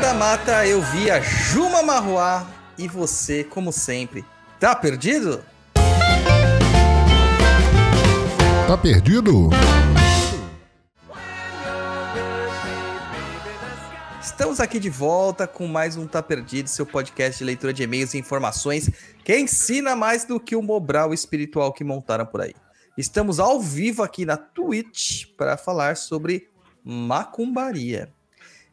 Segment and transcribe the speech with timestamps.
[0.00, 2.46] Da mata eu vi a Juma Marruá
[2.78, 4.24] e você, como sempre,
[4.60, 5.44] tá perdido?
[8.66, 9.50] Tá perdido?
[14.22, 18.14] Estamos aqui de volta com mais um Tá Perdido, seu podcast de leitura de e-mails
[18.14, 18.88] e informações
[19.24, 22.54] que ensina mais do que o Mobral espiritual que montaram por aí.
[22.96, 26.48] Estamos ao vivo aqui na Twitch para falar sobre
[26.84, 28.12] macumbaria.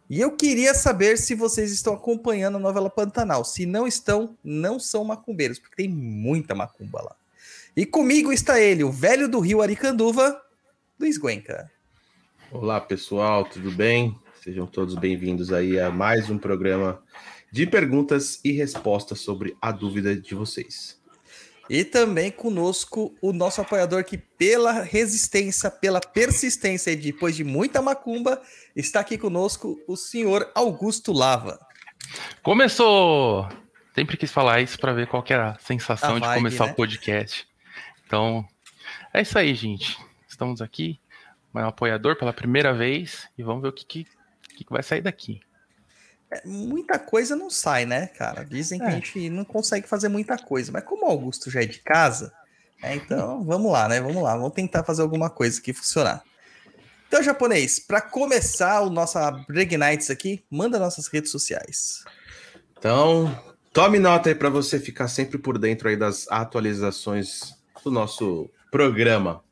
[0.07, 3.43] E eu queria saber se vocês estão acompanhando a novela Pantanal.
[3.43, 7.15] Se não estão, não são macumbeiros, porque tem muita macumba lá.
[7.75, 10.39] E comigo está ele, o velho do Rio Aricanduva,
[10.99, 11.71] Luiz Guenca.
[12.51, 14.15] Olá, pessoal, tudo bem?
[14.43, 17.01] Sejam todos bem-vindos aí a mais um programa
[17.51, 21.01] de perguntas e respostas sobre a dúvida de vocês.
[21.69, 27.81] E também conosco o nosso apoiador que, pela resistência, pela persistência e depois de muita
[27.81, 28.41] macumba,
[28.75, 31.59] está aqui conosco o senhor Augusto Lava.
[32.43, 33.47] Começou!
[33.95, 36.65] Sempre quis falar isso para ver qual que era a sensação A de vibe, começar
[36.65, 36.71] né?
[36.71, 37.47] o podcast.
[38.05, 38.45] Então,
[39.13, 39.97] é isso aí, gente.
[40.27, 40.99] Estamos aqui,
[41.53, 44.05] um apoiador pela primeira vez e vamos ver o que, que
[44.55, 45.41] que vai sair daqui.
[46.43, 48.43] Muita coisa não sai, né, cara?
[48.43, 48.91] Dizem que a É.
[48.91, 52.33] gente não consegue fazer muita coisa, mas como o Augusto já é de casa,
[52.81, 54.01] é, então vamos lá, né?
[54.01, 56.23] Vamos lá, vamos tentar fazer alguma coisa que funcionar.
[57.07, 62.03] Então, japonês, para começar o nosso Break Nights aqui, manda nossas redes sociais.
[62.77, 63.39] Então,
[63.71, 67.53] tome nota aí para você ficar sempre por dentro aí das atualizações
[67.83, 69.43] do nosso programa.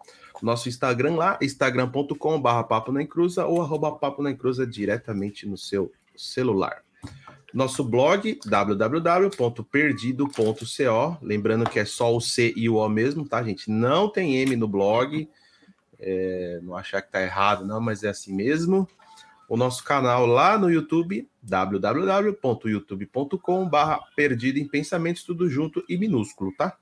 [0.41, 5.89] Nosso Instagram lá, instagram.com.br papo na encruza ou arroba papo na encruza diretamente no seu
[6.15, 6.83] celular.
[7.53, 13.69] Nosso blog, www.perdido.co, lembrando que é só o C e o O mesmo, tá, gente?
[13.69, 15.29] Não tem M no blog,
[15.99, 18.87] é, não achar que tá errado, não, mas é assim mesmo.
[19.47, 23.77] O nosso canal lá no YouTube, www.youtube.com.br
[24.15, 26.75] Perdido em Pensamentos, tudo junto e minúsculo, tá?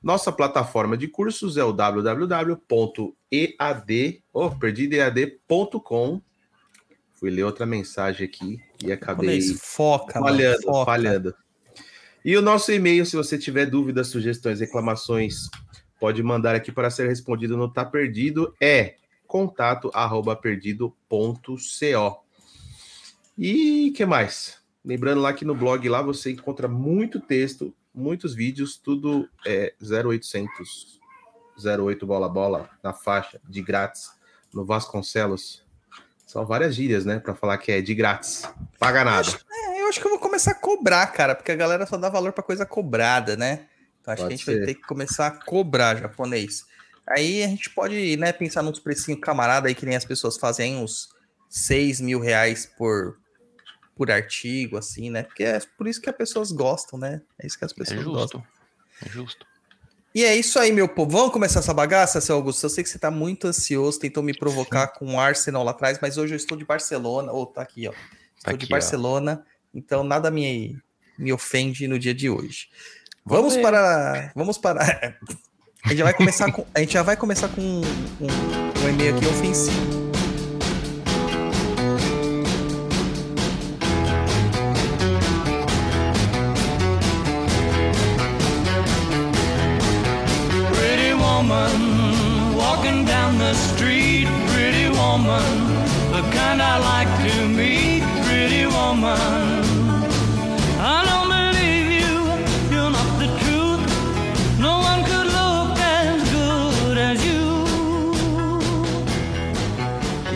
[0.00, 2.62] Nossa plataforma de cursos é o www.ead,
[4.32, 6.22] oh, perdidoead.com.
[7.18, 10.84] Fui ler outra mensagem aqui e acabei Japonês, foca, mano, falhando, foca.
[10.84, 11.34] falhando.
[12.24, 15.48] E o nosso e-mail, se você tiver dúvidas, sugestões, reclamações,
[15.98, 18.96] pode mandar aqui para ser respondido no Tá Perdido, é
[19.26, 22.24] contato arroba perdido.co.
[23.36, 24.58] E que mais?
[24.84, 30.98] Lembrando lá que no blog lá você encontra muito texto, muitos vídeos, tudo é 0800
[31.64, 34.10] 08 bola bola na faixa de grátis
[34.54, 35.66] no Vasconcelos.
[36.28, 38.42] São várias gírias, né, para falar que é de grátis.
[38.78, 39.26] Paga nada.
[39.50, 42.10] É, eu acho que eu vou começar a cobrar, cara, porque a galera só dá
[42.10, 43.66] valor pra coisa cobrada, né?
[44.02, 44.66] Então acho Pode que a gente vai ser.
[44.66, 46.66] ter que começar a cobrar japonês.
[47.08, 50.76] Aí a gente pode, né, pensar nos precinhos camarada aí, que nem as pessoas fazem
[50.76, 51.08] uns
[51.48, 53.16] 6 mil reais por,
[53.96, 55.22] por artigo, assim, né?
[55.22, 57.22] Porque é por isso que as pessoas gostam, né?
[57.38, 58.12] É isso que as É pessoas justo.
[58.12, 58.44] gostam.
[59.02, 59.46] É justo.
[60.14, 61.10] E é isso aí, meu povo.
[61.10, 62.64] Vamos começar essa bagaça, seu Augusto?
[62.64, 65.98] Eu sei que você tá muito ansioso, tentou me provocar com o Arsenal lá atrás,
[66.00, 67.30] mas hoje eu estou de Barcelona.
[67.32, 67.92] Ou tá aqui, ó.
[68.36, 68.76] Estou de aqui, ó.
[68.76, 70.78] Barcelona, então nada me,
[71.18, 72.68] me ofende no dia de hoje.
[73.24, 74.32] Vamos, para.
[74.34, 75.16] Vamos para.
[75.84, 76.66] A gente já vai começar com.
[76.74, 77.82] A gente já vai começar com um,
[78.20, 80.07] um, um e-mail aqui ofensivo.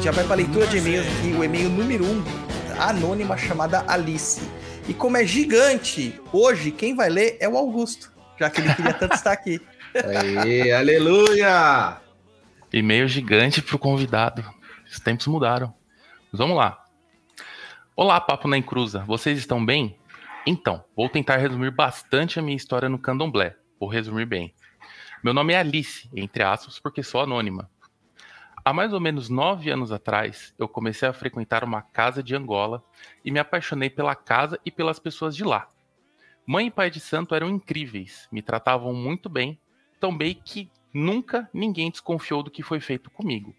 [0.03, 2.25] Gente já vai para a leitura de e-mails aqui, o e-mail número 1, um,
[2.81, 4.43] anônima chamada Alice.
[4.89, 8.95] E como é gigante, hoje quem vai ler é o Augusto, já que ele queria
[8.95, 9.61] tanto estar aqui.
[9.95, 11.99] Aê, aleluia!
[12.73, 14.45] E-mail gigante pro convidado.
[14.91, 15.73] Os tempos mudaram.
[16.33, 16.85] Mas vamos lá.
[17.95, 19.05] Olá, Papo na Encruza.
[19.07, 19.97] Vocês estão bem?
[20.45, 23.55] Então, vou tentar resumir bastante a minha história no candomblé.
[23.79, 24.53] Vou resumir bem.
[25.23, 27.71] Meu nome é Alice, entre aspas, porque sou anônima.
[28.65, 32.85] Há mais ou menos nove anos atrás, eu comecei a frequentar uma casa de Angola
[33.25, 35.69] e me apaixonei pela casa e pelas pessoas de lá.
[36.47, 39.59] Mãe e pai de santo eram incríveis, me tratavam muito bem,
[39.99, 43.53] tão bem que nunca ninguém desconfiou do que foi feito comigo.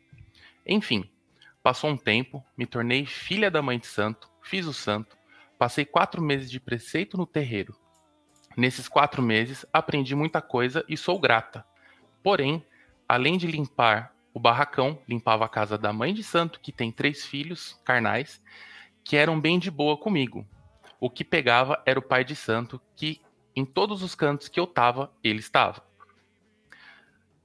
[0.65, 1.09] Enfim,
[1.61, 5.17] passou um tempo, me tornei filha da mãe de santo, fiz o santo,
[5.59, 7.75] passei quatro meses de preceito no terreiro.
[8.55, 11.65] Nesses quatro meses, aprendi muita coisa e sou grata.
[12.23, 12.65] Porém,
[13.05, 17.25] além de limpar o barracão, limpava a casa da mãe de santo, que tem três
[17.25, 18.41] filhos carnais,
[19.03, 20.45] que eram bem de boa comigo.
[20.99, 23.21] O que pegava era o pai de santo, que
[23.55, 25.85] em todos os cantos que eu tava, ele estava.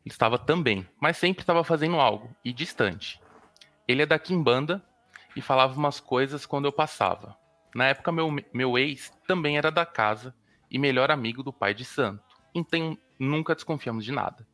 [0.05, 3.21] Ele estava também, mas sempre estava fazendo algo, e distante.
[3.87, 4.83] Ele é da Quimbanda
[5.37, 7.37] e falava umas coisas quando eu passava.
[7.75, 10.35] Na época, meu, meu ex também era da casa
[10.71, 12.23] e melhor amigo do pai de santo,
[12.55, 14.47] então nunca desconfiamos de nada.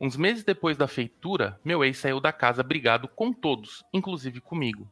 [0.00, 4.90] Uns meses depois da feitura, meu ex saiu da casa brigado com todos, inclusive comigo.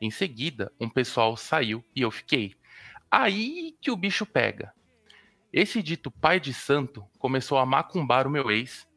[0.00, 2.54] Em seguida, um pessoal saiu e eu fiquei.
[3.10, 4.72] Aí que o bicho pega.
[5.52, 8.88] Esse dito pai de santo começou a macumbar o meu ex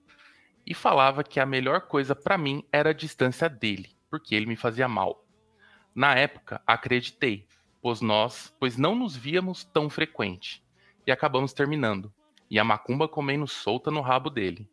[0.65, 4.55] e falava que a melhor coisa para mim era a distância dele, porque ele me
[4.55, 5.23] fazia mal.
[5.93, 7.47] Na época, acreditei,
[7.81, 10.63] pois nós, pois não nos víamos tão frequente
[11.05, 12.13] e acabamos terminando.
[12.49, 14.69] E a macumba comendo solta no rabo dele.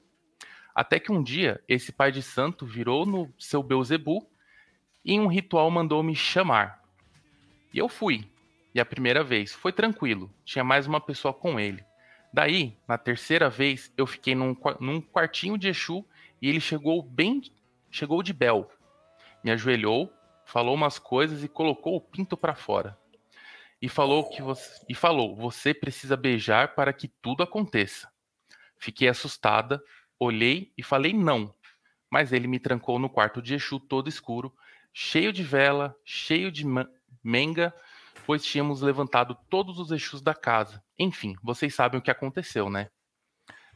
[0.74, 4.28] Até que um dia, esse pai de santo virou no seu Beuzebu
[5.04, 6.82] e em um ritual mandou me chamar.
[7.72, 8.28] E eu fui.
[8.74, 11.84] E a primeira vez foi tranquilo, tinha mais uma pessoa com ele.
[12.32, 16.04] Daí, na terceira vez, eu fiquei num, num quartinho de Exu
[16.42, 17.40] e ele chegou bem.
[17.88, 18.68] chegou de Bel.
[19.44, 20.12] Me ajoelhou,
[20.44, 22.98] falou umas coisas e colocou o pinto para fora
[23.84, 28.10] e falou que você, e falou: "Você precisa beijar para que tudo aconteça".
[28.78, 29.78] Fiquei assustada,
[30.18, 31.54] olhei e falei não.
[32.10, 34.54] Mas ele me trancou no quarto de Exu todo escuro,
[34.92, 36.64] cheio de vela, cheio de
[37.22, 37.74] menga,
[38.26, 40.82] pois tínhamos levantado todos os Exus da casa.
[40.98, 42.88] Enfim, vocês sabem o que aconteceu, né?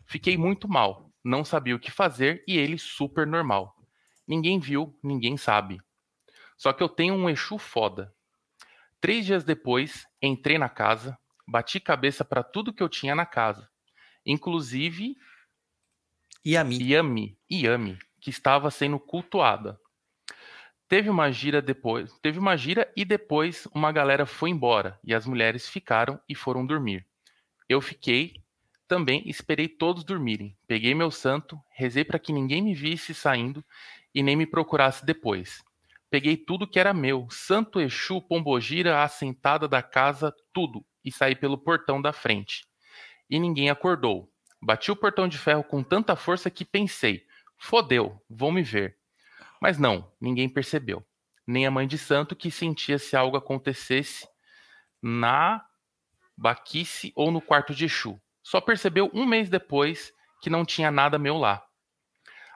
[0.06, 3.74] Fiquei muito mal, não sabia o que fazer e ele super normal.
[4.26, 5.80] Ninguém viu, ninguém sabe.
[6.56, 8.14] Só que eu tenho um Exu foda.
[9.00, 13.68] Três dias depois, entrei na casa, bati cabeça para tudo que eu tinha na casa,
[14.24, 15.16] inclusive
[16.48, 16.78] Yami.
[16.82, 19.78] Yami, Yami, que estava sendo cultuada.
[20.88, 25.26] Teve uma gira depois, teve uma gira e depois uma galera foi embora e as
[25.26, 27.06] mulheres ficaram e foram dormir.
[27.68, 28.42] Eu fiquei,
[28.86, 30.56] também esperei todos dormirem.
[30.66, 33.62] Peguei meu santo, rezei para que ninguém me visse saindo
[34.14, 35.62] e nem me procurasse depois.
[36.08, 41.36] Peguei tudo que era meu, Santo Exu, Pombogira, a sentada da casa, tudo, e saí
[41.36, 42.66] pelo portão da frente.
[43.28, 44.32] E ninguém acordou.
[44.60, 47.26] Bati o portão de ferro com tanta força que pensei:
[47.56, 48.98] fodeu, vão me ver.
[49.60, 51.04] Mas não, ninguém percebeu.
[51.46, 54.28] Nem a mãe de santo que sentia se algo acontecesse
[55.02, 55.64] na
[56.36, 58.20] baquice ou no quarto de Exu.
[58.42, 61.64] Só percebeu um mês depois que não tinha nada meu lá.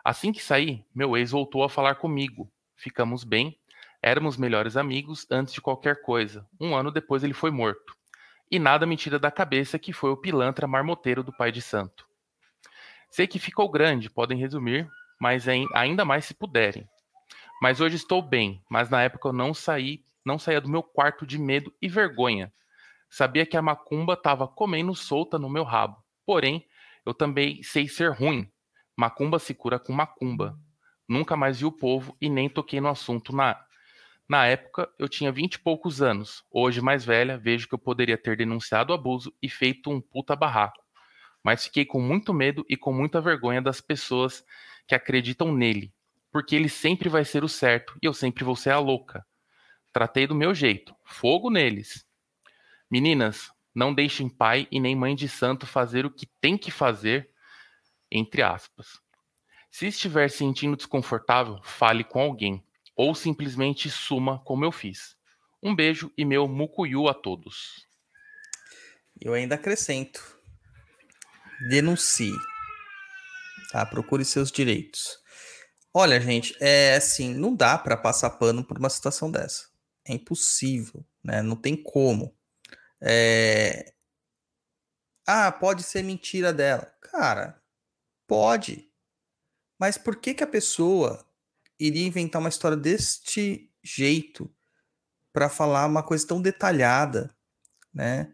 [0.04, 3.58] Assim que saí, meu ex voltou a falar comigo, ficamos bem,
[4.02, 6.46] éramos melhores amigos antes de qualquer coisa.
[6.60, 7.96] Um ano depois ele foi morto.
[8.52, 12.06] E nada me tira da cabeça que foi o pilantra marmoteiro do pai de santo.
[13.10, 14.86] Sei que ficou grande, podem resumir,
[15.18, 16.86] mas ainda mais se puderem.
[17.62, 21.26] Mas hoje estou bem, mas na época eu não saí, não saía do meu quarto
[21.26, 22.52] de medo e vergonha.
[23.08, 25.96] Sabia que a macumba estava comendo solta no meu rabo.
[26.26, 26.66] Porém,
[27.06, 28.46] eu também sei ser ruim.
[28.94, 30.58] Macumba se cura com macumba.
[31.08, 33.64] Nunca mais vi o povo e nem toquei no assunto na.
[34.28, 36.44] Na época, eu tinha vinte e poucos anos.
[36.50, 40.34] Hoje, mais velha, vejo que eu poderia ter denunciado o abuso e feito um puta
[40.34, 40.82] barraco.
[41.42, 44.44] Mas fiquei com muito medo e com muita vergonha das pessoas
[44.86, 45.92] que acreditam nele,
[46.30, 49.26] porque ele sempre vai ser o certo e eu sempre vou ser a louca.
[49.92, 52.06] Tratei do meu jeito, fogo neles.
[52.90, 57.30] Meninas, não deixem pai e nem mãe de santo fazer o que tem que fazer,
[58.10, 59.00] entre aspas.
[59.70, 62.62] Se estiver sentindo desconfortável, fale com alguém.
[62.96, 65.16] Ou simplesmente suma como eu fiz.
[65.62, 67.86] Um beijo e meu mucuyu a todos.
[69.20, 70.38] Eu ainda acrescento.
[71.68, 72.34] Denuncie.
[73.70, 73.86] Tá?
[73.86, 75.18] Procure seus direitos.
[75.94, 79.68] Olha, gente, é assim, não dá para passar pano por uma situação dessa.
[80.06, 81.42] É impossível, né?
[81.42, 82.36] Não tem como.
[83.00, 83.92] É...
[85.26, 86.92] Ah, pode ser mentira dela.
[87.00, 87.62] Cara,
[88.26, 88.90] pode.
[89.78, 91.24] Mas por que, que a pessoa
[91.86, 94.50] iria inventar uma história deste jeito
[95.32, 97.34] para falar uma coisa tão detalhada,
[97.92, 98.32] né?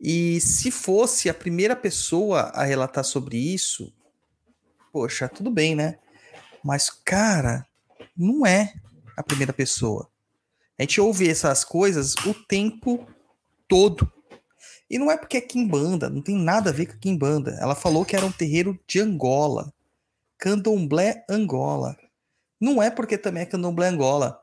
[0.00, 3.94] E se fosse a primeira pessoa a relatar sobre isso,
[4.92, 5.98] poxa, tudo bem, né?
[6.64, 7.64] Mas, cara,
[8.16, 8.74] não é
[9.16, 10.10] a primeira pessoa.
[10.76, 13.06] A gente ouve essas coisas o tempo
[13.68, 14.10] todo.
[14.90, 17.56] E não é porque é Kimbanda, não tem nada a ver com Kimbanda.
[17.60, 19.72] Ela falou que era um terreiro de Angola.
[20.36, 21.96] Candomblé Angola.
[22.62, 24.40] Não é porque também é Candomblé Angola.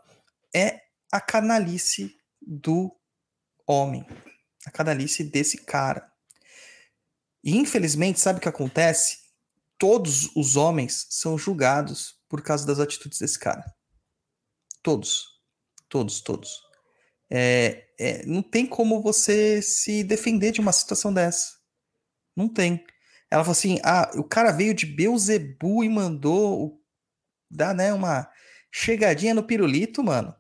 [0.54, 2.94] É a canalice do
[3.66, 4.06] homem.
[4.66, 6.12] A canalice desse cara.
[7.42, 9.20] E infelizmente, sabe o que acontece?
[9.78, 13.64] Todos os homens são julgados por causa das atitudes desse cara.
[14.84, 15.40] Todos.
[15.88, 16.60] Todos, todos.
[17.30, 21.54] É, é, não tem como você se defender de uma situação dessa.
[22.36, 22.86] Não tem.
[23.32, 26.79] Ela falou assim: ah, o cara veio de Beuzebu e mandou
[27.50, 28.30] dar né, uma
[28.72, 30.36] chegadinha no pirulito, mano.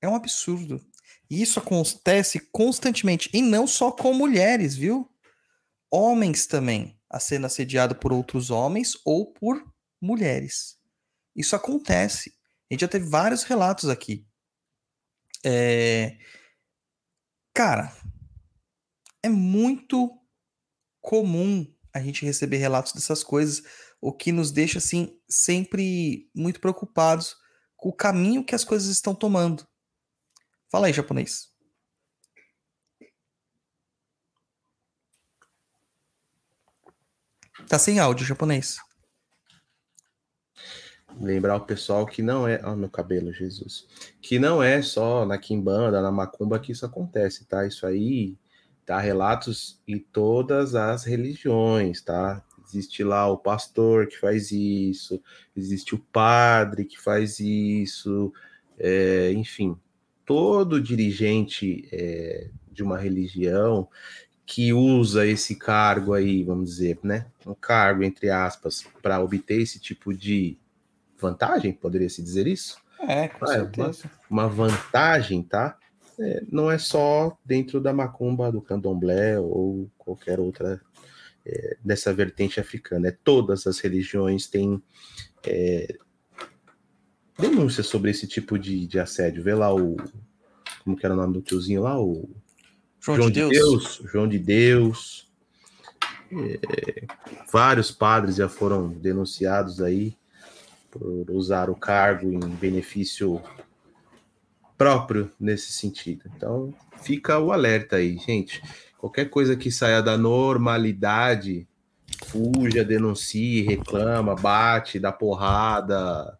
[0.00, 0.84] É um absurdo.
[1.30, 3.30] E isso acontece constantemente.
[3.32, 5.10] E não só com mulheres, viu?
[5.90, 9.64] Homens também, a sendo assediado por outros homens ou por
[10.00, 10.78] mulheres.
[11.34, 12.34] Isso acontece.
[12.70, 14.26] A gente já teve vários relatos aqui.
[15.44, 16.18] É...
[17.54, 17.96] Cara,
[19.22, 20.10] é muito
[21.00, 23.62] comum a gente receber relatos dessas coisas,
[24.00, 27.36] o que nos deixa assim sempre muito preocupados
[27.76, 29.66] com o caminho que as coisas estão tomando.
[30.70, 31.54] Fala aí, japonês.
[37.68, 38.76] Tá sem áudio, japonês.
[41.18, 42.60] Lembrar o pessoal que não é.
[42.62, 43.86] Ó, oh, meu cabelo, Jesus.
[44.20, 47.66] Que não é só na Kimbanda, na Macumba que isso acontece, tá?
[47.66, 48.36] Isso aí
[48.84, 52.44] tá relatos em todas as religiões, tá?
[52.66, 55.22] Existe lá o pastor que faz isso,
[55.56, 58.32] existe o padre que faz isso,
[58.78, 59.76] é, enfim,
[60.24, 63.88] todo dirigente é, de uma religião
[64.44, 67.26] que usa esse cargo aí, vamos dizer, né?
[67.44, 70.56] Um cargo, entre aspas, para obter esse tipo de
[71.18, 72.78] vantagem, poderia se dizer isso?
[73.00, 74.10] É, com ah, certeza.
[74.30, 75.76] Uma, uma, vantagem, tá?
[76.18, 80.80] É, não é só dentro da macumba, do candomblé ou qualquer outra
[81.46, 83.08] é, dessa vertente africana.
[83.08, 84.82] É, todas as religiões têm
[85.46, 85.96] é,
[87.38, 89.44] denúncias sobre esse tipo de, de assédio.
[89.44, 89.96] Vê lá o.
[90.82, 92.00] Como que era o nome do tiozinho lá?
[92.00, 92.28] O
[93.00, 93.52] João, João de, Deus.
[93.52, 94.02] Deus.
[94.10, 95.30] João de Deus.
[96.32, 97.06] É,
[97.52, 100.16] vários padres já foram denunciados aí
[100.90, 103.40] por usar o cargo em benefício
[104.76, 106.28] próprio nesse sentido.
[106.34, 108.60] Então, fica o alerta aí, gente.
[108.98, 111.66] Qualquer coisa que saia da normalidade,
[112.26, 116.38] fuja, denuncie, reclama, bate, dá porrada,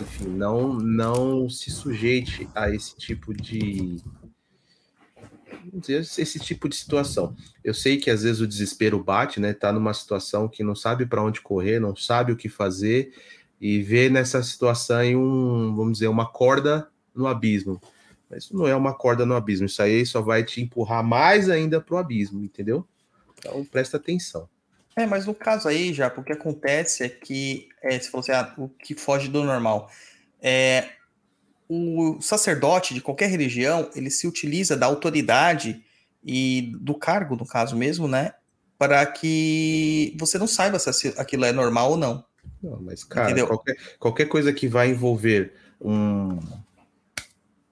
[0.00, 4.02] enfim, não, não se sujeite a esse tipo de
[5.88, 7.36] esse tipo de situação.
[7.62, 9.52] Eu sei que às vezes o desespero bate, né?
[9.52, 13.14] Tá numa situação que não sabe para onde correr, não sabe o que fazer
[13.60, 17.80] e vê nessa situação um, vamos dizer, uma corda no abismo.
[18.32, 21.50] Mas isso não é uma corda no abismo, isso aí só vai te empurrar mais
[21.50, 22.86] ainda para o abismo, entendeu?
[23.38, 24.48] Então presta atenção.
[24.96, 28.54] É, mas no caso aí, já, o que acontece é que, é, se você ah,
[28.56, 29.90] o que foge do normal,
[30.40, 30.88] é,
[31.68, 35.84] o sacerdote de qualquer religião, ele se utiliza da autoridade
[36.24, 38.32] e do cargo, no caso mesmo, né,
[38.78, 42.24] para que você não saiba se aquilo é normal ou não.
[42.62, 46.38] Não, mas, cara, qualquer, qualquer coisa que vai envolver um,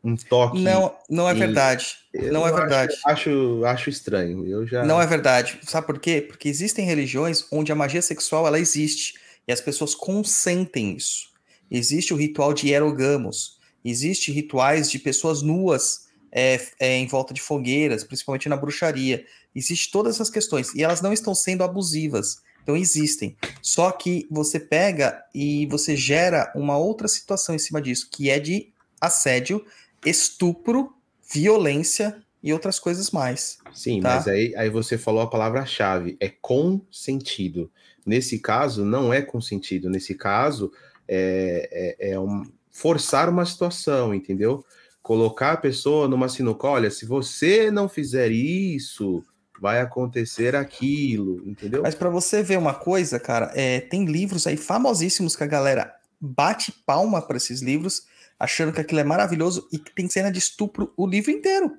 [0.03, 0.61] um toque.
[0.61, 1.97] Não, não é verdade.
[2.15, 2.95] Não é verdade.
[3.07, 4.47] Acho, acho, acho, estranho.
[4.47, 4.85] Eu já.
[4.85, 5.61] Não é verdade.
[5.63, 6.25] Sabe por quê?
[6.27, 9.15] Porque existem religiões onde a magia sexual ela existe
[9.47, 11.31] e as pessoas consentem isso.
[11.71, 13.59] Existe o ritual de hierogamos.
[13.85, 19.25] Existe rituais de pessoas nuas é, é, em volta de fogueiras, principalmente na bruxaria.
[19.55, 22.43] Existe todas essas questões e elas não estão sendo abusivas.
[22.63, 23.37] Então existem.
[23.63, 28.39] Só que você pega e você gera uma outra situação em cima disso, que é
[28.39, 29.65] de assédio
[30.05, 30.95] estupro,
[31.33, 33.59] violência e outras coisas mais.
[33.73, 34.17] Sim, tá?
[34.17, 37.71] mas aí, aí você falou a palavra-chave, é consentido.
[38.05, 39.91] Nesse caso, não é consentido.
[39.91, 40.73] Nesse caso,
[41.07, 44.65] é, é, é um, forçar uma situação, entendeu?
[45.03, 49.23] Colocar a pessoa numa sinuca, olha, se você não fizer isso,
[49.61, 51.83] vai acontecer aquilo, entendeu?
[51.83, 55.95] Mas para você ver uma coisa, cara, é, tem livros aí famosíssimos que a galera
[56.19, 58.05] bate palma para esses livros
[58.41, 61.77] achando que aquilo é maravilhoso e que tem cena de estupro o livro inteiro.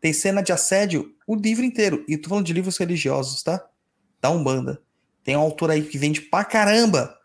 [0.00, 2.04] Tem cena de assédio o livro inteiro.
[2.08, 3.66] E tô falando de livros religiosos, tá?
[4.20, 4.80] Da Umbanda.
[5.24, 7.18] Tem um autor aí que vende pra caramba.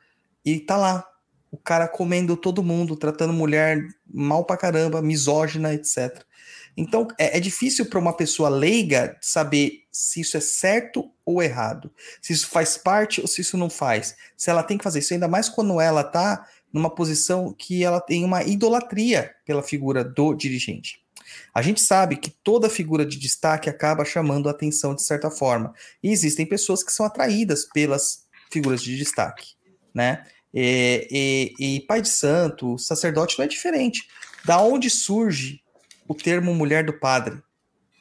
[0.43, 1.07] E tá lá.
[1.51, 6.25] O cara comendo todo mundo, tratando mulher mal pra caramba, misógina, etc.
[6.75, 11.91] Então é, é difícil para uma pessoa leiga saber se isso é certo ou errado.
[12.19, 14.15] Se isso faz parte ou se isso não faz.
[14.35, 18.01] Se ela tem que fazer isso, ainda mais quando ela tá numa posição que ela
[18.01, 21.03] tem uma idolatria pela figura do dirigente.
[21.53, 25.73] A gente sabe que toda figura de destaque acaba chamando a atenção de certa forma.
[26.01, 29.53] E existem pessoas que são atraídas pelas figuras de destaque,
[29.93, 30.25] né?
[30.53, 34.07] E, e, e pai de santo, sacerdote não é diferente.
[34.45, 35.61] Da onde surge
[36.07, 37.41] o termo mulher do padre?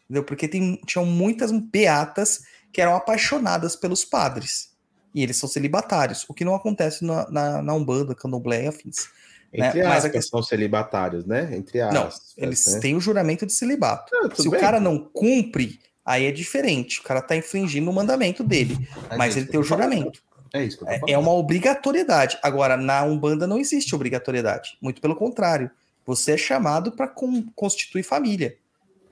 [0.04, 0.24] Entendeu?
[0.24, 4.71] Porque tem, tinham muitas beatas que eram apaixonadas pelos padres.
[5.14, 9.08] E eles são celibatários, o que não acontece na, na, na Umbanda, Candomblé e afins.
[9.52, 9.88] Entre né?
[9.88, 11.50] Mas a aspas, são celibatários, né?
[11.54, 12.32] Entre Não, aspas.
[12.38, 12.80] eles né?
[12.80, 14.10] têm o juramento de celibato.
[14.16, 14.58] Ah, Se bem.
[14.58, 17.00] o cara não cumpre, aí é diferente.
[17.00, 18.88] O cara tá infringindo o mandamento dele.
[19.18, 20.22] Mas é ele isso tem o juramento.
[20.54, 21.12] É isso que eu tô É, falando.
[21.14, 22.38] é uma obrigatoriedade.
[22.42, 24.78] Agora, na Umbanda não existe obrigatoriedade.
[24.80, 25.70] Muito pelo contrário.
[26.06, 27.06] Você é chamado para
[27.54, 28.56] constituir família.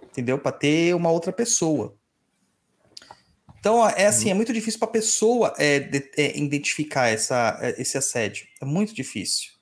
[0.02, 0.38] Entendeu?
[0.38, 1.94] Para ter uma outra pessoa.
[3.60, 7.80] Então, é assim, é muito difícil para a pessoa é, de- é, identificar essa, é,
[7.80, 8.46] esse assédio.
[8.60, 9.52] É muito difícil.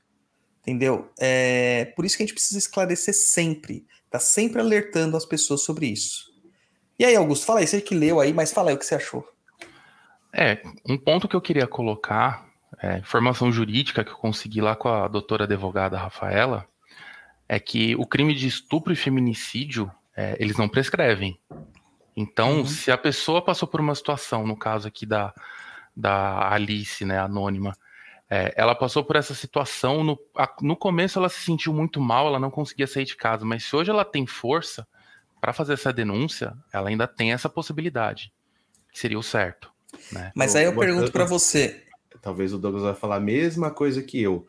[0.63, 1.11] Entendeu?
[1.19, 3.85] É, por isso que a gente precisa esclarecer sempre.
[4.09, 6.29] Tá sempre alertando as pessoas sobre isso.
[6.99, 8.95] E aí, Augusto, fala aí, você que leu aí, mas fala aí o que você
[8.95, 9.29] achou.
[10.33, 12.49] É, um ponto que eu queria colocar,
[12.81, 16.67] é, informação jurídica que eu consegui lá com a doutora advogada Rafaela,
[17.49, 21.39] é que o crime de estupro e feminicídio, é, eles não prescrevem.
[22.21, 22.67] Então, Uhum.
[22.67, 25.33] se a pessoa passou por uma situação, no caso aqui da,
[25.97, 27.77] da Alice, né, anônima,
[28.29, 32.27] é, ela passou por essa situação, no, a- no começo ela se sentiu muito mal,
[32.27, 34.85] ela não conseguia sair de casa, mas se hoje ela tem força
[35.41, 38.33] para fazer essa denúncia, ela ainda tem essa possibilidade,
[38.93, 39.71] que seria o certo,
[40.11, 40.33] né?
[40.35, 41.85] Mas Eu- aí eu pergunto para você.
[42.21, 44.45] Talvez o Douglas vai falar a mesma coisa que eu.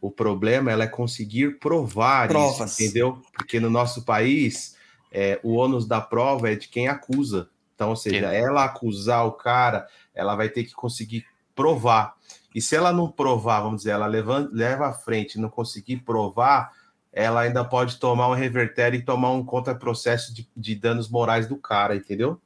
[0.00, 2.68] O problema ela é conseguir provar Provas.
[2.72, 3.22] isso, entendeu?
[3.32, 4.76] Porque no nosso país,
[5.12, 7.48] é, o ônus da prova é de quem acusa.
[7.74, 12.14] Então, ou seja, ela acusar o cara, ela vai ter que conseguir provar.
[12.54, 15.98] E se ela não provar, vamos dizer, ela leva, leva à frente e não conseguir
[15.98, 16.72] provar,
[17.12, 21.56] ela ainda pode tomar um revertério e tomar um contraprocesso de, de danos morais do
[21.56, 22.40] cara, entendeu?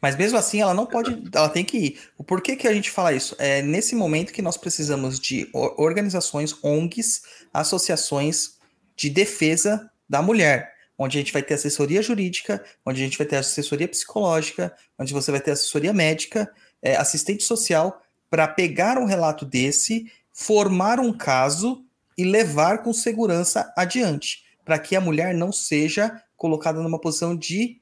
[0.00, 1.22] Mas mesmo assim, ela não pode.
[1.32, 2.00] Ela tem que ir.
[2.18, 3.36] O porquê que a gente fala isso?
[3.38, 8.56] É nesse momento que nós precisamos de organizações, ONGs, associações
[8.96, 10.75] de defesa da mulher.
[10.98, 15.12] Onde a gente vai ter assessoria jurídica, onde a gente vai ter assessoria psicológica, onde
[15.12, 16.50] você vai ter assessoria médica,
[16.82, 21.84] é, assistente social, para pegar um relato desse, formar um caso
[22.16, 27.80] e levar com segurança adiante, para que a mulher não seja colocada numa posição de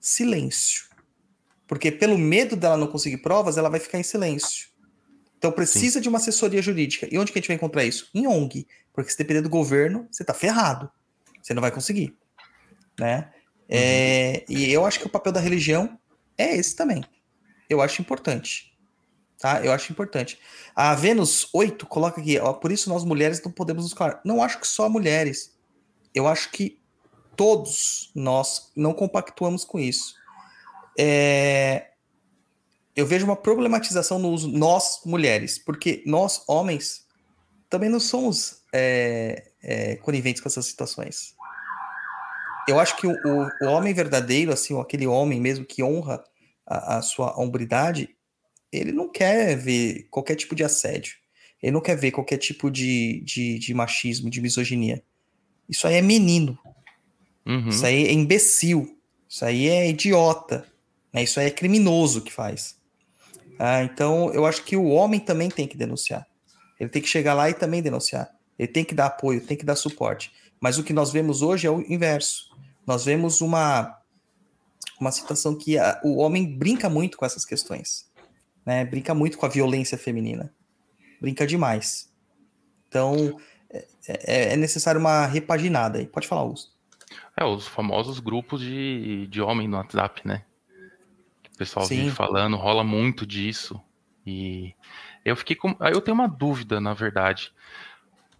[0.00, 0.86] silêncio.
[1.66, 4.68] Porque pelo medo dela não conseguir provas, ela vai ficar em silêncio.
[5.38, 7.08] Então precisa de uma assessoria jurídica.
[7.10, 8.08] E onde que a gente vai encontrar isso?
[8.14, 8.66] Em ONG.
[8.92, 10.90] Porque se depender do governo, você tá ferrado.
[11.42, 12.16] Você não vai conseguir.
[12.98, 13.30] Né?
[13.68, 15.98] É, e eu acho que o papel da religião
[16.36, 17.04] é esse também.
[17.68, 18.72] Eu acho importante.
[19.38, 19.64] Tá?
[19.64, 20.38] Eu acho importante.
[20.74, 24.20] A Vênus 8 coloca aqui, ó, por isso nós mulheres não podemos nos calar.
[24.24, 25.56] Não acho que só mulheres.
[26.14, 26.80] Eu acho que
[27.36, 30.14] todos nós não compactuamos com isso.
[30.98, 31.92] É,
[32.94, 37.06] eu vejo uma problematização no uso nós mulheres, porque nós homens
[37.70, 41.34] também não somos é, é, coniventes com essas situações.
[42.68, 46.22] Eu acho que o, o- homem verdadeiro, assim, aquele homem mesmo que honra
[46.66, 48.08] a, a sua hombridade,
[48.70, 51.14] ele não quer ver qualquer tipo de assédio.
[51.62, 55.02] Ele não quer ver qualquer tipo de, de, de machismo, de misoginia.
[55.68, 56.58] Isso aí é menino.
[57.46, 57.68] Uhum.
[57.68, 58.98] Isso aí é imbecil.
[59.28, 60.66] Isso aí é idiota.
[61.12, 61.22] Né?
[61.22, 62.76] Isso aí é criminoso que faz.
[63.58, 66.26] Ah, então, eu acho que o homem também tem que denunciar.
[66.80, 68.28] Ele tem que chegar lá e também denunciar.
[68.58, 70.32] Ele tem que dar apoio, tem que dar suporte.
[70.60, 72.51] Mas o que nós vemos hoje é o inverso.
[72.86, 73.98] Nós vemos uma,
[75.00, 78.10] uma situação que a- o homem brinca muito com essas questões.
[78.64, 78.84] Né?
[78.84, 80.52] Brinca muito com a violência feminina.
[81.20, 82.12] Brinca demais.
[82.88, 83.38] Então,
[83.70, 86.06] é, é- é necessário uma repaginada aí.
[86.06, 86.72] Pode falar, Augusto.
[87.36, 90.44] É, os famosos grupos de, de homem no WhatsApp, né?
[91.54, 91.96] O pessoal Sim.
[92.04, 93.80] vive falando, rola muito disso.
[94.26, 94.74] E
[95.24, 95.76] eu fiquei com.
[95.80, 97.52] Eu tenho uma dúvida, na verdade.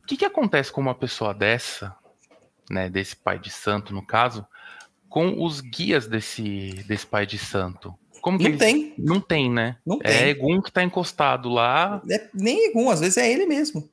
[0.02, 1.94] O que, que acontece com uma pessoa dessa,
[2.70, 2.88] né?
[2.88, 4.46] Desse pai de santo, no caso,
[5.08, 7.94] com os guias desse, desse pai de santo?
[8.20, 8.94] Como que Não eles- tem.
[8.98, 9.76] Não tem, né?
[9.84, 10.28] Não É tem.
[10.28, 12.00] Egum que tá encostado lá.
[12.08, 13.88] É, nem algum, às vezes é ele mesmo.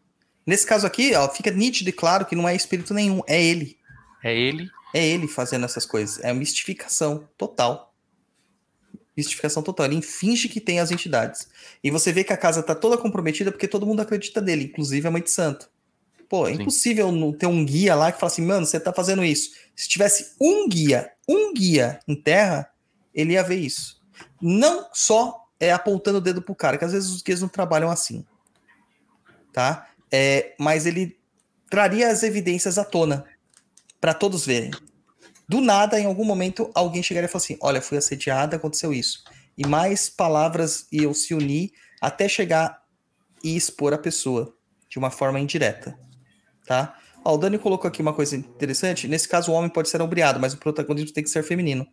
[0.46, 3.78] Nesse caso aqui, ó, fica nítido e claro que não é espírito nenhum, é ele.
[4.24, 4.70] É ele.
[4.94, 6.20] É ele fazendo essas coisas.
[6.24, 7.94] É mistificação total.
[9.16, 9.86] Mistificação total.
[9.88, 11.48] Ele finge que tem as entidades.
[11.84, 15.08] E você vê que a casa tá toda comprometida porque todo mundo acredita dele, inclusive
[15.08, 15.70] a mãe de santo.
[16.30, 16.62] Pô, é Sim.
[16.62, 19.50] impossível não ter um guia lá que fala assim, mano, você tá fazendo isso.
[19.76, 22.70] Se tivesse um guia, um guia em terra,
[23.14, 24.00] ele ia ver isso.
[24.42, 27.90] não só é apontando o dedo pro cara, que às vezes os gays não trabalham
[27.90, 28.26] assim,
[29.52, 29.90] tá?
[30.12, 31.20] É, mas ele
[31.70, 33.26] traria as evidências à tona
[34.00, 34.72] para todos verem.
[35.48, 39.24] Do nada, em algum momento, alguém chegaria e falar assim: Olha, fui assediada, aconteceu isso.
[39.58, 42.82] E mais palavras iam se unir até chegar
[43.44, 44.56] e expor a pessoa
[44.88, 45.98] de uma forma indireta,
[46.70, 46.96] tá?
[47.26, 49.08] Ó, o Dani colocou aqui uma coisa interessante.
[49.08, 51.88] Nesse caso, o homem pode ser obrigado, mas o protagonismo tem que ser feminino.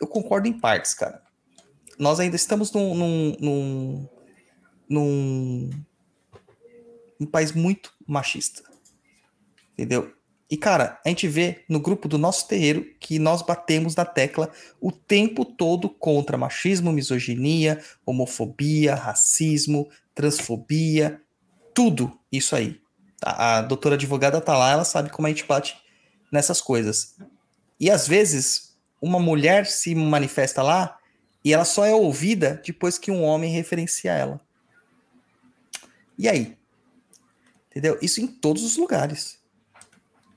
[0.00, 1.22] Eu concordo em partes, cara.
[1.96, 4.08] Nós ainda estamos num, num, num,
[4.88, 5.70] num,
[7.20, 8.64] um país muito machista.
[9.74, 10.12] Entendeu?
[10.50, 14.50] E, cara, a gente vê no grupo do nosso terreiro que nós batemos na tecla
[14.80, 21.22] o tempo todo contra machismo, misoginia, homofobia, racismo, transfobia,
[21.72, 22.83] tudo isso aí.
[23.24, 25.76] A, a doutora advogada tá lá, ela sabe como a gente bate
[26.30, 27.16] nessas coisas.
[27.80, 30.98] E às vezes, uma mulher se manifesta lá
[31.44, 34.40] e ela só é ouvida depois que um homem referencia ela.
[36.18, 36.56] E aí?
[37.70, 37.98] Entendeu?
[38.00, 39.38] Isso em todos os lugares.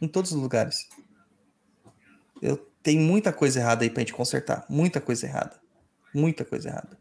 [0.02, 0.88] Em todos os lugares.
[2.42, 4.66] Eu tem muita coisa errada aí pra gente consertar.
[4.70, 5.60] Muita coisa errada.
[6.14, 6.98] Muita coisa errada.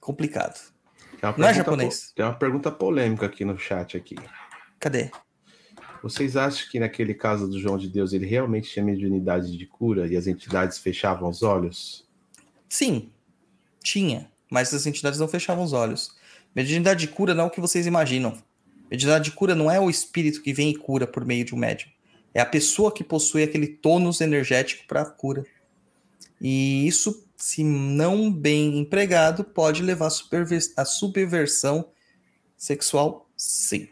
[0.00, 0.60] Complicado.
[1.36, 2.12] Não é japonês.
[2.14, 4.16] Tem uma pergunta polêmica aqui no chat aqui.
[4.78, 5.10] Cadê?
[6.02, 10.06] Vocês acham que naquele caso do João de Deus ele realmente tinha mediunidade de cura
[10.06, 12.06] e as entidades fechavam os olhos?
[12.68, 13.10] Sim,
[13.82, 16.16] tinha, mas as entidades não fechavam os olhos.
[16.54, 18.36] Mediunidade de cura não é o que vocês imaginam.
[18.90, 21.58] Mediunidade de cura não é o espírito que vem e cura por meio de um
[21.58, 21.90] médium.
[22.32, 25.44] É a pessoa que possui aquele tônus energético para cura.
[26.40, 30.08] E isso, se não bem empregado, pode levar
[30.76, 31.88] a subversão
[32.56, 33.88] sexual, sim.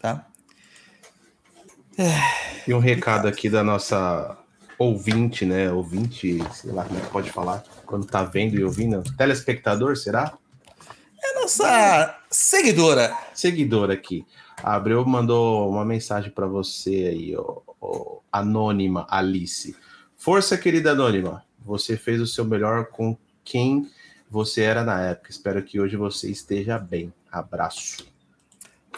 [0.00, 0.26] Tá?
[1.96, 4.36] É, e um recado aqui da nossa
[4.76, 5.70] ouvinte, né?
[5.70, 9.04] Ouvinte, sei lá como é que pode falar, quando tá vendo e ouvindo.
[9.16, 10.36] Telespectador, será?
[11.22, 13.16] É nossa seguidora.
[13.32, 14.26] Seguidora aqui.
[14.60, 19.76] A Abreu mandou uma mensagem para você aí, ó, ó, anônima Alice.
[20.22, 21.44] Força, querida anônima.
[21.64, 23.90] Você fez o seu melhor com quem
[24.30, 25.32] você era na época.
[25.32, 27.12] Espero que hoje você esteja bem.
[27.28, 28.06] Abraço.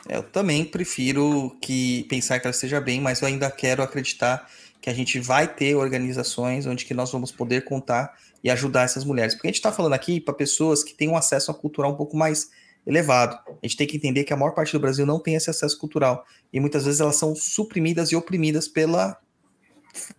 [0.06, 4.46] Eu também prefiro que pensar que ela esteja bem, mas eu ainda quero acreditar
[4.82, 9.02] que a gente vai ter organizações onde que nós vamos poder contar e ajudar essas
[9.02, 9.32] mulheres.
[9.32, 11.96] Porque a gente está falando aqui para pessoas que têm um acesso a cultural um
[11.96, 12.50] pouco mais
[12.87, 13.38] elevado.
[13.48, 15.78] A gente tem que entender que a maior parte do Brasil não tem esse acesso
[15.78, 16.26] cultural.
[16.52, 19.18] E muitas vezes elas são suprimidas e oprimidas pela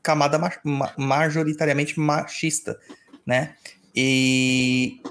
[0.01, 2.79] camada ma majoritariamente machista,
[3.25, 3.55] né?
[3.95, 5.01] E,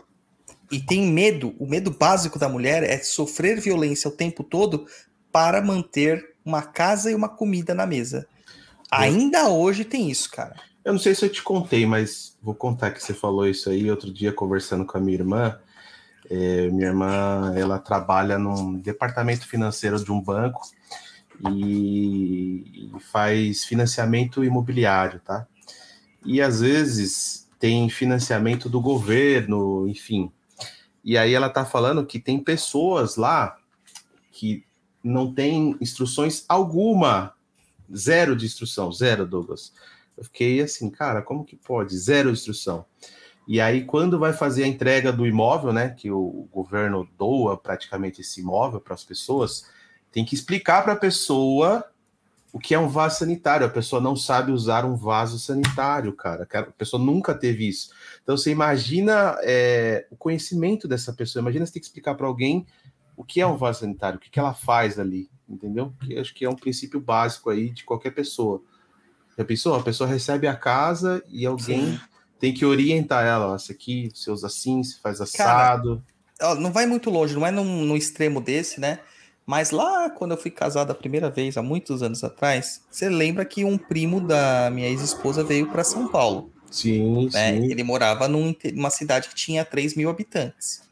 [0.70, 4.86] e tem medo, o medo básico da mulher é sofrer violência o tempo todo
[5.32, 8.26] para manter uma casa e uma comida na mesa.
[8.90, 10.54] Ainda hoje tem isso, cara.
[10.84, 13.90] Eu não sei se eu te contei, mas vou contar que você falou isso aí
[13.90, 15.58] outro dia conversando com a minha irmã.
[16.30, 20.60] É, minha irmã, ela trabalha num departamento financeiro de um banco
[21.50, 25.46] e, faz financiamento imobiliário, tá?
[26.24, 30.30] E às vezes tem financiamento do governo, enfim.
[31.04, 33.56] E aí ela tá falando que tem pessoas lá
[34.30, 34.64] que
[35.02, 37.34] não tem instruções alguma
[37.94, 39.72] Zero de instrução, zero, Douglas.
[40.16, 41.96] Eu fiquei assim, cara, como que pode?
[41.96, 42.84] Zero instrução.
[43.46, 48.22] E aí, quando vai fazer a entrega do imóvel, né, que o governo doa praticamente
[48.22, 49.68] esse imóvel para as pessoas,
[50.14, 51.84] tem que explicar para a pessoa
[52.50, 53.66] o que é um vaso sanitário.
[53.66, 56.48] A pessoa não sabe usar um vaso sanitário, cara.
[56.50, 57.90] A pessoa nunca teve isso.
[58.22, 61.42] Então, você imagina é, o conhecimento dessa pessoa.
[61.42, 62.64] Imagina você ter que explicar para alguém
[63.14, 65.92] o que é um vaso sanitário, o que, que ela faz ali entendeu?
[66.00, 68.62] Que acho que é um princípio básico aí de qualquer pessoa.
[69.36, 69.74] Já pensou?
[69.74, 72.00] A pessoa recebe a casa e alguém Sim.
[72.38, 73.56] tem que orientar ela.
[73.56, 76.02] Isso aqui você usa assim, se faz assado.
[76.38, 79.00] Cara, não vai muito longe, não é no extremo desse, né?
[79.46, 83.44] Mas lá, quando eu fui casado a primeira vez, há muitos anos atrás, você lembra
[83.44, 86.50] que um primo da minha ex-esposa veio para São Paulo.
[86.70, 87.52] Sim, né?
[87.52, 87.70] sim.
[87.70, 90.82] Ele morava num, numa cidade que tinha 3 mil habitantes.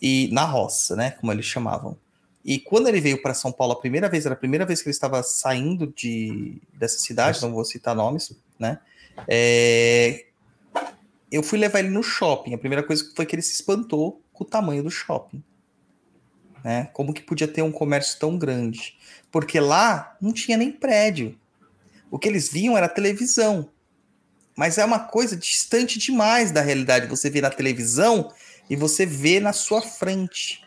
[0.00, 1.10] E na roça, né?
[1.12, 1.96] Como eles chamavam.
[2.44, 4.88] E quando ele veio para São Paulo a primeira vez, era a primeira vez que
[4.88, 8.78] ele estava saindo de, dessa cidade, não vou citar nomes, né?
[9.26, 10.26] É,
[11.32, 12.54] eu fui levar ele no shopping.
[12.54, 15.42] A primeira coisa foi que ele se espantou com o tamanho do shopping.
[16.64, 16.88] Né?
[16.94, 18.96] Como que podia ter um comércio tão grande?
[19.30, 21.38] Porque lá não tinha nem prédio.
[22.10, 23.68] O que eles viam era televisão.
[24.56, 27.06] Mas é uma coisa distante demais da realidade.
[27.08, 28.32] Você vê na televisão
[28.70, 30.64] e você vê na sua frente.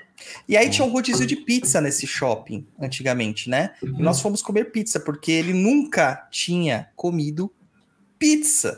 [0.48, 3.74] E aí tinha um rodízio de pizza nesse shopping, antigamente, né?
[3.82, 7.52] E nós fomos comer pizza, porque ele nunca tinha comido
[8.20, 8.78] pizza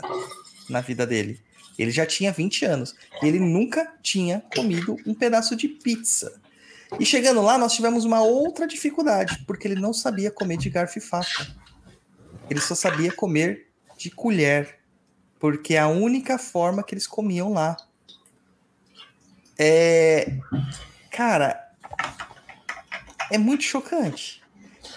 [0.70, 1.42] na vida dele.
[1.78, 6.38] Ele já tinha 20 anos e ele nunca tinha comido um pedaço de pizza.
[6.97, 10.97] E chegando lá, nós tivemos uma outra dificuldade, porque ele não sabia comer de garfo
[10.97, 11.47] e faca.
[12.49, 14.80] Ele só sabia comer de colher,
[15.39, 17.78] porque é a única forma que eles comiam lá.
[19.58, 20.38] É.
[21.12, 21.60] Cara,
[23.30, 24.41] é muito chocante.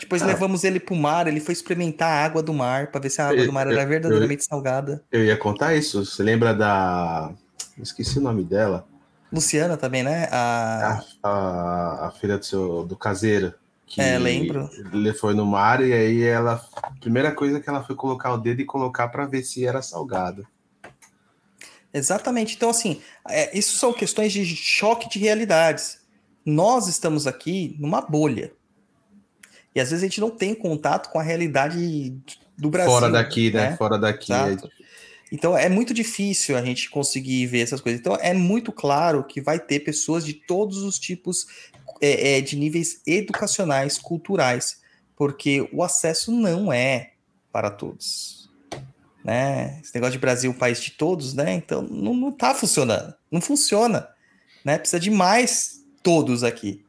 [0.01, 0.27] Depois ah.
[0.27, 3.29] levamos ele pro mar, ele foi experimentar a água do mar para ver se a
[3.29, 5.05] água do mar era verdadeiramente eu, salgada.
[5.13, 6.05] Eu ia contar isso.
[6.05, 7.33] Você lembra da.
[7.79, 8.87] Esqueci o nome dela.
[9.33, 10.29] Luciana também, né?
[10.31, 13.55] A, a, a, a filha do, seu, do caseiro.
[13.87, 14.71] Que é, lembro.
[14.93, 16.63] Ele foi no mar e aí ela.
[17.01, 20.47] Primeira coisa que ela foi colocar o dedo e colocar para ver se era salgado.
[21.93, 22.57] Exatamente.
[22.57, 26.01] Então, assim, é, isso são questões de choque de realidades.
[26.45, 28.53] Nós estamos aqui numa bolha.
[29.75, 32.15] E às vezes a gente não tem contato com a realidade
[32.57, 32.93] do Brasil.
[32.93, 33.71] Fora daqui, né?
[33.71, 33.77] né?
[33.77, 34.33] Fora daqui.
[34.33, 34.71] É Exato.
[35.33, 37.99] Então é muito difícil a gente conseguir ver essas coisas.
[37.99, 41.47] Então é muito claro que vai ter pessoas de todos os tipos
[42.03, 44.83] é, é, de níveis educacionais, culturais,
[45.17, 47.13] porque o acesso não é
[47.51, 48.51] para todos.
[49.25, 49.81] Né?
[49.83, 51.55] Esse negócio de Brasil, país de todos, né?
[51.55, 53.15] Então não, não tá funcionando.
[53.31, 54.11] Não funciona.
[54.63, 54.77] Né?
[54.77, 56.85] Precisa de mais todos aqui.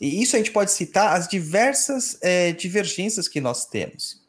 [0.00, 4.26] E isso a gente pode citar as diversas é, divergências que nós temos.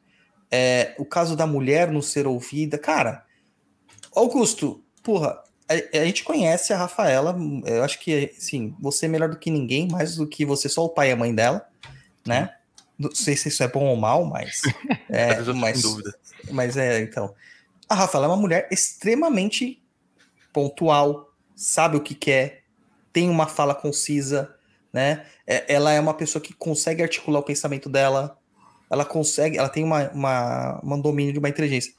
[0.52, 2.78] É, o caso da mulher não ser ouvida.
[2.78, 3.29] Cara,
[4.16, 9.30] Augusto, porra, a, a, gente conhece a Rafaela, eu acho que, sim, você é melhor
[9.30, 11.68] do que ninguém, mais do que você, só o pai e a mãe dela,
[12.26, 12.54] né?
[12.98, 14.62] Não sei se isso é bom ou mal, mas.
[15.12, 16.14] É, mas, dúvida.
[16.52, 17.34] Mas é, então.
[17.88, 19.82] A Rafaela é uma mulher extremamente
[20.54, 22.64] pontual, sabe o que quer,
[23.12, 24.56] tem uma fala concisa,
[24.94, 25.26] né?
[25.48, 28.38] É, ela é uma pessoa que consegue articular o pensamento dela,
[28.90, 31.94] ela consegue, ela tem uma, uma, um domínio de uma inteligência.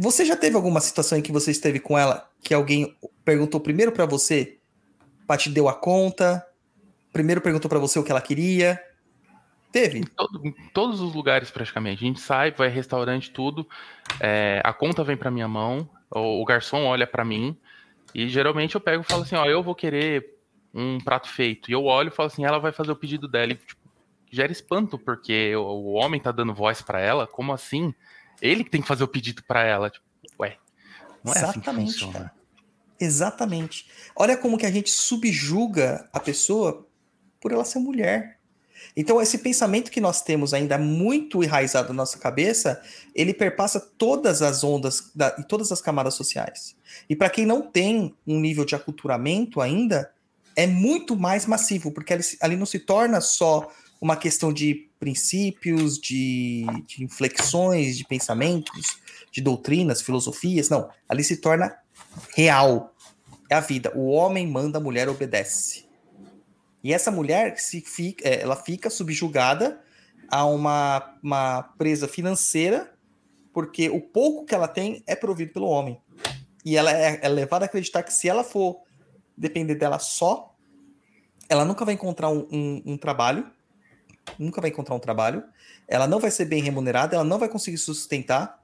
[0.00, 3.92] Você já teve alguma situação em que você esteve com ela que alguém perguntou primeiro
[3.92, 4.58] para você,
[5.26, 6.42] para te deu a conta,
[7.12, 8.82] primeiro perguntou para você o que ela queria?
[9.70, 9.98] Teve?
[9.98, 12.02] Em, todo, em, todos os lugares praticamente.
[12.02, 13.68] A gente sai, vai restaurante, tudo.
[14.18, 17.54] É, a conta vem para minha mão, o, o garçom olha para mim
[18.14, 20.24] e geralmente eu pego e falo assim, ó, eu vou querer
[20.72, 21.70] um prato feito.
[21.70, 23.52] E eu olho e falo assim, ela vai fazer o pedido dela.
[23.52, 23.82] E, tipo,
[24.32, 27.26] gera espanto porque o, o homem tá dando voz para ela.
[27.26, 27.94] Como assim?
[28.40, 29.90] Ele que tem que fazer o pedido para ela.
[29.90, 30.04] Tipo,
[30.40, 30.56] ué,
[31.24, 32.32] não é Exatamente, assim cara.
[32.98, 33.90] Exatamente.
[34.14, 36.86] Olha como que a gente subjuga a pessoa
[37.40, 38.38] por ela ser mulher.
[38.96, 42.80] Então, esse pensamento que nós temos ainda muito enraizado na nossa cabeça,
[43.14, 46.76] ele perpassa todas as ondas da, e todas as camadas sociais.
[47.08, 50.10] E para quem não tem um nível de aculturamento ainda,
[50.56, 55.98] é muito mais massivo, porque ali, ali não se torna só uma questão de princípios,
[55.98, 58.98] de, de inflexões, de pensamentos,
[59.30, 60.68] de doutrinas, filosofias.
[60.68, 61.76] Não, ali se torna
[62.34, 62.94] real.
[63.48, 63.92] É a vida.
[63.94, 65.84] O homem manda, a mulher obedece.
[66.82, 69.80] E essa mulher se fica, é, ela fica subjugada
[70.28, 72.94] a uma, uma presa financeira,
[73.52, 76.00] porque o pouco que ela tem é provido pelo homem.
[76.64, 78.80] E ela é, é levada a acreditar que se ela for
[79.36, 80.54] depender dela só,
[81.48, 83.50] ela nunca vai encontrar um, um, um trabalho,
[84.38, 85.44] nunca vai encontrar um trabalho,
[85.86, 88.60] ela não vai ser bem remunerada, ela não vai conseguir sustentar,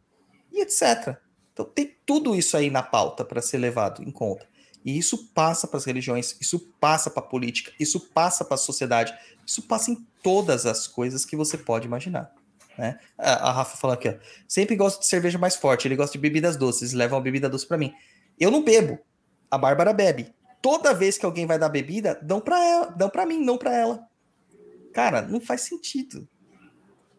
[0.53, 1.17] e etc.
[1.53, 4.47] Então tem tudo isso aí na pauta para ser levado em conta.
[4.85, 8.59] E isso passa para as religiões, isso passa para a política, isso passa para a
[8.59, 9.13] sociedade,
[9.45, 12.33] isso passa em todas as coisas que você pode imaginar.
[12.79, 12.99] Né?
[13.19, 14.15] A, a Rafa falou aqui, ó,
[14.47, 17.67] sempre gosto de cerveja mais forte, ele gosta de bebidas doces, levam uma bebida doce
[17.67, 17.93] para mim.
[18.39, 18.99] Eu não bebo,
[19.51, 20.33] a Bárbara bebe.
[20.63, 23.75] Toda vez que alguém vai dar bebida, dão para ela, dão para mim, não para
[23.75, 24.07] ela.
[24.97, 26.27] Cara, não faz sentido.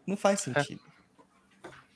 [0.04, 0.80] Não faz sentido.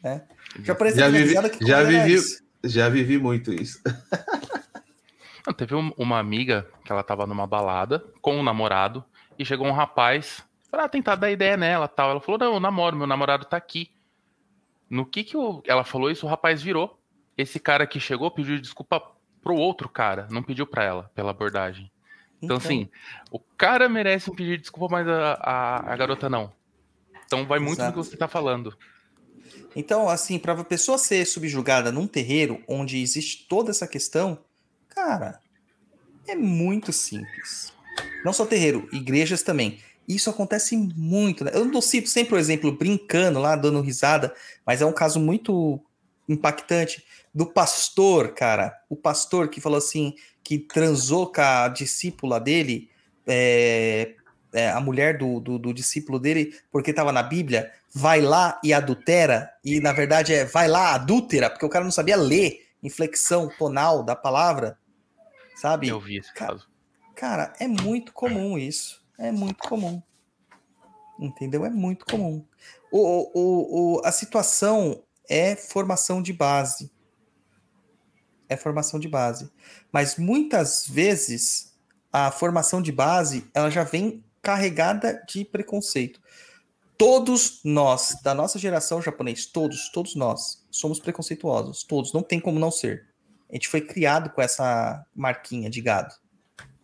[0.00, 0.10] É.
[0.10, 0.28] Né?
[0.60, 2.16] Já, já vivi, já vivi,
[2.62, 3.82] já vivi muito isso.
[5.44, 9.04] Não, teve uma amiga que ela tava numa balada com um namorado
[9.36, 12.12] e chegou um rapaz para tentar dar ideia nela tal.
[12.12, 13.90] Ela falou: Não, eu namoro, meu namorado tá aqui.
[14.88, 15.64] No que que eu...
[15.66, 16.96] ela falou isso, o rapaz virou.
[17.36, 19.02] Esse cara que chegou pediu desculpa
[19.42, 21.90] pro outro cara, não pediu para ela, pela abordagem.
[22.42, 22.88] Então, então, assim,
[23.30, 26.52] o cara merece um pedido de desculpa, mas a, a, a garota não.
[27.24, 27.96] Então vai muito Exato.
[27.96, 28.76] do que você tá falando.
[29.74, 34.38] Então, assim, para a pessoa ser subjugada num terreiro onde existe toda essa questão,
[34.88, 35.40] cara,
[36.26, 37.72] é muito simples.
[38.24, 39.78] Não só terreiro, igrejas também.
[40.06, 41.44] Isso acontece muito.
[41.44, 41.52] Né?
[41.54, 44.34] Eu não cito sempre o exemplo brincando lá, dando risada,
[44.66, 45.80] mas é um caso muito
[46.28, 48.76] impactante do pastor, cara.
[48.88, 52.90] O pastor que falou assim, que transou com a discípula dele,
[53.26, 54.14] é,
[54.52, 58.72] é, a mulher do, do, do discípulo dele, porque estava na Bíblia, vai lá e
[58.72, 63.48] adultera, e na verdade é vai lá, adúltera, porque o cara não sabia ler inflexão
[63.58, 64.78] tonal da palavra,
[65.54, 65.88] sabe?
[65.88, 66.68] Eu vi esse Cara, caso.
[67.14, 69.02] Cara, é muito comum isso.
[69.18, 70.02] É muito comum.
[71.18, 71.64] Entendeu?
[71.64, 72.44] É muito comum.
[72.90, 76.90] O, o, o, a situação é formação de base.
[78.52, 79.50] É formação de base.
[79.90, 81.72] Mas muitas vezes
[82.12, 86.20] a formação de base ela já vem carregada de preconceito.
[86.98, 91.82] Todos nós, da nossa geração japonês, todos, todos nós, somos preconceituosos.
[91.82, 93.08] Todos, não tem como não ser.
[93.50, 96.14] A gente foi criado com essa marquinha de gado.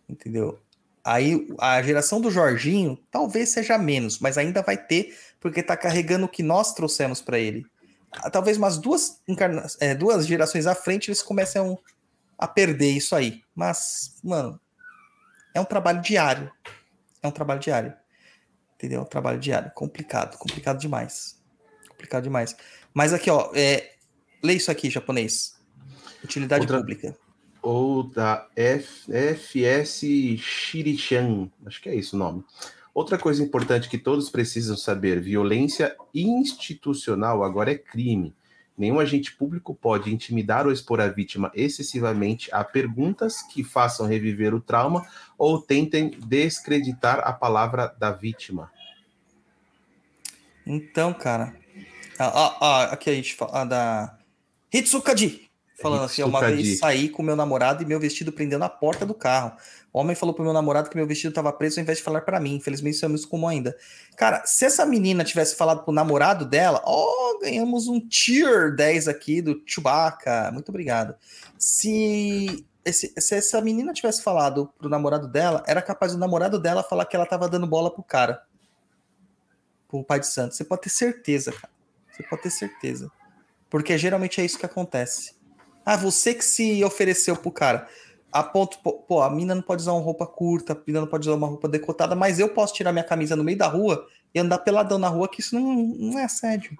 [0.08, 0.58] Entendeu?
[1.04, 6.26] Aí a geração do Jorginho talvez seja menos, mas ainda vai ter, porque tá carregando
[6.26, 7.64] o que nós trouxemos para ele.
[8.32, 9.66] Talvez umas duas, encarna...
[9.80, 13.42] é, duas gerações à frente eles comecem a, a perder isso aí.
[13.54, 14.58] Mas, mano,
[15.54, 16.50] é um trabalho diário.
[17.22, 17.94] É um trabalho diário.
[18.74, 19.00] Entendeu?
[19.00, 19.70] É um trabalho diário.
[19.72, 21.42] Complicado, complicado demais.
[21.88, 22.56] Complicado demais.
[22.94, 23.92] Mas aqui, ó, é...
[24.42, 25.58] lê isso aqui, japonês.
[26.24, 27.16] Utilidade Outra- pública.
[27.60, 30.00] Ou da F- FS
[30.38, 32.44] Shirichan, acho que é isso o nome.
[32.98, 38.34] Outra coisa importante que todos precisam saber: violência institucional agora é crime.
[38.76, 44.52] Nenhum agente público pode intimidar ou expor a vítima excessivamente a perguntas que façam reviver
[44.52, 45.06] o trauma
[45.38, 48.68] ou tentem descreditar a palavra da vítima.
[50.66, 51.54] Então, cara.
[52.18, 54.18] Ah, ah, aqui a gente fala da
[54.74, 55.48] Hitsukaji.
[55.80, 56.62] Falando assim, uma Hitsukaji.
[56.64, 59.56] vez saí com meu namorado e meu vestido prendeu na porta do carro.
[59.92, 62.20] O homem falou pro meu namorado que meu vestido estava preso ao invés de falar
[62.20, 62.54] para mim.
[62.56, 63.76] Infelizmente, isso é muito comum ainda.
[64.16, 69.40] Cara, se essa menina tivesse falado pro namorado dela, ó, ganhamos um tier 10 aqui
[69.40, 70.50] do Chewbacca.
[70.52, 71.14] Muito obrigado.
[71.58, 76.82] Se, esse- se essa menina tivesse falado pro namorado dela, era capaz do namorado dela
[76.82, 78.42] falar que ela tava dando bola pro cara.
[79.88, 80.54] Pro pai de santo.
[80.54, 81.70] Você pode ter certeza, cara.
[82.12, 83.10] Você pode ter certeza.
[83.70, 85.34] Porque geralmente é isso que acontece.
[85.84, 87.88] Ah, você que se ofereceu pro cara.
[88.30, 91.28] A ponto, pô, a mina não pode usar uma roupa curta, a mina não pode
[91.28, 94.38] usar uma roupa decotada, mas eu posso tirar minha camisa no meio da rua e
[94.38, 96.78] andar peladão na rua, que isso não, não é assédio.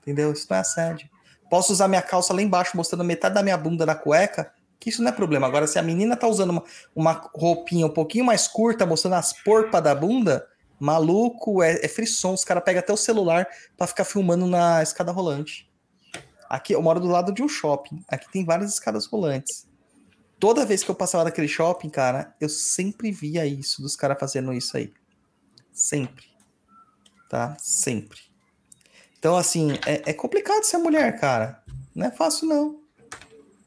[0.00, 0.32] Entendeu?
[0.32, 1.08] Isso não é assédio.
[1.50, 5.02] Posso usar minha calça lá embaixo, mostrando metade da minha bunda na cueca, que isso
[5.02, 5.46] não é problema.
[5.46, 6.62] Agora, se a menina tá usando uma,
[6.94, 10.46] uma roupinha um pouquinho mais curta, mostrando as porpas da bunda,
[10.78, 12.32] maluco, é, é frisson.
[12.32, 15.68] Os caras pegam até o celular pra ficar filmando na escada rolante.
[16.48, 18.02] Aqui, eu moro do lado de um shopping.
[18.08, 19.69] Aqui tem várias escadas rolantes.
[20.40, 24.54] Toda vez que eu passava naquele shopping, cara, eu sempre via isso, dos caras fazendo
[24.54, 24.90] isso aí.
[25.70, 26.24] Sempre.
[27.28, 27.54] Tá?
[27.58, 28.18] Sempre.
[29.18, 31.62] Então, assim, é, é complicado ser mulher, cara.
[31.94, 32.80] Não é fácil, não.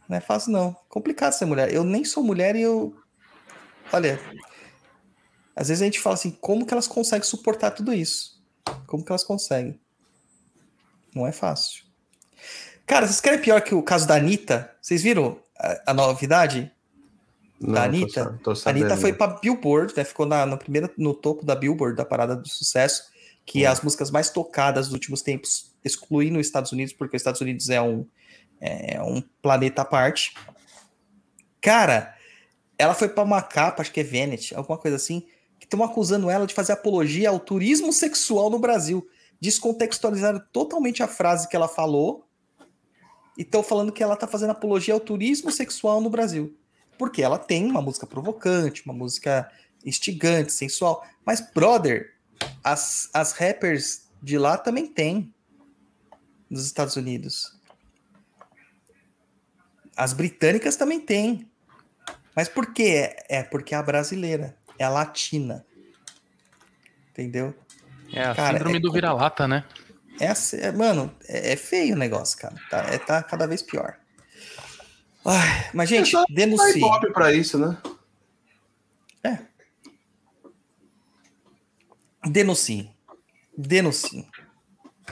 [0.09, 0.73] Não é fácil, não.
[0.89, 1.71] Complicado ser mulher.
[1.71, 2.95] Eu nem sou mulher e eu.
[3.91, 4.19] Olha.
[5.55, 8.43] Às vezes a gente fala assim, como que elas conseguem suportar tudo isso?
[8.88, 9.79] Como que elas conseguem?
[11.13, 11.83] Não é fácil.
[12.88, 14.75] Cara, vocês querem pior que o caso da Anitta?
[14.81, 16.71] Vocês viram a, a novidade?
[17.59, 18.23] Não, Da tô Anitta?
[18.23, 18.69] sa- tô A.
[18.69, 20.03] Anitta foi pra Billboard, né?
[20.03, 23.03] Ficou na, no, primeiro, no topo da Billboard, da parada do sucesso,
[23.45, 27.21] que é as músicas mais tocadas dos últimos tempos, excluindo os Estados Unidos, porque os
[27.21, 28.05] Estados Unidos é um,
[28.59, 30.33] é um planeta à parte.
[31.61, 32.15] Cara,
[32.77, 35.25] ela foi pra uma capa, acho que é Venet, alguma coisa assim,
[35.59, 39.07] que estão acusando ela de fazer apologia ao turismo sexual no Brasil.
[39.39, 42.25] Descontextualizaram totalmente a frase que ela falou
[43.38, 46.58] e estão falando que ela tá fazendo apologia ao turismo sexual no Brasil.
[46.98, 49.52] Porque ela tem uma música provocante, uma música
[49.86, 51.06] instigante, sensual.
[51.26, 52.13] Mas, brother,
[52.63, 55.34] as, as rappers de lá também tem.
[56.50, 57.60] Nos Estados Unidos.
[59.98, 61.50] As britânicas também tem.
[62.36, 63.15] Mas por quê?
[63.28, 64.56] É porque é a brasileira.
[64.78, 65.65] É a latina.
[67.10, 67.56] Entendeu?
[68.12, 69.65] É a Cara, síndrome é do vira-lata, né?
[70.19, 72.56] Essa, é, mano, é, é feio o negócio, cara.
[72.69, 73.97] Tá, é, tá cada vez pior.
[75.26, 76.78] Ai, mas, gente, só denuncie.
[76.78, 77.78] Ibope pra isso, né?
[82.25, 82.90] Denuncie.
[83.58, 84.25] Denuncie.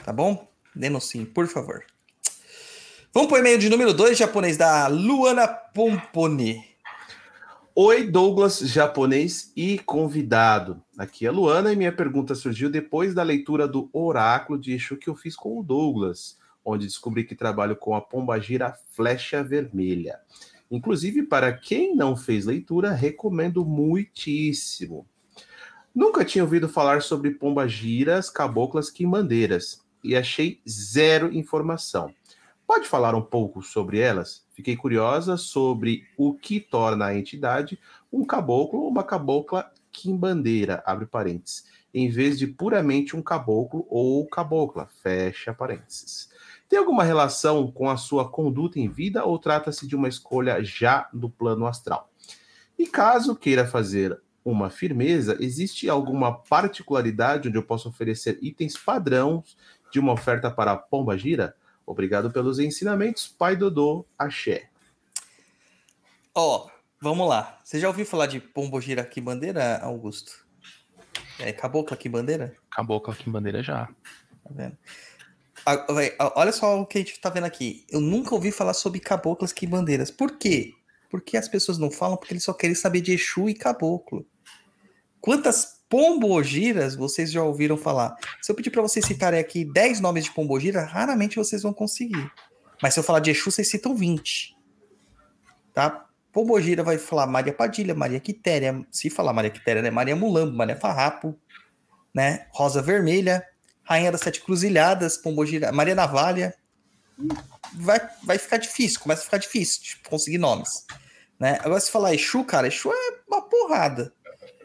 [0.02, 0.50] Tá bom?
[0.74, 1.84] Denuncie, por favor.
[3.12, 6.64] Vamos pro e-mail de número 2, japonês, da Luana Pomponi.
[7.74, 10.82] Oi, Douglas, japonês e convidado.
[11.02, 14.96] Aqui é a Luana e minha pergunta surgiu depois da leitura do Oráculo de Exu
[14.96, 20.20] que eu fiz com o Douglas, onde descobri que trabalho com a pombagira Flecha Vermelha.
[20.70, 25.04] Inclusive, para quem não fez leitura, recomendo muitíssimo.
[25.92, 32.14] Nunca tinha ouvido falar sobre pombagiras, caboclas, quimbandeiras e achei zero informação.
[32.64, 34.46] Pode falar um pouco sobre elas?
[34.54, 37.76] Fiquei curiosa sobre o que torna a entidade
[38.12, 44.26] um caboclo ou uma cabocla quimbandeira, abre parênteses, em vez de puramente um caboclo ou
[44.26, 46.30] cabocla, fecha parênteses.
[46.68, 51.08] Tem alguma relação com a sua conduta em vida ou trata-se de uma escolha já
[51.12, 52.10] do plano astral?
[52.78, 59.56] E caso queira fazer uma firmeza, existe alguma particularidade onde eu posso oferecer itens padrões
[59.92, 61.54] de uma oferta para a Pomba Gira?
[61.86, 64.70] Obrigado pelos ensinamentos, Pai Dodô, Axé.
[66.34, 66.68] Ó,
[67.02, 67.60] vamos lá.
[67.64, 70.46] Você já ouviu falar de Pombogira aqui bandeira, Augusto?
[71.40, 72.54] É cabocla aqui bandeira?
[72.70, 73.86] Cabocla aqui em bandeira já.
[74.44, 74.78] Tá vendo?
[76.36, 77.84] Olha só o que a gente tá vendo aqui.
[77.90, 80.10] Eu nunca ouvi falar sobre caboclas que bandeiras.
[80.10, 80.74] Por quê?
[81.10, 84.24] Porque as pessoas não falam porque eles só querem saber de Exu e caboclo.
[85.20, 88.16] Quantas pombogiras vocês já ouviram falar?
[88.40, 92.30] Se eu pedir para vocês citarem aqui 10 nomes de pombogira, raramente vocês vão conseguir.
[92.80, 94.56] Mas se eu falar de Exu, vocês citam 20.
[95.74, 96.08] Tá?
[96.32, 98.84] Pombogira vai falar Maria Padilha, Maria Quitéria.
[98.90, 99.90] Se falar Maria Quitéria, né?
[99.90, 101.38] Maria Mulambo, Maria Farrapo,
[102.14, 102.46] né?
[102.50, 103.46] Rosa Vermelha,
[103.82, 106.54] Rainha das Sete Cruzilhadas, Pombogira, Maria Navalha.
[107.74, 110.86] Vai, vai ficar difícil, começa a ficar difícil de conseguir nomes.
[111.38, 111.58] Né?
[111.62, 114.12] Agora, se falar Exu, cara, Exu é uma porrada.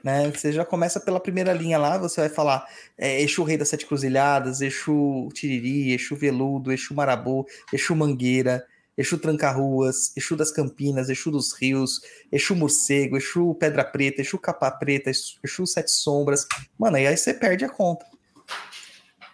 [0.03, 0.31] Né?
[0.31, 2.65] Você já começa pela primeira linha lá, você vai falar
[2.97, 8.65] é, Exu Rei das Sete Cruzilhadas, Exu Tiriri, Exu Veludo, Exu Marabô, Exu Mangueira,
[8.97, 14.71] Exu Tranca-Ruas, Exu das Campinas, Exu dos Rios, Exu Morcego, Exu Pedra Preta, Exu Capa
[14.71, 16.47] Preta, Exu Sete Sombras.
[16.77, 18.05] Mano, e aí você perde a conta.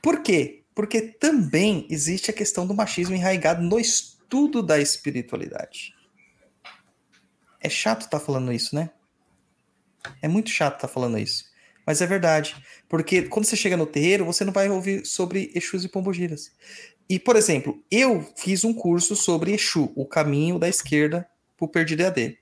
[0.01, 0.64] Por quê?
[0.76, 5.93] Porque também existe a questão do machismo enraizado no estudo da espiritualidade.
[7.61, 8.89] É chato estar falando isso, né?
[10.22, 11.45] É muito chato estar falando isso.
[11.86, 12.55] Mas é verdade.
[12.89, 16.51] Porque quando você chega no terreiro, você não vai ouvir sobre Exus e Pombogiras.
[17.09, 21.27] E, por exemplo, eu fiz um curso sobre Exu, o caminho da esquerda
[21.57, 22.37] para o Perdido EAD.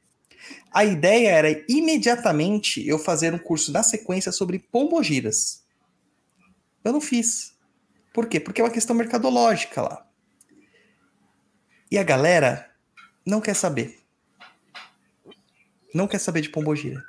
[0.74, 5.64] A ideia era imediatamente eu fazer um curso na sequência sobre Pombogiras.
[6.84, 7.56] Eu não fiz.
[8.14, 8.40] Por quê?
[8.40, 10.08] Porque é uma questão mercadológica lá.
[11.90, 12.72] E a galera
[13.26, 14.00] não quer saber.
[15.94, 17.04] Não quer saber de Pombogira.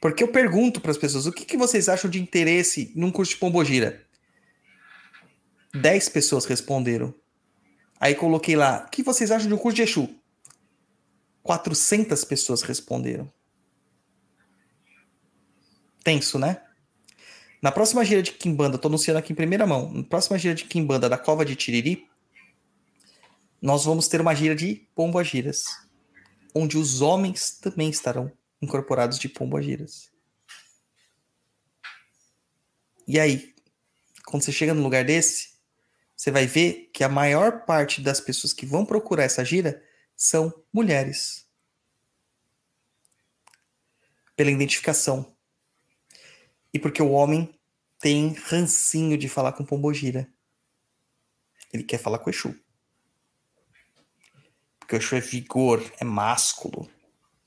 [0.00, 3.32] Porque eu pergunto para as pessoas, o que, que vocês acham de interesse num curso
[3.32, 4.06] de Pombogira?
[5.74, 7.14] 10 pessoas responderam.
[7.98, 10.08] Aí coloquei lá, o que vocês acham de um curso de Exu?
[11.42, 13.30] 400 pessoas responderam.
[16.02, 16.62] Tenso, né?
[17.62, 20.64] Na próxima gira de Kimbanda, tô anunciando aqui em primeira mão, na próxima gira de
[20.64, 22.08] Kimbanda da Cova de Tiriri,
[23.60, 25.64] nós vamos ter uma gira de pombogiras,
[26.54, 30.10] onde os homens também estarão incorporados de pombogiras.
[33.06, 33.54] E aí,
[34.24, 35.59] quando você chega num lugar desse,
[36.20, 39.82] você vai ver que a maior parte das pessoas que vão procurar essa gira
[40.14, 41.48] são mulheres.
[44.36, 45.34] Pela identificação.
[46.74, 47.58] E porque o homem
[47.98, 50.30] tem rancinho de falar com pombogira.
[51.72, 52.54] Ele quer falar com o Exu.
[54.78, 56.86] Porque o Exu é vigor, é másculo,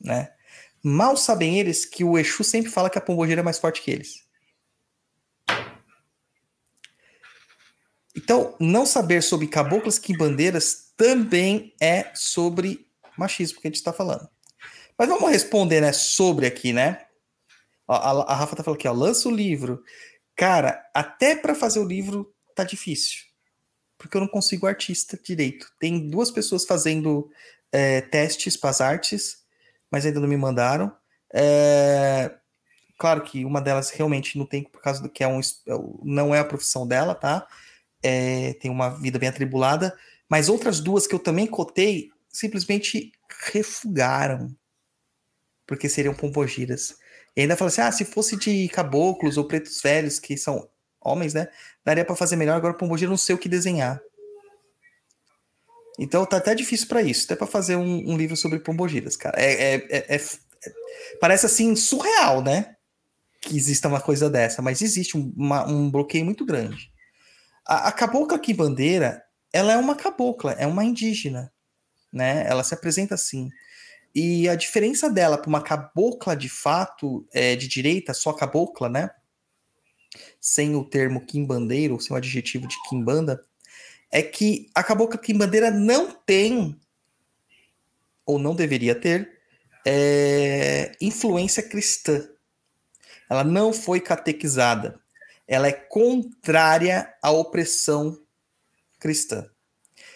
[0.01, 0.33] né?
[0.81, 3.91] Mal sabem eles que o Exu sempre fala que a pombogira é mais forte que
[3.91, 4.27] eles.
[8.15, 12.87] Então, não saber sobre caboclas quimbandeiras também é sobre
[13.17, 14.27] machismo que a gente está falando.
[14.97, 17.05] Mas vamos responder, né, sobre aqui, né?
[17.87, 19.83] Ó, a, a Rafa tá falando aqui, ó, lança o livro.
[20.35, 23.23] Cara, até para fazer o livro tá difícil.
[23.97, 25.71] Porque eu não consigo artista direito.
[25.79, 27.29] Tem duas pessoas fazendo
[27.71, 29.43] é, testes para as artes,
[29.89, 30.95] mas ainda não me mandaram.
[31.33, 32.31] É,
[32.97, 35.39] claro que uma delas realmente não tem, por causa do que é um,
[36.03, 37.47] não é a profissão dela, tá?
[38.03, 39.97] É, tem uma vida bem atribulada.
[40.29, 43.11] Mas outras duas que eu também cotei simplesmente
[43.51, 44.53] refugaram.
[45.65, 46.95] Porque seriam pombogiras.
[47.35, 50.67] E ainda fala assim: ah, se fosse de caboclos ou pretos velhos, que são
[51.01, 51.47] homens, né?
[51.83, 52.55] Daria para fazer melhor.
[52.55, 54.01] Agora, pombogira, não sei o que desenhar.
[55.99, 59.39] Então tá até difícil para isso, até para fazer um, um, livro sobre pombogiras, cara.
[59.39, 60.21] É, é, é, é,
[61.19, 62.75] parece assim surreal, né?
[63.39, 66.91] Que exista uma coisa dessa, mas existe um, uma, um bloqueio muito grande.
[67.65, 71.51] A, a cabocla aqui bandeira, ela é uma cabocla, é uma indígena,
[72.11, 72.45] né?
[72.47, 73.49] Ela se apresenta assim.
[74.15, 79.09] E a diferença dela para uma cabocla de fato, é, de direita, só cabocla, né?
[80.39, 83.43] Sem o termo quimbandeiro, sem o adjetivo de quimbanda,
[84.11, 86.79] é que a cabocla quimbandeira não tem,
[88.25, 89.39] ou não deveria ter,
[89.85, 92.29] é, influência cristã.
[93.29, 95.01] Ela não foi catequizada.
[95.47, 98.17] Ela é contrária à opressão
[98.99, 99.47] cristã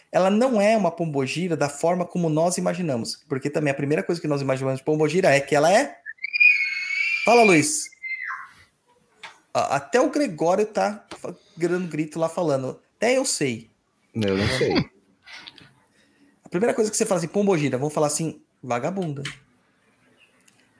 [0.10, 3.24] ela não é uma pombogira da forma como nós imaginamos.
[3.28, 5.98] Porque também a primeira coisa que nós imaginamos de pombogira é que ela é
[7.28, 7.90] Fala, Luiz.
[9.54, 11.06] Até o Gregório tá
[11.58, 12.82] dando grito lá falando.
[12.96, 13.70] Até eu sei.
[14.16, 14.74] Eu não sei.
[16.42, 19.24] A primeira coisa que você fala assim, pombogira, vamos falar assim, vagabunda.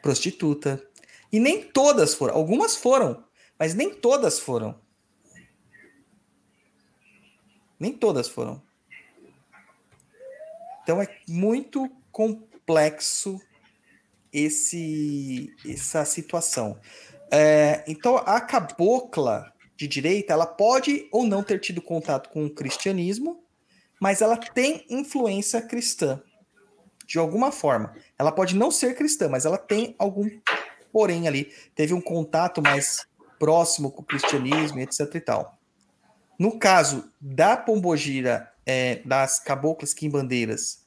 [0.02, 0.82] Prostituta.
[1.30, 2.34] E nem todas foram.
[2.34, 3.22] Algumas foram,
[3.58, 4.80] mas nem todas foram.
[7.80, 8.62] Nem todas foram.
[10.84, 13.40] Então é muito complexo
[14.32, 16.80] esse essa situação.
[17.32, 22.50] É, então a cabocla de direita, ela pode ou não ter tido contato com o
[22.50, 23.44] cristianismo,
[24.02, 26.22] mas ela tem influência cristã.
[27.06, 27.96] De alguma forma.
[28.20, 30.30] Ela pode não ser cristã, mas ela tem algum
[30.92, 31.54] porém ali.
[31.74, 33.08] Teve um contato mais
[33.40, 35.58] próximo com o cristianismo, etc e tal.
[36.40, 40.86] No caso da pombogira, é, das caboclas quimbandeiras,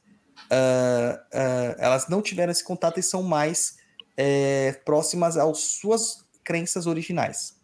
[0.51, 3.77] ah, ah, elas não tiveram esse contato e são mais
[4.17, 7.59] é, próximas às suas crenças originais.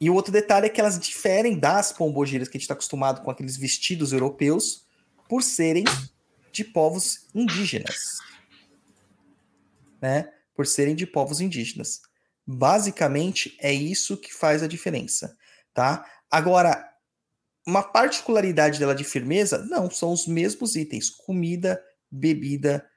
[0.00, 3.22] E o outro detalhe é que elas diferem das pombogiras que a gente está acostumado
[3.22, 4.86] com aqueles vestidos europeus
[5.28, 5.84] por serem
[6.52, 8.18] de povos indígenas.
[10.00, 10.32] Né?
[10.54, 12.02] Por serem de povos indígenas.
[12.50, 15.36] Basicamente é isso que faz a diferença,
[15.74, 16.06] tá?
[16.30, 16.82] Agora,
[17.66, 21.78] uma particularidade dela de firmeza, não, são os mesmos itens: comida,
[22.10, 22.88] bebida,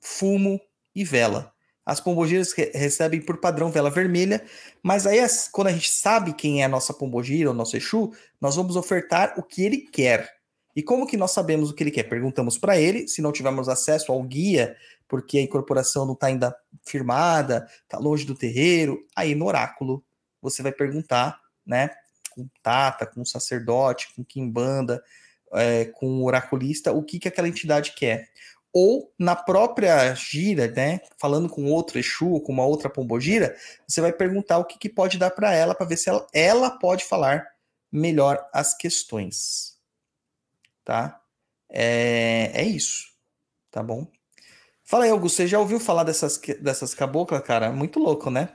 [0.00, 0.58] fumo
[0.94, 1.52] e vela.
[1.84, 4.42] As pombogiras re- recebem por padrão vela vermelha,
[4.82, 8.10] mas aí as- quando a gente sabe quem é a nossa pombogira, o nosso Exu,
[8.40, 10.32] nós vamos ofertar o que ele quer.
[10.74, 12.04] E como que nós sabemos o que ele quer?
[12.04, 14.76] Perguntamos para ele, se não tivermos acesso ao guia,
[15.08, 20.04] porque a incorporação não está ainda firmada, está longe do terreiro, aí no oráculo
[20.40, 21.90] você vai perguntar, né,
[22.30, 25.02] com tata, com sacerdote, com quimbanda,
[25.54, 28.28] é, com o oraculista, o que, que aquela entidade quer
[28.74, 33.56] ou na própria gira, né, falando com outro Exu, com uma outra pombogira,
[33.86, 36.70] você vai perguntar o que, que pode dar para ela, para ver se ela, ela
[36.72, 37.46] pode falar
[37.90, 39.73] melhor as questões.
[40.84, 41.20] Tá?
[41.70, 43.04] É, é isso.
[43.70, 44.06] Tá bom?
[44.84, 47.72] Fala aí, Augusto, você já ouviu falar dessas, dessas caboclas, cara?
[47.72, 48.50] Muito louco, né?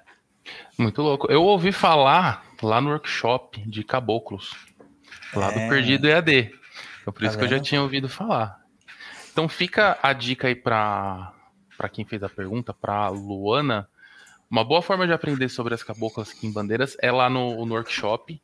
[0.77, 1.29] Muito louco.
[1.31, 4.55] Eu ouvi falar lá no workshop de caboclos,
[5.33, 5.69] lá do É.
[5.69, 6.51] Perdido EAD.
[7.01, 7.65] Então, por Tá isso que eu já vendo?
[7.65, 8.59] tinha ouvido falar.
[9.31, 11.33] Então fica a dica aí para
[11.91, 13.89] quem fez a pergunta, para Luana.
[14.49, 18.41] Uma boa forma de aprender sobre as caboclas quimbandeiras é lá no, no workshop.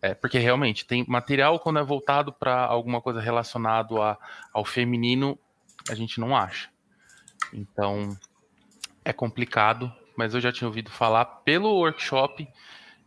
[0.00, 4.16] É, porque realmente tem material quando é voltado para alguma coisa relacionado a,
[4.52, 5.38] ao feminino,
[5.90, 6.70] a gente não acha.
[7.52, 8.16] Então
[9.04, 12.46] é complicado, mas eu já tinha ouvido falar pelo workshop,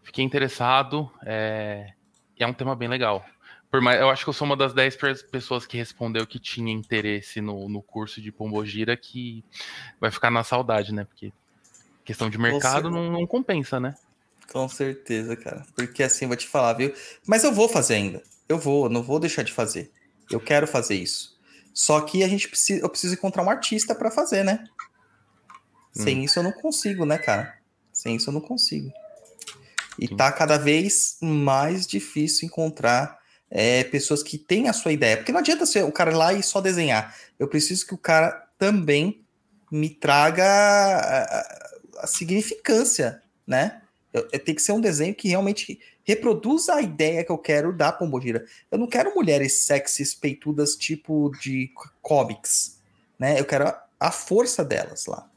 [0.03, 1.93] fiquei interessado, é,
[2.37, 3.23] é um tema bem legal.
[3.69, 6.39] Por mais, eu acho que eu sou uma das 10 pe- pessoas que respondeu que
[6.39, 9.45] tinha interesse no, no curso de Pombogira, que
[9.99, 11.05] vai ficar na saudade, né?
[11.05, 11.31] Porque
[12.03, 13.95] questão de mercado Você- não, não compensa, né?
[14.51, 15.65] Com certeza, cara.
[15.75, 16.93] Porque assim, eu vou te falar, viu?
[17.25, 18.21] Mas eu vou fazer ainda.
[18.49, 19.91] Eu vou, não vou deixar de fazer.
[20.29, 21.39] Eu quero fazer isso.
[21.73, 24.65] Só que a gente precisa, eu preciso encontrar um artista para fazer, né?
[25.93, 27.53] Sem isso eu não consigo, né, cara?
[27.91, 28.91] Sem isso eu não consigo.
[29.99, 30.15] E Sim.
[30.15, 35.17] tá cada vez mais difícil encontrar é, pessoas que têm a sua ideia.
[35.17, 37.15] Porque não adianta ser o cara ir lá e só desenhar.
[37.37, 39.23] Eu preciso que o cara também
[39.71, 41.69] me traga a, a-
[42.03, 43.80] a significância, né?
[44.13, 47.71] Eu, eu- tem que ser um desenho que realmente reproduza a ideia que eu quero
[47.75, 48.45] da Pombogira.
[48.71, 51.69] Eu não quero mulheres sexys, peitudas, tipo de
[52.01, 52.79] comics,
[53.17, 53.39] né?
[53.39, 55.29] Eu quero a, a força delas lá.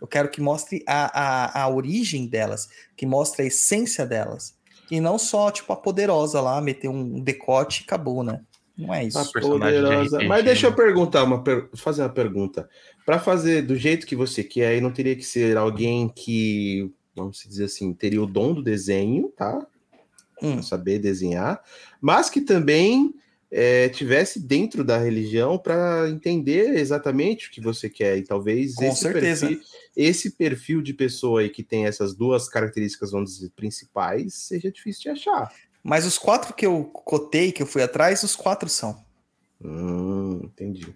[0.00, 4.54] Eu quero que mostre a, a, a origem delas, que mostre a essência delas.
[4.90, 8.40] E não só, tipo, a poderosa lá, meter um decote e acabou, né?
[8.76, 9.22] Não é isso.
[9.22, 10.16] De Poderosa.
[10.18, 10.76] RPG, Mas deixa eu né?
[10.76, 12.68] perguntar, uma per- fazer uma pergunta.
[13.04, 17.44] Para fazer do jeito que você quer, aí não teria que ser alguém que, vamos
[17.46, 19.66] dizer assim, teria o dom do desenho, tá?
[20.42, 20.62] Hum.
[20.62, 21.62] Saber desenhar,
[22.00, 23.14] mas que também
[23.50, 28.16] é, tivesse dentro da religião para entender exatamente o que você quer.
[28.18, 29.48] E talvez Com esse certeza.
[29.48, 29.64] perfil,
[29.96, 35.02] esse perfil de pessoa aí que tem essas duas características, vamos dizer, principais, seja difícil
[35.02, 35.52] de achar.
[35.82, 39.04] Mas os quatro que eu cotei, que eu fui atrás, os quatro são.
[39.62, 40.94] Hum, entendi.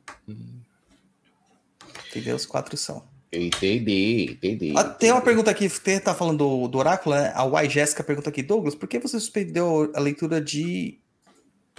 [2.08, 2.36] Entendeu?
[2.36, 3.02] Os quatro são.
[3.35, 4.72] Entendi, entendi.
[4.76, 7.32] Ah, tem uma pergunta aqui, você tá falando do, do oráculo, né?
[7.35, 10.99] A Y Jéssica pergunta aqui, Douglas, por que você suspendeu a leitura de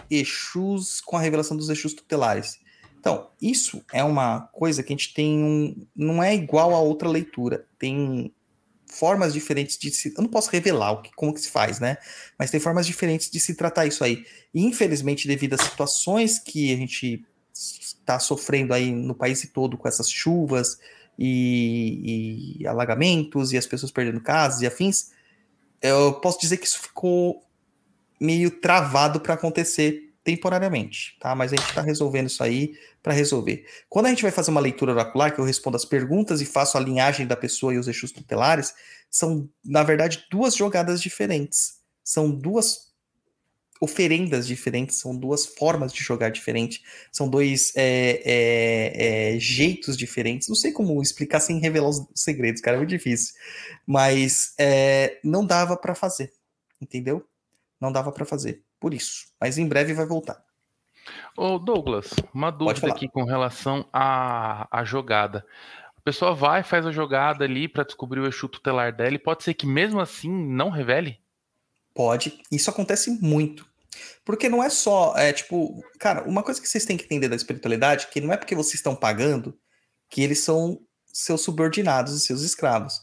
[0.10, 2.60] Exus com a revelação dos Exus tutelares?
[3.00, 5.88] Então, isso é uma coisa que a gente tem um.
[5.96, 7.68] Não é igual a outra leitura.
[7.78, 8.34] Tem
[8.88, 10.12] formas diferentes de se.
[10.18, 11.98] Eu não posso revelar o que, como que se faz, né?
[12.38, 14.26] Mas tem formas diferentes de se tratar isso aí.
[14.52, 19.88] E, infelizmente, devido às situações que a gente está sofrendo aí no país todo com
[19.88, 20.80] essas chuvas
[21.18, 25.12] e, e alagamentos e as pessoas perdendo casas e afins,
[25.82, 27.44] eu posso dizer que isso ficou
[28.20, 31.36] meio travado para acontecer temporariamente, tá?
[31.36, 33.64] Mas a gente está resolvendo isso aí para resolver.
[33.88, 36.78] Quando a gente vai fazer uma leitura oracular, que eu respondo as perguntas e faço
[36.78, 38.74] a linhagem da pessoa e os eixos tutelares,
[39.10, 41.76] são, na verdade, duas jogadas diferentes.
[42.04, 42.95] São duas
[43.80, 50.48] oferendas diferentes, são duas formas de jogar diferentes, são dois é, é, é, jeitos diferentes.
[50.48, 53.36] Não sei como explicar sem revelar os segredos, cara, é muito difícil.
[53.86, 56.32] Mas é, não dava para fazer,
[56.82, 57.26] entendeu?
[57.80, 59.28] Não dava para fazer, por isso.
[59.40, 60.44] Mas em breve vai voltar.
[61.38, 65.46] Ô Douglas, uma dúvida aqui com relação à, à jogada.
[65.98, 69.44] A pessoa vai, faz a jogada ali para descobrir o Exu tutelar dela e pode
[69.44, 71.20] ser que mesmo assim não revele?
[71.96, 72.44] Pode.
[72.52, 73.66] Isso acontece muito.
[74.26, 77.36] Porque não é só, é tipo, cara, uma coisa que vocês têm que entender da
[77.36, 79.58] espiritualidade, que não é porque vocês estão pagando
[80.10, 83.00] que eles são seus subordinados e seus escravos.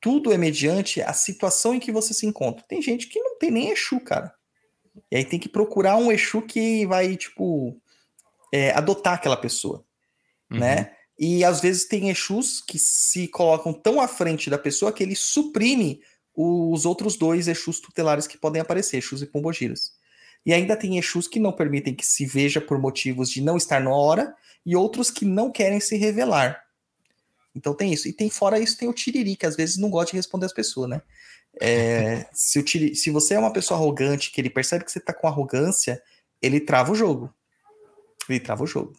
[0.00, 2.64] Tudo é mediante a situação em que você se encontra.
[2.68, 4.34] Tem gente que não tem nem Exu, cara.
[5.10, 7.80] E aí tem que procurar um Exu que vai, tipo,
[8.52, 9.82] é, adotar aquela pessoa,
[10.50, 10.58] uhum.
[10.58, 10.92] né?
[11.18, 15.16] E às vezes tem Exus que se colocam tão à frente da pessoa que ele
[15.16, 16.02] suprime
[16.34, 19.92] os outros dois Exus tutelares que podem aparecer, Exus e Pombogiras.
[20.44, 23.80] E ainda tem Exus que não permitem que se veja por motivos de não estar
[23.80, 24.34] na hora
[24.66, 26.62] e outros que não querem se revelar.
[27.54, 28.08] Então tem isso.
[28.08, 30.52] E tem fora isso, tem o Tiriri, que às vezes não gosta de responder as
[30.52, 31.02] pessoas, né?
[31.60, 35.00] É, se, o tiriri, se você é uma pessoa arrogante, que ele percebe que você
[35.00, 36.02] tá com arrogância,
[36.42, 37.32] ele trava o jogo.
[38.28, 38.94] Ele trava o jogo.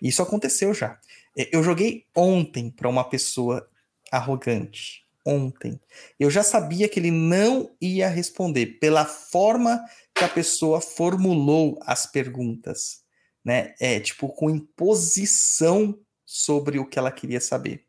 [0.00, 0.98] Isso aconteceu já.
[1.38, 3.68] É, eu joguei ontem para uma pessoa
[4.10, 5.80] arrogante ontem.
[6.18, 12.06] Eu já sabia que ele não ia responder pela forma que a pessoa formulou as
[12.06, 13.02] perguntas,
[13.44, 13.74] né?
[13.80, 17.86] É tipo com imposição sobre o que ela queria saber.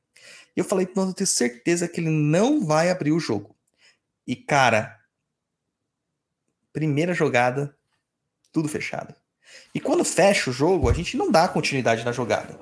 [0.55, 3.55] E eu falei, não, eu tenho certeza que ele não vai abrir o jogo.
[4.25, 4.99] E cara,
[6.71, 7.75] primeira jogada,
[8.51, 9.15] tudo fechado.
[9.73, 12.59] E quando fecha o jogo, a gente não dá continuidade na jogada.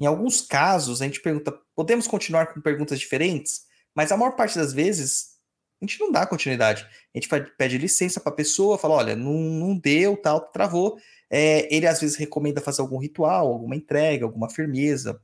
[0.00, 3.66] Em alguns casos, a gente pergunta: podemos continuar com perguntas diferentes?
[3.94, 5.34] Mas a maior parte das vezes,
[5.80, 6.86] a gente não dá continuidade.
[7.14, 10.98] A gente pede licença para a pessoa, fala: olha, não, não deu, tal, travou.
[11.30, 15.20] É, ele às vezes recomenda fazer algum ritual, alguma entrega, alguma firmeza,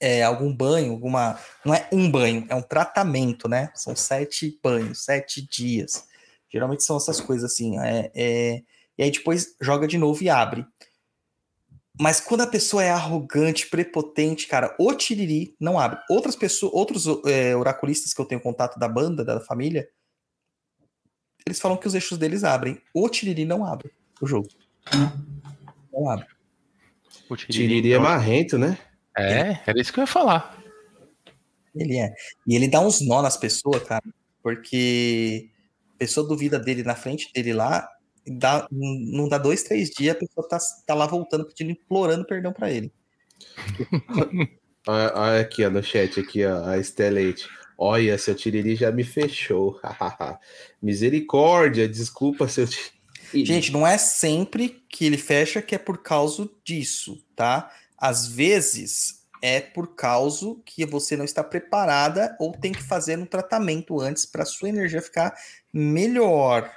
[0.00, 1.38] é, algum banho, alguma.
[1.64, 3.70] Não é um banho, é um tratamento, né?
[3.74, 6.06] São sete banhos, sete dias.
[6.50, 7.78] Geralmente são essas coisas assim.
[7.78, 8.62] É, é...
[8.98, 10.66] E aí depois joga de novo e abre.
[12.00, 16.00] Mas quando a pessoa é arrogante, prepotente, cara, o Tiriri não abre.
[16.08, 19.86] Outras pessoas, outros é, oraculistas que eu tenho contato da banda, da família,
[21.46, 22.80] eles falam que os eixos deles abrem.
[22.94, 24.48] O Tiriri não abre o jogo.
[25.92, 26.26] Não abre.
[27.28, 28.78] O Tiriri, Tiriri é marrento, né?
[29.14, 30.58] É, era isso que eu ia falar.
[31.74, 32.14] Ele é.
[32.46, 34.02] E ele dá uns nó nas pessoas, cara,
[34.42, 35.50] porque
[35.96, 37.86] a pessoa duvida dele na frente dele lá,
[38.26, 42.52] dá, não dá dois, três dias, a pessoa tá, tá lá voltando, pedindo, implorando perdão
[42.52, 42.92] para ele.
[44.86, 47.48] Olha aqui, ó, no chat, aqui, ó, a Estelete.
[47.76, 49.80] Olha, seu Tiriri já me fechou.
[50.82, 53.00] Misericórdia, desculpa, seu Tiriri.
[53.46, 57.70] Gente, não é sempre que ele fecha que é por causa disso, tá?
[57.96, 63.24] Às vezes é por causa que você não está preparada ou tem que fazer um
[63.24, 65.34] tratamento antes para sua energia ficar
[65.72, 66.70] melhor.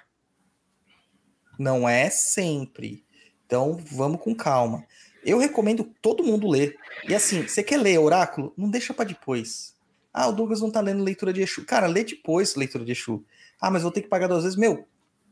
[1.58, 3.06] Não é sempre.
[3.46, 4.84] Então, vamos com calma.
[5.24, 6.76] Eu recomendo todo mundo ler.
[7.08, 8.54] E assim, você quer ler oráculo?
[8.58, 9.76] Não deixa para depois.
[10.14, 11.66] Ah, o Douglas não tá lendo leitura de Exu.
[11.66, 13.24] Cara, lê depois leitura de Exu.
[13.60, 14.58] Ah, mas vou ter que pagar duas vezes.
[14.58, 14.88] Meu,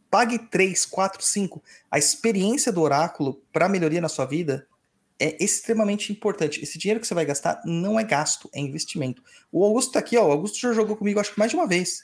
[0.09, 1.61] pague três, quatro, cinco.
[1.89, 4.67] A experiência do oráculo para melhoria na sua vida
[5.19, 6.61] é extremamente importante.
[6.63, 9.21] Esse dinheiro que você vai gastar não é gasto, é investimento.
[9.51, 10.27] O Augusto tá aqui, ó.
[10.27, 12.01] O Augusto já jogou comigo, acho que mais de uma vez.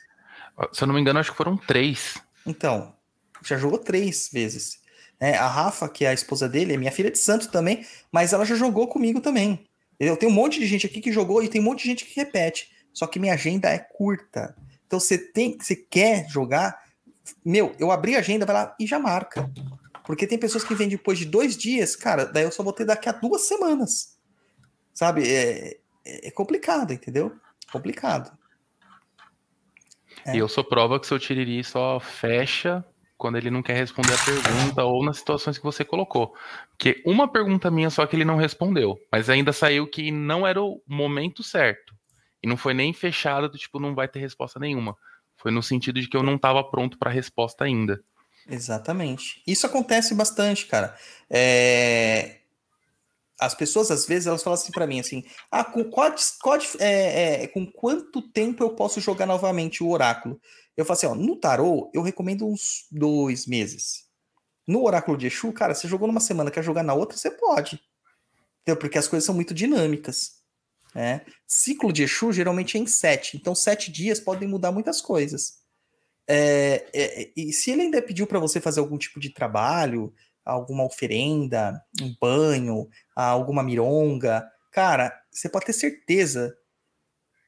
[0.72, 2.18] Se eu não me engano, acho que foram três.
[2.46, 2.94] Então,
[3.44, 4.80] já jogou três vezes.
[5.20, 8.34] É, a Rafa, que é a esposa dele, é minha filha de santo também, mas
[8.34, 9.68] ela já jogou comigo também.
[10.00, 12.06] Eu tenho um monte de gente aqui que jogou e tem um monte de gente
[12.06, 12.72] que repete.
[12.94, 14.56] Só que minha agenda é curta.
[14.86, 16.80] Então você tem, você quer jogar,
[17.44, 19.50] meu, eu abri a agenda, vai lá e já marca.
[20.06, 22.86] Porque tem pessoas que vêm depois de dois dias, cara, daí eu só vou ter
[22.86, 24.18] daqui a duas semanas.
[24.94, 25.28] Sabe?
[25.28, 27.36] É, é complicado, entendeu?
[27.72, 28.32] Complicado.
[30.26, 30.36] É.
[30.36, 32.86] E eu sou prova que seu Tiriri só fecha
[33.18, 36.34] quando ele não quer responder a pergunta ou nas situações que você colocou.
[36.70, 40.62] Porque uma pergunta minha só que ele não respondeu, mas ainda saiu que não era
[40.62, 41.96] o momento certo.
[42.42, 44.96] E não foi nem fechada do tipo, não vai ter resposta nenhuma.
[45.38, 48.02] Foi no sentido de que eu não estava pronto para a resposta ainda.
[48.50, 49.42] Exatamente.
[49.46, 50.96] Isso acontece bastante, cara.
[51.30, 52.37] É...
[53.40, 57.44] as pessoas, às vezes, elas falam assim para mim, assim, ah, com, qual, qual, é,
[57.44, 60.42] é, com quanto tempo eu posso jogar novamente o oráculo?
[60.76, 64.06] Eu falo assim, ó, no tarô, eu recomendo uns dois meses.
[64.68, 67.80] No oráculo de Exu, cara, você jogou numa semana, quer jogar na outra, você pode.
[68.80, 70.38] Porque as coisas são muito dinâmicas.
[70.94, 71.22] Né?
[71.46, 73.38] Ciclo de Exu geralmente é em sete.
[73.38, 75.60] Então, sete dias podem mudar muitas coisas.
[76.30, 80.14] É, é, e se ele ainda pediu para você fazer algum tipo de trabalho,
[80.48, 86.56] alguma oferenda, um banho, alguma mironga, cara, você pode ter certeza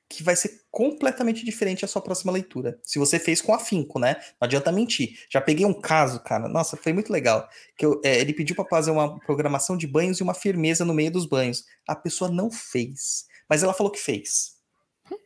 [0.10, 2.80] que vai ser completamente diferente a sua próxima leitura.
[2.84, 4.16] Se você fez com afinco, né?
[4.42, 5.20] Não adianta mentir.
[5.30, 6.50] Já peguei um caso, cara.
[6.50, 7.48] Nossa, foi muito legal.
[7.78, 10.96] Que eu, é, ele pediu para fazer uma programação de banhos e uma firmeza no
[10.96, 11.64] meio dos banhos.
[11.88, 14.56] A pessoa não fez, mas ela falou que fez.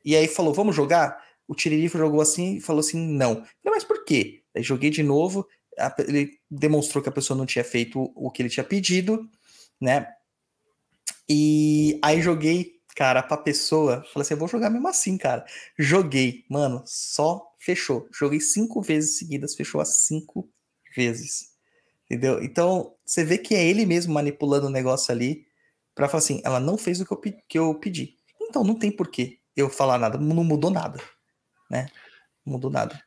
[0.03, 1.17] E aí falou: "Vamos jogar?"
[1.47, 3.36] O Tiririfa jogou assim e falou assim: "Não".
[3.63, 4.41] Não, mas por quê?
[4.55, 5.47] Aí joguei de novo.
[5.99, 9.30] Ele demonstrou que a pessoa não tinha feito o que ele tinha pedido,
[9.80, 10.07] né?
[11.28, 15.45] E aí joguei cara, pra pessoa, falei assim, eu vou jogar mesmo assim, cara.
[15.78, 18.07] Joguei, mano, só fechou.
[18.11, 20.49] Joguei cinco vezes seguidas, fechou as cinco
[20.95, 21.53] vezes.
[22.05, 22.43] Entendeu?
[22.43, 25.45] Então, você vê que é ele mesmo manipulando o negócio ali
[25.95, 27.17] para falar assim, ela não fez o que eu,
[27.47, 28.15] que eu pedi.
[28.41, 30.99] Então, não tem porquê eu falar nada, não mudou nada,
[31.69, 31.88] né?
[32.45, 33.01] Não mudou nada.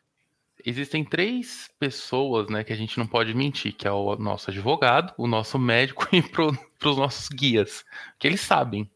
[0.67, 5.14] Existem três pessoas, né, que a gente não pode mentir, que é o nosso advogado,
[5.17, 7.85] o nosso médico e para os nossos guias,
[8.19, 8.91] que eles sabem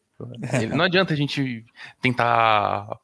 [0.73, 1.65] não adianta a gente
[2.01, 2.99] tentar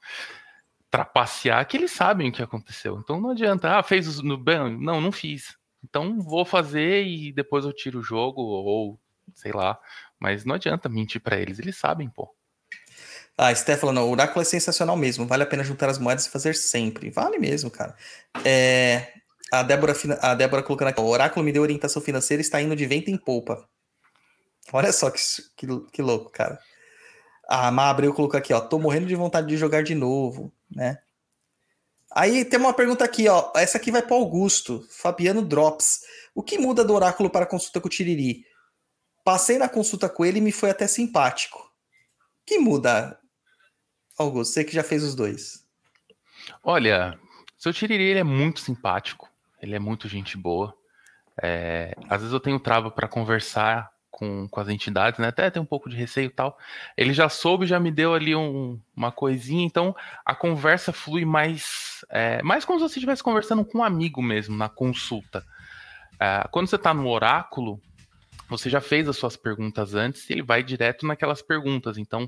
[0.89, 2.99] trapacear que eles sabem o que aconteceu.
[2.99, 4.77] Então não adianta, ah, fez no ban?
[4.77, 5.57] Não, não fiz.
[5.83, 8.99] Então vou fazer e depois eu tiro o jogo ou
[9.33, 9.77] sei lá.
[10.19, 12.33] Mas não adianta mentir para eles, eles sabem, pô.
[13.37, 15.27] Ah, Stefano, o oráculo é sensacional mesmo.
[15.27, 17.11] Vale a pena juntar as moedas e fazer sempre.
[17.11, 17.95] Vale mesmo, cara.
[18.43, 19.13] É,
[19.51, 22.85] a Débora, a Débora colocando aqui, o oráculo me deu orientação financeira está indo de
[22.87, 23.69] vento em polpa.
[24.73, 25.19] Olha só que,
[25.55, 26.59] que, que louco, cara.
[27.47, 28.59] A Má Abreu colocou aqui, ó.
[28.59, 30.97] Tô morrendo de vontade de jogar de novo, né?
[32.11, 33.51] Aí tem uma pergunta aqui, ó.
[33.55, 34.85] Essa aqui vai para Augusto.
[34.89, 36.01] Fabiano Drops.
[36.33, 38.43] O que muda do oráculo para a consulta com o Tiriri?
[39.23, 41.59] Passei na consulta com ele e me foi até simpático.
[41.59, 43.17] O que muda,
[44.17, 44.53] Augusto?
[44.53, 45.65] Você que já fez os dois.
[46.63, 47.17] Olha,
[47.57, 49.29] seu Tiriri ele é muito simpático.
[49.61, 50.73] Ele é muito gente boa.
[51.41, 55.27] É, às vezes eu tenho trava para conversar com, com as entidades, né?
[55.27, 56.57] Até tem um pouco de receio e tal.
[56.95, 59.95] Ele já soube, já me deu ali um, uma coisinha, então
[60.25, 64.55] a conversa flui mais, é, mais como se você estivesse conversando com um amigo mesmo
[64.57, 65.45] na consulta.
[66.19, 67.79] É, quando você está no oráculo,
[68.49, 71.97] você já fez as suas perguntas antes e ele vai direto naquelas perguntas.
[71.97, 72.27] Então,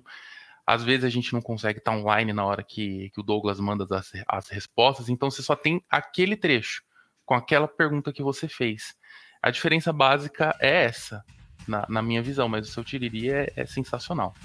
[0.70, 3.88] às vezes a gente não consegue estar online na hora que, que o Douglas manda
[3.90, 6.84] as, as respostas, então você só tem aquele trecho
[7.26, 8.94] com aquela pergunta que você fez.
[9.42, 11.26] A diferença básica é essa
[11.68, 14.36] na, na minha visão, mas o seu Tiriri é, é sensacional.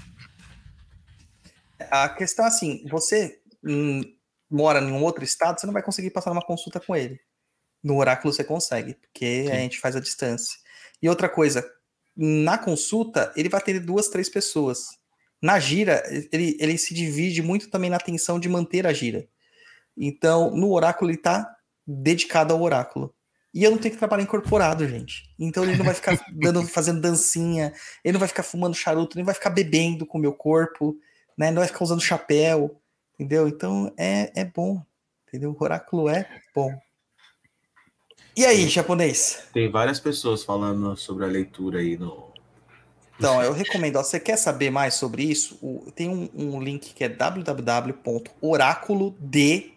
[1.91, 3.39] A questão é assim, você
[4.49, 7.19] mora em um outro estado, você não vai conseguir passar uma consulta com ele.
[7.83, 9.51] No oráculo você consegue, porque Sim.
[9.51, 10.57] a gente faz a distância.
[10.99, 11.63] E outra coisa,
[12.17, 14.87] na consulta, ele vai ter duas, três pessoas.
[15.45, 19.27] Na gira, ele, ele se divide muito também na atenção de manter a gira.
[19.95, 23.13] Então, no oráculo, ele está dedicado ao oráculo.
[23.53, 25.31] E eu não tenho que trabalhar incorporado, gente.
[25.37, 27.71] Então ele não vai ficar dando, fazendo dancinha,
[28.03, 30.97] ele não vai ficar fumando charuto, ele não vai ficar bebendo com o meu corpo,
[31.37, 31.51] né?
[31.51, 32.81] Não vai ficar usando chapéu,
[33.13, 33.47] entendeu?
[33.47, 34.81] Então é, é bom,
[35.27, 35.55] entendeu?
[35.57, 36.75] O oráculo é bom.
[38.35, 39.47] E aí, japonês?
[39.53, 42.24] Tem várias pessoas falando sobre a leitura aí no.
[43.17, 45.57] Então, eu recomendo, ó, você quer saber mais sobre isso?
[45.61, 49.71] O, tem um, um, link que é www.oraculo.de,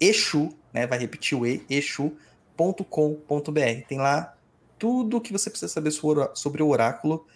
[0.00, 0.86] Exu, né?
[0.86, 2.16] Vai repetir o E, Exu,
[2.56, 3.86] oráculo.com.br.
[3.86, 4.34] Tem lá
[4.78, 7.26] tudo o que você precisa saber sobre o oráculo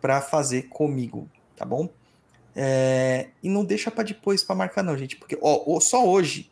[0.00, 1.88] para fazer comigo, tá bom?
[2.54, 6.50] É, e não deixa para depois para marcar não, gente, porque ó, só hoje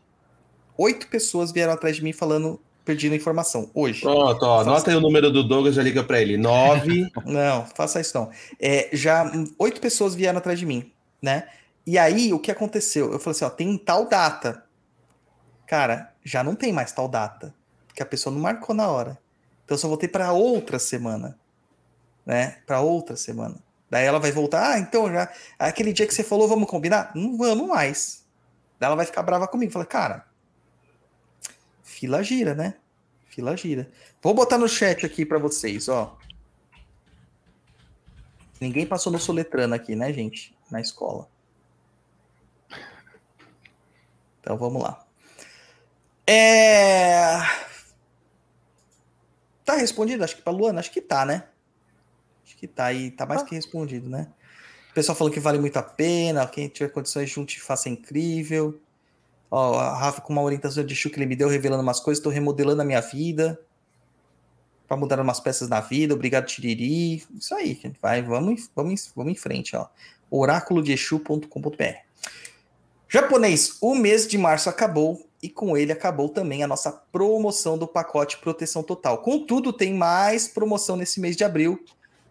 [0.76, 4.00] oito pessoas vieram atrás de mim falando pedindo informação hoje.
[4.00, 6.38] Pronto, ó, anota aí o número do Douglas, já liga para ele.
[6.38, 7.10] Nove.
[7.26, 8.30] não, faça isso não.
[8.60, 11.48] É, já oito pessoas vieram atrás de mim, né?
[11.84, 13.12] E aí o que aconteceu?
[13.12, 14.64] Eu falei assim, ó, tem tal data.
[15.66, 17.52] Cara, já não tem mais tal data
[17.92, 19.18] que a pessoa não marcou na hora.
[19.64, 21.36] Então eu só voltei para outra semana,
[22.24, 22.58] né?
[22.66, 23.56] Para outra semana.
[23.90, 25.28] Daí ela vai voltar, ah, então já
[25.58, 27.10] aquele dia que você falou, vamos combinar?
[27.14, 28.24] Não vamos mais.
[28.78, 30.24] Daí ela vai ficar brava comigo, fala, cara,
[31.96, 32.74] fila gira, né?
[33.24, 33.90] Fila gira.
[34.22, 36.18] Vou botar no chat aqui para vocês, ó.
[38.60, 40.54] Ninguém passou no soletrano aqui, né, gente?
[40.70, 41.26] Na escola.
[44.38, 45.06] Então vamos lá.
[46.26, 47.38] É...
[49.64, 50.22] Tá respondido?
[50.22, 51.48] Acho que pra Luana, acho que tá, né?
[52.44, 54.30] Acho que tá aí, tá mais que respondido, né?
[54.90, 58.78] O pessoal falou que vale muito a pena, quem tiver condições junte faça incrível.
[59.50, 62.18] Ó, a Rafa com uma orientação de Chu que ele me deu, revelando umas coisas,
[62.18, 63.60] estou remodelando a minha vida.
[64.86, 67.24] Para mudar umas peças na vida, obrigado, Tiriri.
[67.38, 67.80] Isso aí.
[68.00, 69.86] Vai, vamos, vamos, vamos em frente, ó.
[70.30, 72.06] Oráculo de Exu.com.br.
[73.08, 77.86] Japonês, o mês de março acabou e com ele acabou também a nossa promoção do
[77.86, 79.18] pacote Proteção Total.
[79.18, 81.84] Contudo, tem mais promoção nesse mês de abril.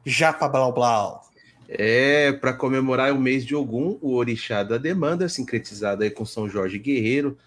[0.05, 1.25] Japa Blau Blau.
[1.67, 6.47] É, para comemorar o mês de Ogum, o Orixá da Demanda, sincretizado aí com São
[6.47, 7.37] Jorge Guerreiro.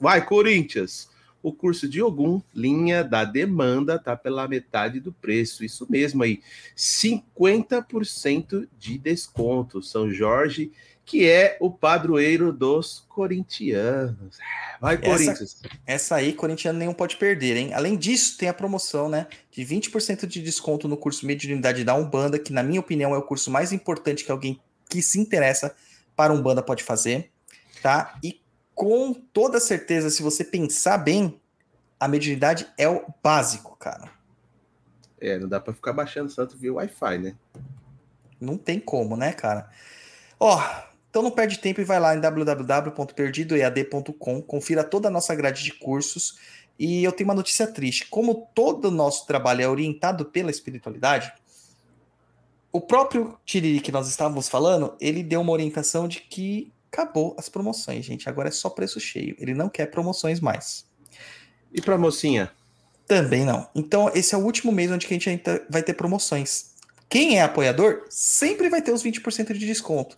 [0.00, 1.08] Vai, Corinthians!
[1.40, 5.64] O curso de Ogum, linha da demanda, tá pela metade do preço.
[5.64, 6.42] Isso mesmo aí,
[6.76, 9.80] 50% de desconto.
[9.80, 10.72] São Jorge
[11.08, 14.36] que é o padroeiro dos corintianos.
[14.78, 15.40] Vai, Corinthians.
[15.40, 17.72] Essa, essa aí, corintiano nenhum pode perder, hein?
[17.72, 19.26] Além disso, tem a promoção, né?
[19.50, 23.22] De 20% de desconto no curso Mediunidade da Umbanda, que, na minha opinião, é o
[23.22, 25.74] curso mais importante que alguém que se interessa
[26.14, 27.30] para Umbanda pode fazer,
[27.82, 28.18] tá?
[28.22, 28.42] E
[28.74, 31.40] com toda certeza, se você pensar bem,
[31.98, 34.10] a mediunidade é o básico, cara.
[35.18, 37.34] É, não dá para ficar baixando santo via Wi-Fi, né?
[38.38, 39.70] Não tem como, né, cara?
[40.38, 40.62] Ó,
[41.10, 45.72] então não perde tempo e vai lá em www.perdidoead.com, confira toda a nossa grade de
[45.72, 46.36] cursos.
[46.78, 48.06] E eu tenho uma notícia triste.
[48.06, 51.32] Como todo o nosso trabalho é orientado pela espiritualidade,
[52.70, 57.48] o próprio Tiriri que nós estávamos falando, ele deu uma orientação de que acabou as
[57.48, 58.28] promoções, gente.
[58.28, 59.34] Agora é só preço cheio.
[59.38, 60.86] Ele não quer promoções mais.
[61.72, 62.50] E para mocinha?
[63.06, 63.66] Também não.
[63.74, 66.72] Então, esse é o último mês onde a gente vai ter promoções.
[67.08, 70.16] Quem é apoiador sempre vai ter os 20% de desconto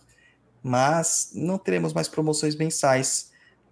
[0.63, 3.31] mas não teremos mais promoções mensais.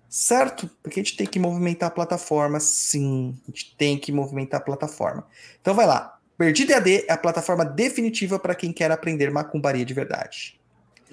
[0.10, 0.70] Certo?
[0.82, 3.38] Porque a gente tem que movimentar a plataforma, sim.
[3.48, 5.28] A gente tem que movimentar a plataforma.
[5.62, 6.18] Então vai lá.
[6.36, 10.60] Perdido EAD é a plataforma definitiva para quem quer aprender macumbaria de verdade.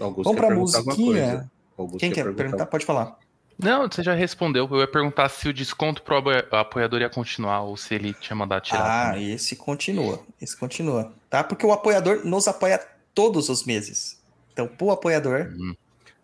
[0.01, 1.51] Augusto Vamos para a musiquinha.
[1.99, 2.43] Quem quer perguntar?
[2.43, 2.67] perguntar?
[2.67, 3.19] Pode falar.
[3.59, 4.69] Não, você já respondeu.
[4.71, 8.37] Eu ia perguntar se o desconto para o apoiador ia continuar ou se ele tinha
[8.37, 9.09] mandado tirar.
[9.09, 9.33] Ah, também.
[9.33, 10.23] esse continua.
[10.41, 11.13] Esse continua.
[11.31, 11.43] Tá?
[11.43, 12.81] Porque o apoiador nos apoia
[13.15, 14.16] todos os meses.
[14.57, 15.77] Então, pro apoiador, uhum.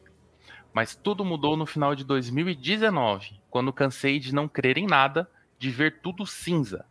[0.74, 5.70] Mas tudo mudou no final de 2019, quando cansei de não crer em nada, de
[5.70, 6.84] ver tudo cinza,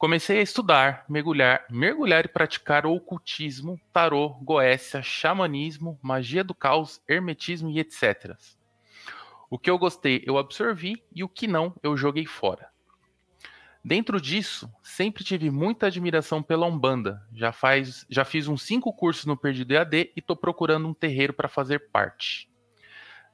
[0.00, 7.68] Comecei a estudar, mergulhar, mergulhar e praticar ocultismo, tarô, goécia, xamanismo, magia do caos, hermetismo
[7.68, 8.34] e etc.
[9.50, 12.70] O que eu gostei eu absorvi e o que não eu joguei fora.
[13.84, 17.22] Dentro disso, sempre tive muita admiração pela Umbanda.
[17.34, 21.34] Já, faz, já fiz uns cinco cursos no Perdido EAD e estou procurando um terreiro
[21.34, 22.50] para fazer parte.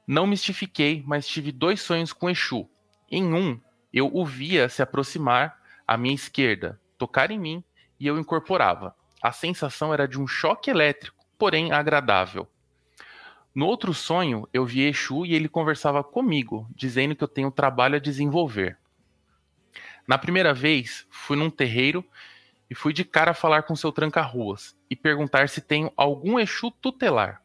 [0.04, 2.68] Não mistifiquei, mas tive dois sonhos com Exu.
[3.08, 3.60] Em um,
[3.92, 7.64] eu o via se aproximar à minha esquerda, tocar em mim
[7.98, 8.94] e eu incorporava.
[9.22, 12.48] A sensação era de um choque elétrico, porém agradável.
[13.54, 17.96] No outro sonho, eu vi Exu e ele conversava comigo, dizendo que eu tenho trabalho
[17.96, 18.78] a desenvolver.
[20.06, 22.04] Na primeira vez, fui num terreiro
[22.68, 27.42] e fui de cara falar com seu tranca-ruas e perguntar se tenho algum Exu tutelar.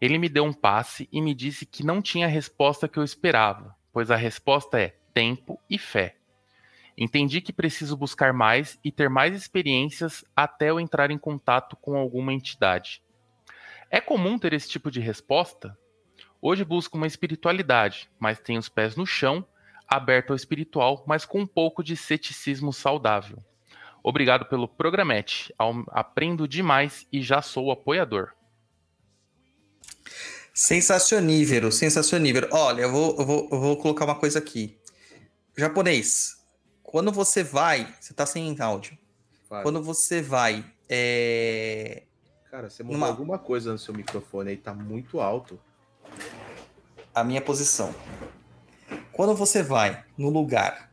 [0.00, 3.04] Ele me deu um passe e me disse que não tinha a resposta que eu
[3.04, 6.16] esperava, pois a resposta é tempo e fé.
[6.96, 11.96] Entendi que preciso buscar mais e ter mais experiências até eu entrar em contato com
[11.96, 13.02] alguma entidade.
[13.90, 15.76] É comum ter esse tipo de resposta?
[16.40, 19.46] Hoje busco uma espiritualidade, mas tenho os pés no chão,
[19.86, 23.44] aberto ao espiritual, mas com um pouco de ceticismo saudável.
[24.02, 25.52] Obrigado pelo programete.
[25.88, 28.32] Aprendo demais e já sou apoiador.
[30.54, 32.48] Sensacionível, sensacionível.
[32.50, 34.78] Olha, eu vou, eu, vou, eu vou colocar uma coisa aqui.
[35.56, 36.35] Japonês,
[36.96, 37.94] quando você vai.
[38.00, 38.96] Você tá sem áudio.
[39.62, 40.64] Quando você vai.
[40.88, 42.04] é,
[42.50, 45.60] Cara, você mudou Numa- alguma coisa no seu microfone aí, tá muito alto.
[47.14, 47.94] a minha posição.
[49.12, 50.90] Quando você vai no lugar,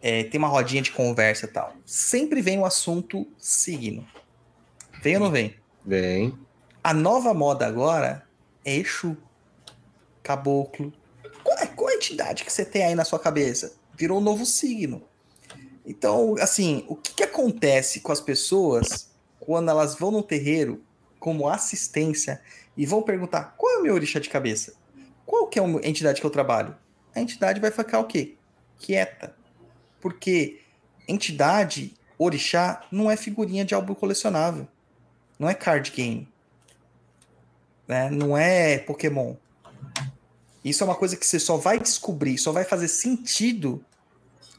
[0.00, 4.06] é, tem uma rodinha de conversa e tal, sempre vem o assunto signo.
[5.02, 5.56] Vem ou não vem?
[5.84, 6.38] Vem.
[6.84, 8.24] A nova moda agora
[8.64, 9.16] é Exu,
[10.22, 10.92] Caboclo.
[11.42, 13.81] Qual é, qual é a entidade que você tem aí na sua cabeça?
[13.96, 15.02] Virou um novo signo.
[15.84, 20.82] Então, assim, o que, que acontece com as pessoas quando elas vão no terreiro
[21.18, 22.40] como assistência
[22.76, 24.74] e vão perguntar qual é o meu orixá de cabeça?
[25.26, 26.76] Qual que é a entidade que eu trabalho?
[27.14, 28.36] A entidade vai ficar o quê?
[28.78, 29.34] Quieta.
[30.00, 30.60] Porque
[31.06, 34.66] entidade, orixá, não é figurinha de álbum colecionável.
[35.38, 36.28] Não é card game.
[37.86, 38.10] Né?
[38.10, 39.34] Não é Pokémon.
[40.64, 43.84] Isso é uma coisa que você só vai descobrir, só vai fazer sentido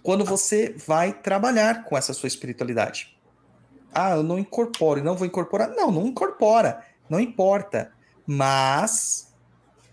[0.02, 3.18] quando você vai trabalhar com essa sua espiritualidade.
[3.94, 5.70] Ah, eu não incorporo, não vou incorporar.
[5.70, 6.84] Não, não incorpora.
[7.10, 7.92] Não importa.
[8.26, 9.34] Mas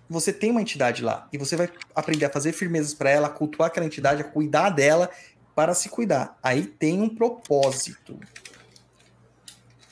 [0.08, 3.30] você tem uma entidade lá e você vai aprender a fazer firmezas para ela, a
[3.30, 5.08] cultuar aquela entidade, a cuidar dela
[5.54, 6.38] para se cuidar.
[6.42, 8.18] Aí tem um propósito.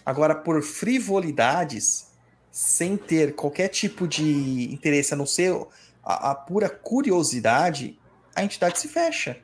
[0.04, 2.08] Agora, por frivolidades,
[2.50, 5.54] sem ter qualquer tipo de interesse a não ser
[6.08, 8.00] a, a pura curiosidade,
[8.34, 9.38] a entidade se fecha.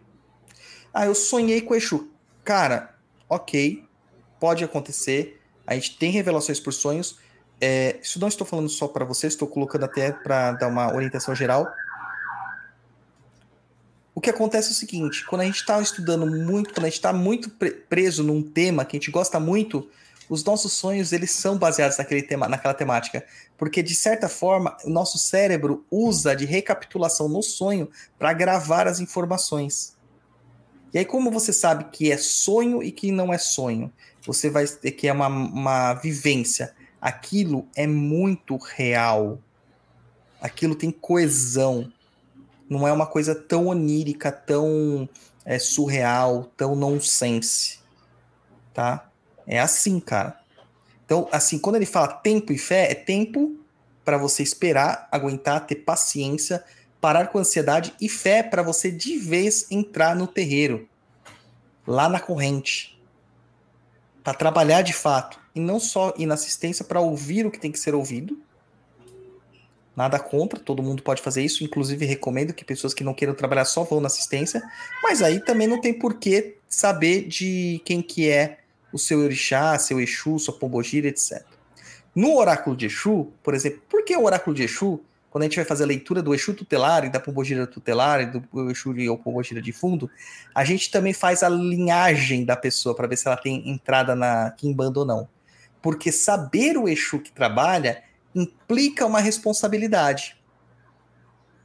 [0.93, 2.11] Ah, eu sonhei com o Exu.
[2.43, 2.95] Cara,
[3.29, 3.85] ok,
[4.41, 5.43] pode acontecer.
[5.67, 7.19] A gente tem revelações por sonhos.
[7.61, 11.35] É, isso não estou falando só para você, estou colocando até para dar uma orientação
[11.35, 11.71] geral.
[14.15, 16.99] O que acontece é o seguinte: quando a gente está estudando muito, quando a gente
[16.99, 19.91] está muito pre- preso num tema que a gente gosta muito,
[20.29, 23.25] os nossos sonhos eles são baseados naquele tema, naquela temática,
[23.57, 29.01] porque de certa forma o nosso cérebro usa de recapitulação no sonho para gravar as
[29.01, 29.95] informações.
[30.93, 33.93] E aí, como você sabe que é sonho e que não é sonho,
[34.25, 36.73] você vai ter que é uma, uma vivência.
[37.01, 39.41] Aquilo é muito real.
[40.41, 41.93] Aquilo tem coesão.
[42.71, 45.09] Não é uma coisa tão onírica, tão
[45.45, 47.81] é, surreal, tão nonsense.
[48.73, 49.11] Tá?
[49.47, 50.39] É assim, cara.
[51.05, 53.57] Então, assim, quando ele fala tempo e fé, é tempo
[54.05, 56.65] para você esperar, aguentar, ter paciência,
[57.01, 60.89] parar com ansiedade e fé para você de vez entrar no terreiro,
[61.87, 62.99] lá na corrente,
[64.23, 67.71] para trabalhar de fato e não só ir na assistência para ouvir o que tem
[67.71, 68.39] que ser ouvido.
[69.95, 71.63] Nada contra, todo mundo pode fazer isso.
[71.63, 74.61] Inclusive, recomendo que pessoas que não queiram trabalhar só vão na assistência.
[75.03, 78.64] Mas aí também não tem por que saber de quem que é
[78.95, 81.45] o seu orixá, seu Exu, sua pombogira, etc.
[82.15, 85.01] No oráculo de Exu, por exemplo, por que o oráculo de Exu?
[85.29, 88.27] Quando a gente vai fazer a leitura do Exu tutelar e da pombogira tutelar e
[88.27, 90.09] do Exu e ou pombogira de fundo,
[90.55, 94.53] a gente também faz a linhagem da pessoa para ver se ela tem entrada na
[94.53, 95.29] Kimbanda ou não.
[95.83, 100.37] Porque saber o Exu que trabalha implica uma responsabilidade.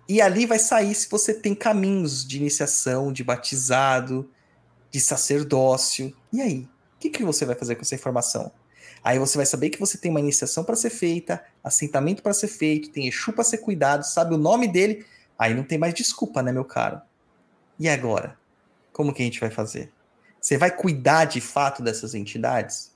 [0.07, 4.27] E ali vai sair se você tem caminhos de iniciação, de batizado,
[4.89, 6.11] de sacerdócio.
[6.33, 6.67] E aí?
[6.99, 8.51] O que, que você vai fazer com essa informação?
[9.01, 12.49] Aí você vai saber que você tem uma iniciação para ser feita, assentamento para ser
[12.49, 15.05] feito, tem Exu para ser cuidado, sabe o nome dele.
[15.37, 16.99] Aí não tem mais desculpa, né, meu caro?
[17.79, 18.37] E agora?
[18.91, 19.93] Como que a gente vai fazer?
[20.41, 22.93] Você vai cuidar de fato dessas entidades?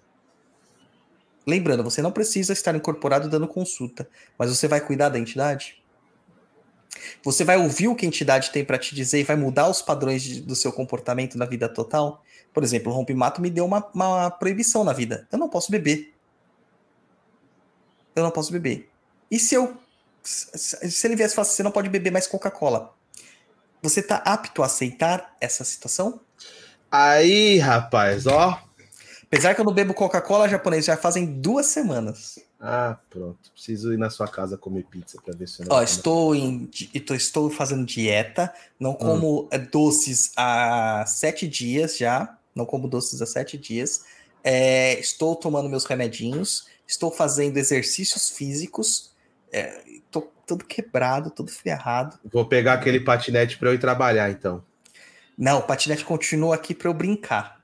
[1.47, 5.81] Lembrando, você não precisa estar incorporado dando consulta, mas você vai cuidar da entidade?
[7.23, 9.81] Você vai ouvir o que a entidade tem para te dizer e vai mudar os
[9.81, 12.23] padrões de, do seu comportamento na vida total?
[12.53, 15.27] Por exemplo, o rompimato me deu uma, uma proibição na vida.
[15.31, 16.13] Eu não posso beber.
[18.15, 18.89] Eu não posso beber.
[19.31, 19.75] E se eu.
[20.23, 22.93] Se ele viesse e falasse, você não pode beber mais Coca-Cola.
[23.81, 26.21] Você tá apto a aceitar essa situação?
[26.89, 28.63] Aí, rapaz, ó.
[29.23, 32.39] Apesar que eu não bebo Coca-Cola japonês já fazem duas semanas.
[32.65, 33.51] Ah, pronto.
[33.51, 35.75] Preciso ir na sua casa comer pizza para ver se eu não.
[35.75, 42.37] Ó, estou, em, estou, estou fazendo dieta, não como eh, doces há sete dias já,
[42.55, 44.05] não como doces há sete dias.
[44.41, 49.11] É, estou tomando meus remedinhos, estou fazendo exercícios físicos,
[49.85, 52.17] estou todo quebrado, todo ferrado.
[52.31, 54.63] Vou pegar aquele patinete para eu ir trabalhar, então.
[55.37, 57.61] Não, o patinete continua aqui para eu brincar.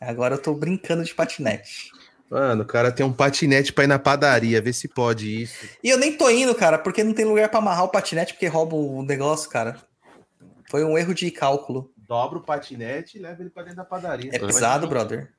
[0.00, 1.92] Agora eu tô brincando de patinete.
[2.30, 5.68] Mano, o cara tem um patinete para ir na padaria, vê se pode isso.
[5.82, 8.46] E eu nem tô indo, cara, porque não tem lugar para amarrar o patinete, porque
[8.46, 9.76] rouba o negócio, cara.
[10.70, 11.92] Foi um erro de cálculo.
[11.96, 14.30] Dobra o patinete e leva ele pra dentro da padaria.
[14.32, 15.32] É pesado, brother.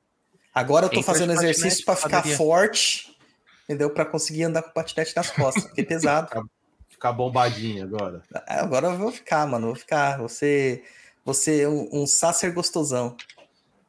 [0.54, 2.36] Agora eu tô fazendo exercício pra ficar padaria.
[2.36, 3.16] forte,
[3.64, 3.88] entendeu?
[3.88, 6.28] Pra conseguir andar com o patinete nas costas, porque é pesado.
[6.88, 8.22] Ficar bombadinho agora.
[8.32, 9.68] Ah, Agora eu vou ficar, mano.
[9.68, 10.18] Vou ficar.
[10.18, 10.84] Você,
[11.24, 13.16] você é um, um sacer gostosão.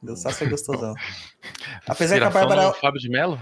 [0.04, 0.18] Entendeu?
[0.18, 0.93] Sacer gostosão.
[1.88, 2.74] Apesar que a Bárbara.
[2.74, 3.39] Fábio de Mello?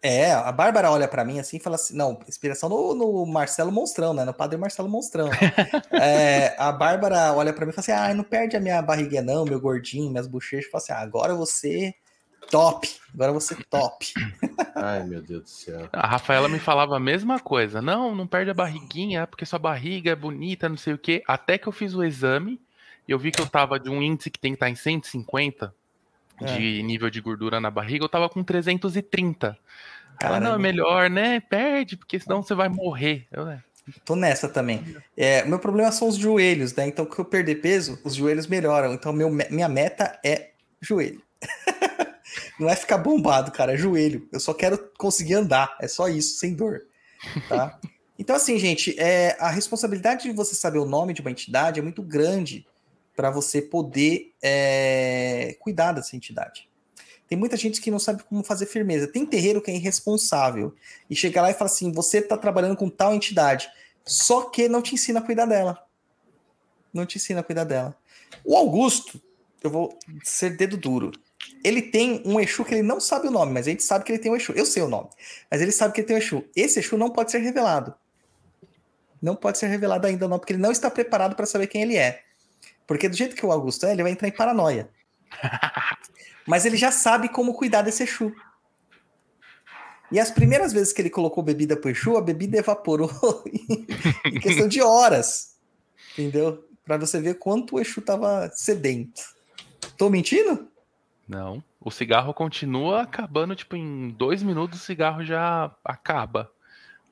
[0.00, 3.72] É, a Bárbara olha pra mim assim e fala assim: não, inspiração no, no Marcelo
[3.72, 4.24] Monstrão, né?
[4.24, 5.28] No padre Marcelo Monstrão.
[5.90, 9.22] É, a Bárbara olha pra mim e fala assim: ah, não perde a minha barriguinha,
[9.22, 10.70] não, meu gordinho, minhas bochechas.
[10.70, 11.94] Fala assim: ah, agora você
[12.50, 12.88] top.
[13.12, 14.12] Agora você top.
[14.76, 15.88] Ai, meu Deus do céu.
[15.92, 17.82] A Rafaela me falava a mesma coisa.
[17.82, 21.22] Não, não perde a barriguinha, porque sua barriga é bonita, não sei o quê.
[21.26, 22.60] Até que eu fiz o exame
[23.08, 25.74] e eu vi que eu tava de um índice que tem que estar em 150
[26.40, 29.56] de nível de gordura na barriga, eu tava com 330.
[30.20, 31.40] Ela, não, é melhor, né?
[31.40, 33.26] Perde, porque senão você vai morrer.
[33.32, 33.62] Eu, né?
[34.04, 34.96] Tô nessa também.
[35.16, 36.86] É, meu problema são os joelhos, né?
[36.86, 38.94] Então, que eu perder peso, os joelhos melhoram.
[38.94, 41.20] Então, meu, me- minha meta é joelho.
[42.58, 44.28] Não é ficar bombado, cara, é joelho.
[44.32, 46.82] Eu só quero conseguir andar, é só isso, sem dor.
[47.48, 47.78] Tá?
[48.16, 51.82] Então, assim, gente, é, a responsabilidade de você saber o nome de uma entidade é
[51.82, 52.64] muito grande
[53.14, 56.68] para você poder é, cuidar dessa entidade.
[57.26, 59.08] Tem muita gente que não sabe como fazer firmeza.
[59.08, 60.74] Tem terreiro que é irresponsável
[61.08, 63.68] e chega lá e fala assim: você está trabalhando com tal entidade,
[64.04, 65.84] só que não te ensina a cuidar dela.
[66.92, 67.96] Não te ensina a cuidar dela.
[68.44, 69.20] O Augusto,
[69.62, 71.12] eu vou ser dedo duro.
[71.62, 74.12] Ele tem um Exu que ele não sabe o nome, mas a gente sabe que
[74.12, 74.52] ele tem um Exu.
[74.52, 75.08] Eu sei o nome,
[75.50, 76.44] mas ele sabe que ele tem um Exu.
[76.54, 77.94] Esse Exu não pode ser revelado.
[79.20, 81.96] Não pode ser revelado ainda, não, porque ele não está preparado para saber quem ele
[81.96, 82.22] é.
[82.86, 84.90] Porque do jeito que o Augusto é, ele vai entrar em paranoia.
[86.46, 88.32] Mas ele já sabe como cuidar desse Exu.
[90.12, 93.10] E as primeiras vezes que ele colocou bebida pro Exu, a bebida evaporou
[94.24, 95.56] em questão de horas.
[96.12, 96.68] Entendeu?
[96.84, 99.22] Pra você ver quanto o Exu tava sedento.
[99.96, 100.68] Tô mentindo?
[101.26, 101.64] Não.
[101.80, 106.50] O cigarro continua acabando, tipo, em dois minutos o cigarro já acaba.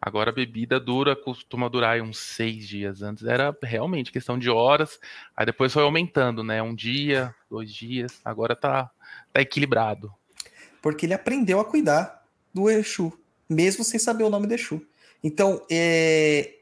[0.04, 3.02] Agora a bebida dura, costuma durar uns seis dias.
[3.02, 4.98] Antes era realmente questão de horas,
[5.36, 6.60] aí depois foi aumentando, né?
[6.60, 8.90] Um dia, dois dias, agora tá,
[9.32, 10.12] tá equilibrado.
[10.82, 13.16] Porque ele aprendeu a cuidar do Exu,
[13.48, 14.84] mesmo sem saber o nome do Exu.
[15.22, 16.56] Então, é,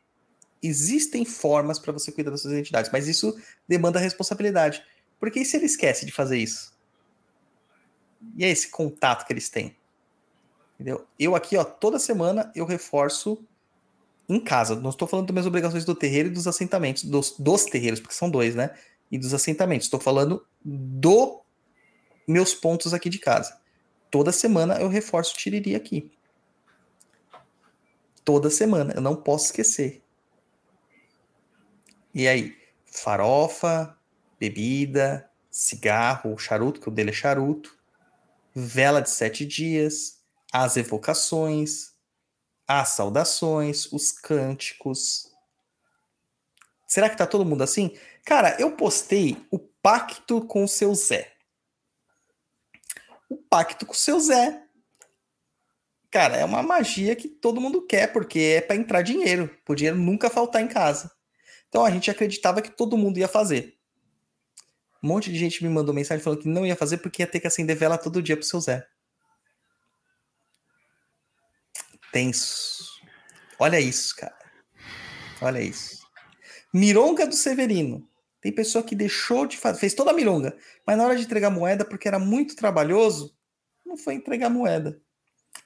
[0.63, 3.35] existem formas para você cuidar das suas entidades, mas isso
[3.67, 4.85] demanda responsabilidade.
[5.19, 6.75] Porque e se ele esquece de fazer isso?
[8.37, 9.75] E é esse contato que eles têm?
[10.81, 11.07] Entendeu?
[11.19, 13.45] Eu aqui, ó, toda semana eu reforço
[14.27, 14.75] em casa.
[14.75, 18.15] Não estou falando das minhas obrigações do terreiro e dos assentamentos, dos, dos terreiros, porque
[18.15, 18.75] são dois, né?
[19.11, 19.87] E dos assentamentos.
[19.87, 21.43] Estou falando do
[22.27, 23.61] meus pontos aqui de casa.
[24.11, 26.11] Toda semana eu reforço tiriri aqui.
[28.25, 30.03] Toda semana, eu não posso esquecer.
[32.15, 32.57] E aí,
[32.87, 33.95] farofa,
[34.39, 37.77] bebida, cigarro, charuto, que o dele é charuto,
[38.55, 40.20] vela de sete dias,
[40.53, 41.93] as evocações,
[42.67, 45.29] as saudações, os cânticos.
[46.87, 47.97] Será que tá todo mundo assim?
[48.25, 51.33] Cara, eu postei o pacto com o seu Zé.
[53.29, 54.65] O pacto com o seu Zé.
[56.11, 59.97] Cara, é uma magia que todo mundo quer, porque é para entrar dinheiro, o dinheiro
[59.97, 61.11] nunca faltar em casa.
[61.69, 63.79] Então a gente acreditava que todo mundo ia fazer.
[65.03, 67.39] Um monte de gente me mandou mensagem falando que não ia fazer porque ia ter
[67.39, 68.85] que acender vela todo dia pro seu Zé.
[72.13, 73.01] Tenso.
[73.59, 74.39] Olha isso, cara.
[75.41, 76.07] Olha isso.
[76.73, 78.09] Mironga do Severino.
[78.41, 80.57] Tem pessoa que deixou de fazer, fez toda a mironga,
[80.87, 83.37] mas na hora de entregar moeda, porque era muito trabalhoso,
[83.85, 84.99] não foi entregar moeda.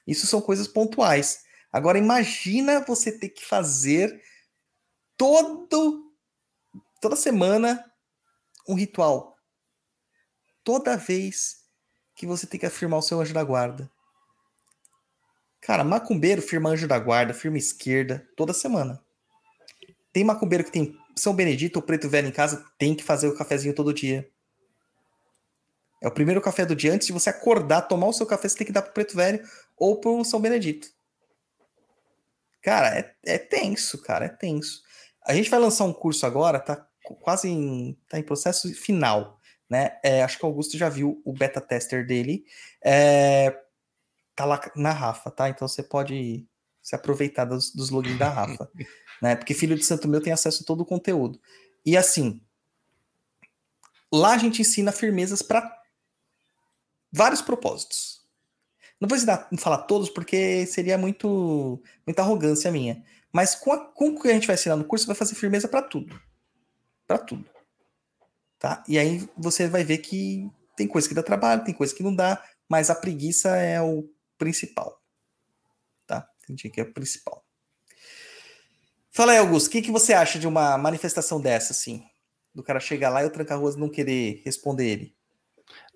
[0.07, 1.45] Isso são coisas pontuais.
[1.73, 4.21] Agora imagina você ter que fazer
[5.17, 6.13] todo
[7.01, 7.85] toda semana
[8.69, 9.37] um ritual.
[10.65, 11.65] Toda vez
[12.15, 13.91] que você tem que afirmar o seu anjo da guarda.
[15.65, 19.03] Cara, macumbeiro firma anjo da guarda, firma esquerda, toda semana.
[20.13, 23.35] Tem macumbeiro que tem São Benedito ou Preto Velho em casa, tem que fazer o
[23.35, 24.29] cafezinho todo dia.
[26.03, 26.93] É o primeiro café do dia.
[26.93, 29.43] Antes de você acordar, tomar o seu café, você tem que dar pro Preto Velho
[29.75, 30.89] ou pro São Benedito.
[32.61, 34.83] Cara, é, é tenso, cara, é tenso.
[35.27, 36.87] A gente vai lançar um curso agora, tá
[37.23, 39.99] quase em, tá em processo final, né?
[40.05, 42.45] É, acho que o Augusto já viu o beta tester dele.
[42.83, 43.64] É,
[44.35, 45.49] tá lá na Rafa, tá?
[45.49, 46.47] Então você pode
[46.83, 48.71] se aproveitar dos, dos logins da Rafa,
[49.23, 49.37] né?
[49.37, 51.41] Porque Filho de Santo Meu tem acesso a todo o conteúdo.
[51.85, 52.41] E assim,
[54.13, 55.83] lá a gente ensina firmezas para
[57.13, 58.23] vários propósitos.
[59.01, 63.05] Não vou ensinar, falar todos porque seria muito muita arrogância minha.
[63.33, 65.67] Mas com, a, com o que a gente vai ensinar no curso, vai fazer firmeza
[65.67, 66.21] para tudo.
[67.07, 67.45] Para tudo.
[68.59, 68.83] Tá?
[68.89, 72.15] E aí você vai ver que tem coisa que dá trabalho, tem coisa que não
[72.15, 74.09] dá, mas a preguiça é o
[74.45, 75.01] principal.
[76.07, 76.29] Tá?
[76.43, 77.43] Entendi que é o principal.
[79.11, 82.05] Fala aí, Augusto, o que, que você acha de uma manifestação dessa, assim?
[82.55, 85.17] Do cara chegar lá e o tranca-ruas não querer responder ele?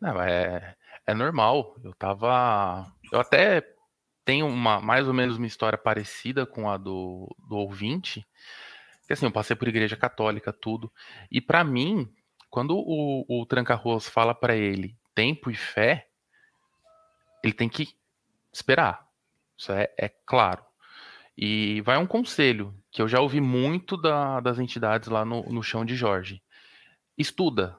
[0.01, 0.75] Não, é,
[1.07, 1.77] é normal.
[1.85, 2.91] Eu tava.
[3.13, 3.63] Eu até
[4.25, 8.27] tenho uma, mais ou menos uma história parecida com a do, do ouvinte.
[9.07, 10.91] Que assim, eu passei por igreja católica, tudo.
[11.31, 12.11] E para mim,
[12.49, 16.09] quando o, o tranca-ruas fala para ele tempo e fé,
[17.43, 17.99] ele tem que
[18.59, 19.07] esperar.
[19.57, 20.65] Isso é, é claro.
[21.37, 25.63] E vai um conselho que eu já ouvi muito da, das entidades lá no, no
[25.63, 26.43] chão de Jorge.
[27.17, 27.77] Estuda.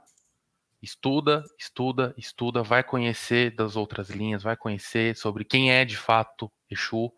[0.81, 6.49] Estuda, estuda, estuda, vai conhecer das outras linhas, vai conhecer sobre quem é de fato
[6.69, 7.11] Exu,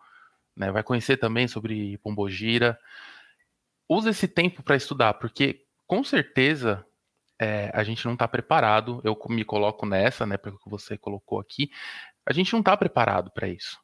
[0.56, 0.72] né?
[0.72, 2.80] vai conhecer também sobre Pombogira.
[3.88, 6.84] Usa esse tempo para estudar, porque com certeza
[7.42, 9.02] é, a gente não está preparado.
[9.04, 11.72] Eu me coloco nessa, né, porque você colocou aqui.
[12.26, 13.80] A gente não está preparado para isso.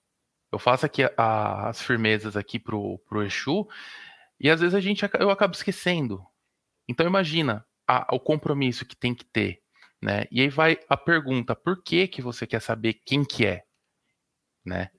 [0.51, 3.67] Eu faço aqui a, as firmezas aqui pro, pro Exu
[4.39, 6.23] e às vezes a gente eu acabo esquecendo.
[6.87, 9.61] Então imagina a, o compromisso que tem que ter,
[10.01, 10.25] né?
[10.31, 13.63] E aí vai a pergunta: por que que você quer saber quem que é,
[14.65, 14.89] né?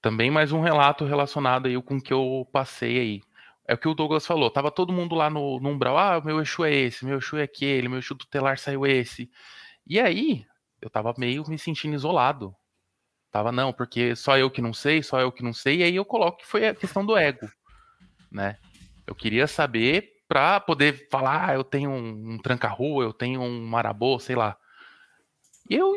[0.00, 3.20] Também mais um relato relacionado aí com o que eu passei aí.
[3.68, 4.50] É o que o Douglas falou.
[4.50, 5.96] Tava todo mundo lá no, no umbral.
[5.96, 9.30] Ah, meu Exu é esse, meu Exu é aquele, meu Exu tutelar saiu esse.
[9.86, 10.44] E aí
[10.82, 12.54] eu tava meio me sentindo isolado.
[13.30, 15.96] Tava, não, porque só eu que não sei, só eu que não sei, e aí
[15.96, 17.48] eu coloco que foi a questão do ego,
[18.30, 18.58] né?
[19.06, 23.64] Eu queria saber para poder falar, ah, eu tenho um, um tranca-rua, eu tenho um
[23.64, 24.56] marabô, sei lá.
[25.68, 25.96] E eu,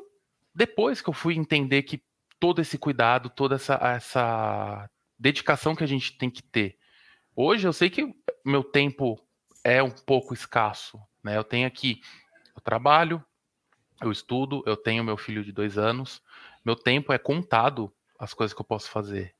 [0.53, 2.01] depois que eu fui entender que
[2.39, 6.77] todo esse cuidado, toda essa, essa dedicação que a gente tem que ter.
[7.35, 8.13] Hoje eu sei que
[8.45, 9.19] meu tempo
[9.63, 11.35] é um pouco escasso, né?
[11.35, 12.01] Eu tenho aqui,
[12.55, 13.23] eu trabalho,
[14.01, 16.21] eu estudo, eu tenho meu filho de dois anos,
[16.63, 19.33] meu tempo é contado as coisas que eu posso fazer.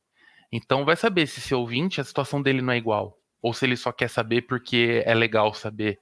[0.52, 3.18] Então vai saber se esse ouvinte, a situação dele não é igual.
[3.42, 6.00] Ou se ele só quer saber porque é legal saber.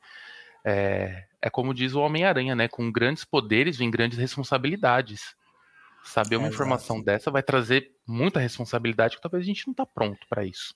[0.64, 2.68] É, é como diz o Homem-Aranha, né?
[2.68, 5.36] Com grandes poderes vem grandes responsabilidades.
[6.04, 9.86] Saber uma é informação dessa vai trazer muita responsabilidade que talvez a gente não está
[9.86, 10.76] pronto para isso.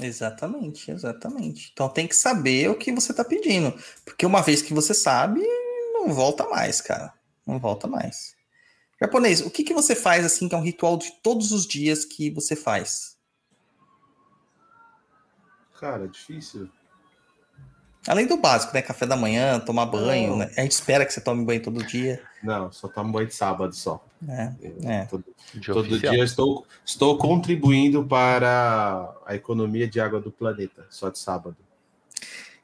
[0.00, 1.70] Exatamente, exatamente.
[1.72, 3.74] Então tem que saber o que você está pedindo.
[4.04, 5.42] Porque uma vez que você sabe,
[6.06, 7.12] não volta mais, cara.
[7.46, 8.34] Não volta mais.
[9.00, 12.04] Japonês, o que, que você faz assim, que é um ritual de todos os dias
[12.04, 13.16] que você faz?
[15.78, 16.70] Cara, difícil.
[18.06, 18.80] Além do básico, né?
[18.80, 20.50] Café da manhã, tomar banho, né?
[20.56, 22.22] A gente espera que você tome banho todo dia.
[22.42, 24.02] Não, só tomo banho de sábado só.
[24.28, 24.52] É,
[24.84, 25.04] é.
[25.06, 25.24] Todo,
[25.66, 31.56] todo dia estou, estou contribuindo para a economia de água do planeta, só de sábado.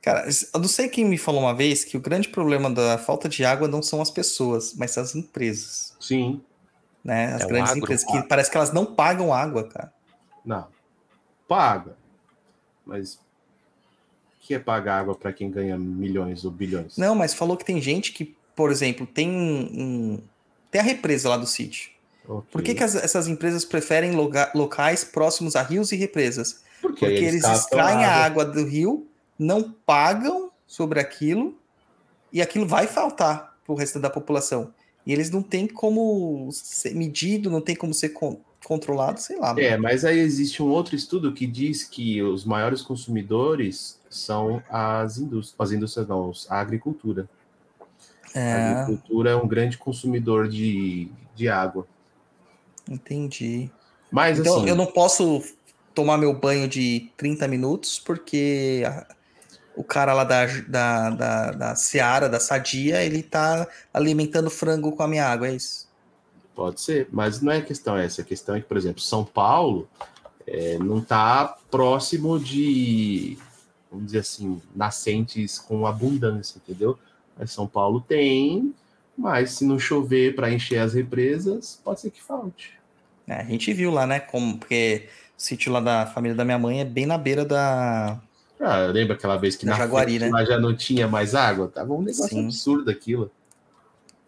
[0.02, 3.28] Cara, eu não sei quem me falou uma vez que o grande problema da falta
[3.28, 5.96] de água não são as pessoas, mas as empresas.
[6.00, 6.42] Sim.
[7.04, 7.32] Né?
[7.32, 9.92] As é grandes empresas, que parece que elas não pagam água, cara.
[10.44, 10.66] Não.
[11.46, 11.96] Paga.
[12.84, 13.18] Mas o
[14.40, 16.96] que é pagar água para quem ganha milhões ou bilhões?
[16.96, 20.20] Não, mas falou que tem gente que, por exemplo, tem um,
[20.68, 21.92] tem a represa lá do sítio.
[22.24, 22.50] Okay.
[22.50, 26.60] Por que, que as, essas empresas preferem loga, locais próximos a rios e represas?
[26.80, 29.06] Porque, Porque eles, eles extraem a água do rio
[29.42, 31.58] não pagam sobre aquilo
[32.32, 34.72] e aquilo vai faltar para o resto da população.
[35.04, 39.56] E eles não têm como ser medido, não tem como ser con controlado, sei lá.
[39.58, 39.82] É, mano.
[39.82, 45.56] mas aí existe um outro estudo que diz que os maiores consumidores são as indústrias,
[45.58, 47.28] as indústrias não, a agricultura.
[48.32, 48.52] É...
[48.52, 51.88] A agricultura é um grande consumidor de, de água.
[52.88, 53.68] Entendi.
[54.12, 55.42] Mas então, assim, eu não posso
[55.92, 58.84] tomar meu banho de 30 minutos porque
[59.74, 65.02] o cara lá da, da, da, da Seara, da Sadia, ele tá alimentando frango com
[65.02, 65.88] a minha água, é isso?
[66.54, 68.20] Pode ser, mas não é questão essa.
[68.20, 69.88] A questão é que, por exemplo, São Paulo
[70.46, 73.38] é, não está próximo de,
[73.90, 76.98] vamos dizer assim, nascentes com abundância, entendeu?
[77.38, 78.74] Mas São Paulo tem,
[79.16, 82.78] mas se não chover para encher as represas, pode ser que falte.
[83.26, 84.20] É, a gente viu lá, né?
[84.20, 85.08] Como, porque
[85.38, 88.20] o sítio lá da família da minha mãe é bem na beira da,
[88.62, 90.46] ah, lembra aquela vez que na, na Jaguari, frente, né?
[90.46, 91.68] já não tinha mais água?
[91.68, 92.44] Tava um negócio Sim.
[92.44, 93.30] absurdo aquilo.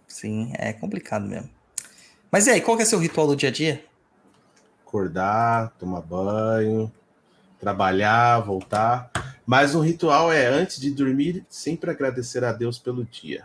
[0.08, 1.48] Sim, é complicado mesmo.
[2.30, 3.84] Mas e aí, qual que é seu ritual do dia a dia?
[4.84, 6.92] Acordar, tomar banho,
[7.60, 9.10] trabalhar, voltar.
[9.46, 13.44] Mas um ritual é, antes de dormir, sempre agradecer a Deus pelo dia.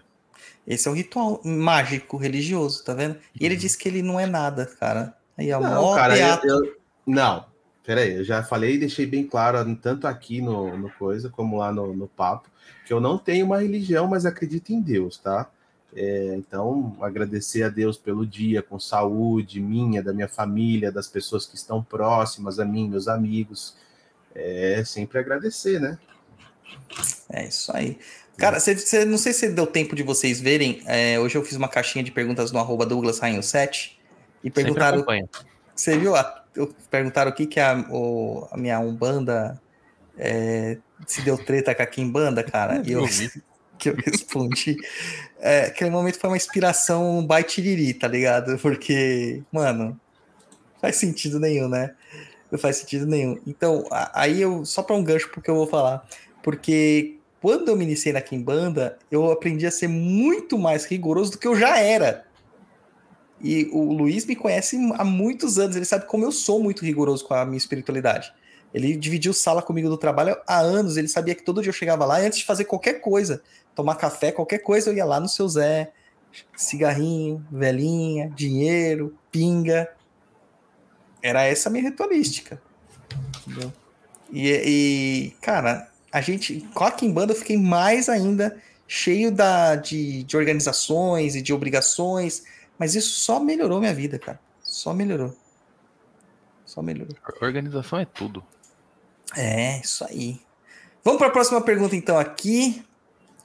[0.65, 3.17] Esse é um ritual mágico, religioso, tá vendo?
[3.39, 3.61] E ele uhum.
[3.61, 5.15] diz que ele não é nada, cara.
[5.37, 7.45] Aí é não, cara, eu, eu, não,
[7.89, 11.57] Pera aí, eu já falei e deixei bem claro, tanto aqui no, no coisa, como
[11.57, 12.47] lá no, no papo,
[12.85, 15.49] que eu não tenho uma religião, mas acredito em Deus, tá?
[15.95, 21.47] É, então, agradecer a Deus pelo dia, com saúde minha, da minha família, das pessoas
[21.47, 23.75] que estão próximas a mim, meus amigos.
[24.35, 25.97] É sempre agradecer, né?
[27.33, 27.97] É isso aí.
[28.37, 30.83] Cara, cê, cê- não sei se deu tempo de vocês verem.
[30.85, 33.99] é, hoje eu fiz uma caixinha de perguntas no arroba Douglas Rainho 7
[34.43, 35.03] e perguntaram.
[35.75, 36.15] Você viu?
[36.15, 36.38] A,
[36.89, 39.59] perguntaram o que, que a, o- a minha Umbanda
[40.17, 40.77] é,
[41.07, 42.81] se deu treta com a Kimbanda, cara.
[42.85, 43.03] E eu,
[43.77, 44.75] que eu respondi.
[45.39, 48.57] É, aquele momento foi uma inspiração by Tiriri, tá ligado?
[48.59, 49.99] Porque, mano,
[50.81, 51.95] faz sentido nenhum, né?
[52.51, 53.39] Não faz sentido nenhum.
[53.45, 56.05] Então, aí eu, só para um gancho porque eu vou falar,
[56.43, 61.37] porque quando eu me iniciei na Kimbanda, eu aprendi a ser muito mais rigoroso do
[61.37, 62.25] que eu já era.
[63.41, 67.25] E o Luiz me conhece há muitos anos, ele sabe como eu sou muito rigoroso
[67.25, 68.33] com a minha espiritualidade.
[68.73, 72.05] Ele dividiu sala comigo do trabalho há anos, ele sabia que todo dia eu chegava
[72.05, 73.41] lá e antes de fazer qualquer coisa,
[73.73, 75.91] tomar café, qualquer coisa, eu ia lá no seu Zé,
[76.55, 79.89] cigarrinho, velhinha, dinheiro, pinga.
[81.21, 82.61] Era essa a minha ritualística.
[83.47, 83.73] Entendeu?
[84.31, 88.55] E, e, cara, a gente, com a Kimbanda eu fiquei mais ainda
[88.87, 92.43] cheio da, de, de organizações e de obrigações,
[92.79, 94.39] mas isso só melhorou minha vida, cara.
[94.63, 95.35] Só melhorou.
[96.65, 97.13] Só melhorou.
[97.41, 98.41] Organização é tudo.
[99.35, 100.39] É, isso aí.
[101.03, 102.83] Vamos para a próxima pergunta, então, aqui.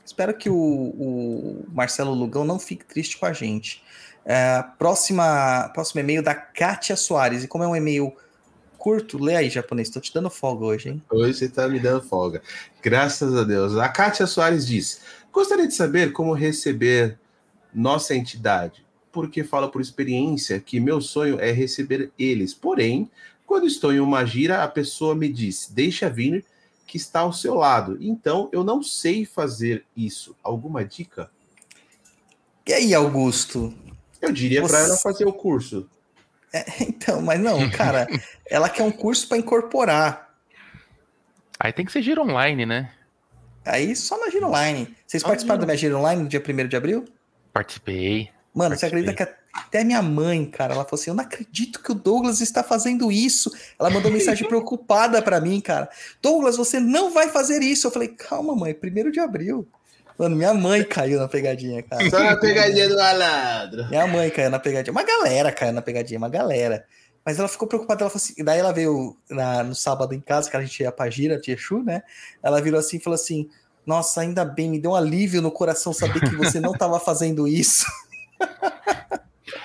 [0.04, 3.82] Espero que o, o Marcelo Lugão não fique triste com a gente.
[4.24, 7.42] É, próxima, próximo e-mail da Kátia Soares.
[7.42, 8.14] E como é um e-mail
[8.78, 9.88] curto, lê aí, japonês.
[9.88, 11.02] Estou te dando folga hoje, hein?
[11.10, 12.42] Hoje você está me dando folga.
[12.82, 13.76] Graças a Deus.
[13.78, 15.00] A Kátia Soares diz:
[15.32, 17.18] Gostaria de saber como receber
[17.74, 18.84] nossa entidade,
[19.14, 22.52] porque falo por experiência que meu sonho é receber eles.
[22.52, 23.08] Porém,
[23.46, 26.44] quando estou em uma gira, a pessoa me diz: Deixa vir,
[26.86, 27.96] que está ao seu lado.
[28.00, 30.34] Então, eu não sei fazer isso.
[30.42, 31.30] Alguma dica?
[32.66, 33.72] E aí, Augusto?
[34.20, 35.88] Eu diria Você- para ela fazer o curso.
[36.80, 38.06] Então, mas não, cara,
[38.48, 40.34] ela quer um curso para incorporar.
[41.58, 42.92] Aí tem que ser giro online, né?
[43.64, 44.94] Aí só na Gira Online.
[45.06, 45.66] Vocês Ah, participaram não.
[45.66, 47.04] da minha Gira Online no dia 1 de abril?
[47.52, 48.30] Participei.
[48.54, 49.22] Mano, você acredita que
[49.52, 53.10] até minha mãe, cara, ela falou assim: Eu não acredito que o Douglas está fazendo
[53.10, 53.50] isso.
[53.78, 55.88] Ela mandou mensagem preocupada pra mim, cara.
[56.22, 57.86] Douglas, você não vai fazer isso.
[57.86, 59.66] Eu falei: Calma, mãe, 1 de abril.
[60.16, 62.08] Mano, minha mãe caiu na pegadinha, cara.
[62.08, 63.88] Só na pegadinha do malandro.
[63.88, 64.92] Minha mãe caiu na pegadinha.
[64.92, 66.84] Uma galera caiu na pegadinha, uma galera.
[67.26, 68.02] Mas ela ficou preocupada.
[68.04, 70.92] Ela falou assim, daí ela veio na- no sábado em casa, que a gente ia
[70.92, 72.02] pra gira de Exu, né?
[72.42, 73.48] Ela virou assim e falou assim:
[73.84, 77.48] Nossa, ainda bem, me deu um alívio no coração saber que você não tava fazendo
[77.48, 77.84] isso.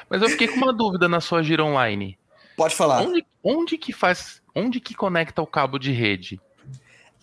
[0.10, 2.18] Mas eu fiquei com uma dúvida na sua gira online.
[2.58, 3.02] Pode falar.
[3.02, 4.42] Onde, onde que faz.
[4.56, 6.42] Onde que conecta o cabo de rede?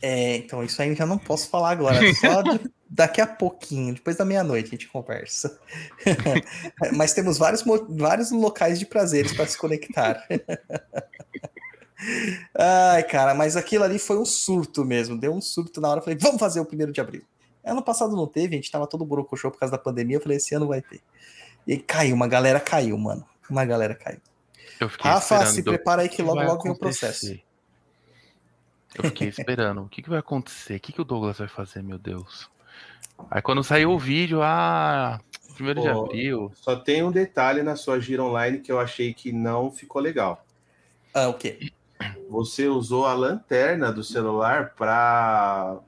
[0.01, 1.99] É, então isso aí eu já não posso falar agora.
[2.15, 5.59] Só de- daqui a pouquinho, depois da meia-noite, a gente conversa.
[6.95, 10.25] Mas temos vários, vários locais de prazeres para se conectar.
[12.55, 15.19] Ai, cara, mas aquilo ali foi um surto mesmo.
[15.19, 16.03] Deu um surto na hora.
[16.03, 17.23] Falei, vamos fazer o primeiro de abril.
[17.65, 20.17] Ano passado não teve, a gente tava todo borocochô por causa da pandemia.
[20.17, 21.01] Eu falei, esse ano vai ter.
[21.67, 23.27] E aí caiu, uma galera caiu, mano.
[23.51, 24.21] Uma galera caiu.
[24.79, 27.39] Eu fiquei Rafa, se prepara aí que logo, vai logo vem o processo.
[28.95, 29.83] Eu fiquei esperando.
[29.83, 30.77] O que, que vai acontecer?
[30.77, 32.49] O que, que o Douglas vai fazer, meu Deus?
[33.31, 35.21] Aí quando saiu o vídeo, ah,
[35.55, 36.53] primeiro de abril.
[36.55, 40.45] Só tem um detalhe na sua gira online que eu achei que não ficou legal.
[41.15, 41.73] Ah, o quê?
[42.29, 45.79] Você usou a lanterna do celular para,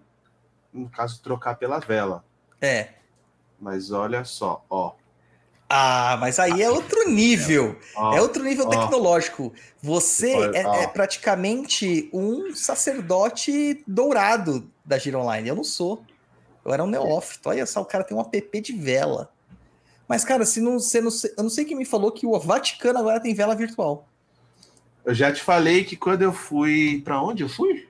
[0.72, 2.24] no caso, trocar pela vela.
[2.60, 2.94] É.
[3.60, 4.94] Mas olha só, ó.
[5.68, 7.76] Ah, mas aí é outro nível.
[7.94, 8.70] ó É outro nível ó.
[8.70, 9.52] tecnológico.
[9.82, 15.48] Você é, é praticamente um sacerdote dourado da Gira Online.
[15.48, 16.02] Eu não sou.
[16.64, 17.50] Eu era um neófito.
[17.50, 19.30] Olha só, o cara tem um app de vela.
[20.08, 22.98] Mas, cara, se não, você não, eu não sei quem me falou que o Vaticano
[22.98, 24.08] agora tem vela virtual.
[25.04, 27.02] Eu já te falei que quando eu fui.
[27.04, 27.86] Para onde eu fui?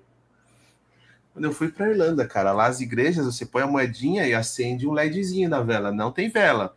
[1.33, 4.89] Quando eu fui para Irlanda, cara, lá as igrejas você põe a moedinha e acende
[4.89, 5.93] um LEDzinho na vela.
[5.93, 6.77] Não tem vela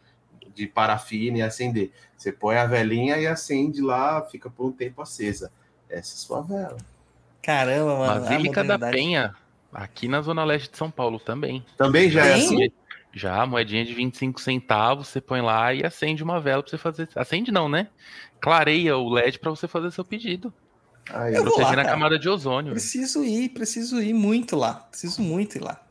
[0.62, 1.92] de parafina e acender.
[2.16, 5.52] Você põe a velinha e acende lá, fica por um tempo acesa.
[5.90, 6.78] Essa é a sua vela.
[7.42, 8.12] Caramba, mano.
[8.12, 8.78] a Basílica da.
[8.78, 9.36] Penha,
[9.74, 11.66] aqui na Zona Leste de São Paulo também.
[11.76, 12.72] Também já é assim?
[13.14, 17.10] Já, moedinha de 25 centavos, você põe lá e acende uma vela pra você fazer.
[17.16, 17.88] Acende não, né?
[18.40, 20.54] Clareia o LED pra você fazer seu pedido.
[21.10, 22.72] Aí, Eu vou lá, Proteger na camada de ozônio.
[22.72, 24.76] Preciso ir, preciso ir muito lá.
[24.76, 25.82] Preciso muito ir lá.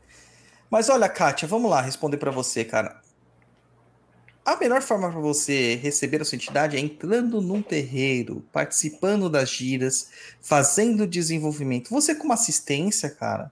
[0.69, 3.01] Mas olha, Kátia, vamos lá responder pra você, cara.
[4.43, 9.51] A melhor forma para você receber a sua entidade é entrando num terreiro, participando das
[9.51, 10.09] giras,
[10.41, 11.91] fazendo desenvolvimento.
[11.91, 13.51] Você, como assistência, cara,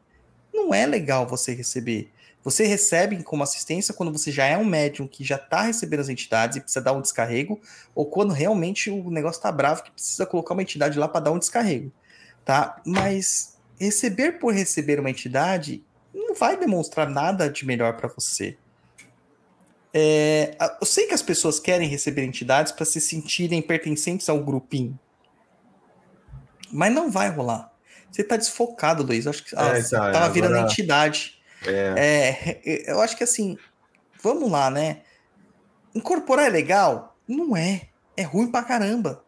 [0.51, 2.09] não é legal você receber.
[2.43, 6.09] Você recebe como assistência quando você já é um médium que já está recebendo as
[6.09, 7.61] entidades e precisa dar um descarrego,
[7.93, 11.31] ou quando realmente o negócio está bravo que precisa colocar uma entidade lá para dar
[11.31, 11.91] um descarrego,
[12.43, 12.81] tá?
[12.83, 18.57] Mas receber por receber uma entidade não vai demonstrar nada de melhor para você.
[19.93, 24.97] É, eu sei que as pessoas querem receber entidades para se sentirem pertencentes ao grupinho,
[26.71, 27.73] mas não vai rolar.
[28.11, 29.25] Você tá desfocado, Luiz.
[29.25, 30.29] Eu acho que ah, é, tá, agora...
[30.29, 31.39] virando entidade.
[31.65, 32.59] É.
[32.65, 32.91] é.
[32.91, 33.57] eu acho que assim,
[34.21, 35.01] vamos lá, né?
[35.93, 37.17] Incorporar é legal?
[37.27, 37.89] Não é.
[38.15, 39.23] É ruim pra caramba.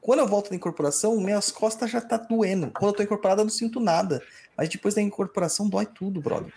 [0.00, 2.70] Quando eu volto da incorporação, minhas costas já tá doendo.
[2.70, 4.22] Quando eu tô incorporado, eu não sinto nada.
[4.56, 6.52] Mas depois da incorporação, dói tudo, brother.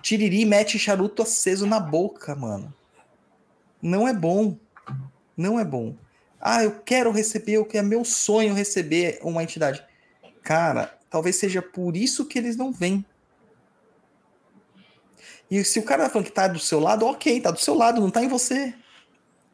[0.00, 2.72] Tiriri mete charuto aceso na boca, mano.
[3.82, 4.56] Não é bom.
[5.36, 5.96] Não é bom.
[6.40, 9.84] Ah, eu quero receber, o que é meu sonho receber uma entidade.
[10.42, 13.04] Cara, talvez seja por isso que eles não vêm.
[15.50, 17.74] E se o cara tá falando que tá do seu lado, ok, tá do seu
[17.74, 18.74] lado, não tá em você.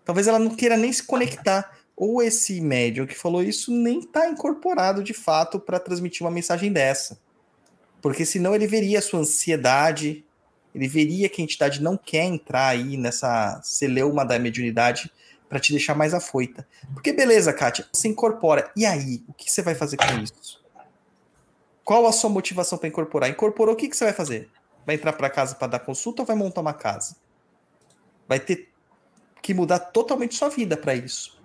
[0.04, 1.78] Talvez ela não queira nem se conectar.
[1.96, 6.72] Ou esse médium que falou isso nem tá incorporado de fato para transmitir uma mensagem
[6.72, 7.20] dessa.
[8.02, 10.24] Porque senão ele veria a sua ansiedade,
[10.74, 15.10] ele veria que a entidade não quer entrar aí nessa celeuma da mediunidade
[15.48, 16.66] para te deixar mais afoita.
[16.92, 18.70] Porque beleza, Kátia, você incorpora.
[18.74, 20.60] E aí, o que você vai fazer com isso?
[21.84, 23.30] Qual a sua motivação para incorporar?
[23.30, 24.50] Incorporou, o que, que você vai fazer?
[24.84, 27.16] Vai entrar para casa para dar consulta ou vai montar uma casa?
[28.26, 28.68] Vai ter
[29.40, 31.38] que mudar totalmente sua vida para isso.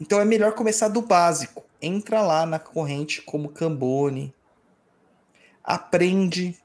[0.00, 1.64] Então é melhor começar do básico.
[1.80, 4.34] Entra lá na corrente como Cambone.
[5.62, 6.58] Aprende.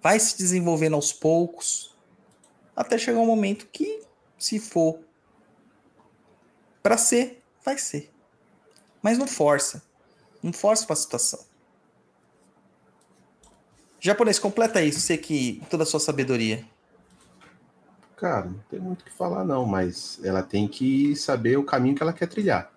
[0.00, 1.94] Vai se desenvolvendo aos poucos.
[2.74, 4.02] Até chegar um momento que,
[4.38, 5.00] se for
[6.82, 8.12] para ser, vai ser.
[9.02, 9.82] Mas não força.
[10.42, 11.44] Não força para a situação.
[13.98, 16.64] Japonês, completa isso, você que toda a sua sabedoria.
[18.16, 21.96] Cara, não tem muito o que falar, não, mas ela tem que saber o caminho
[21.96, 22.70] que ela quer trilhar.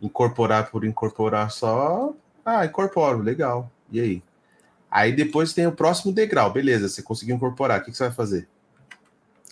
[0.00, 2.14] Incorporar por incorporar só.
[2.52, 3.70] Ah, incorporo, legal.
[3.92, 4.22] E aí?
[4.90, 8.12] Aí depois tem o próximo degrau, beleza, você conseguiu incorporar, o que, que você vai
[8.12, 8.48] fazer?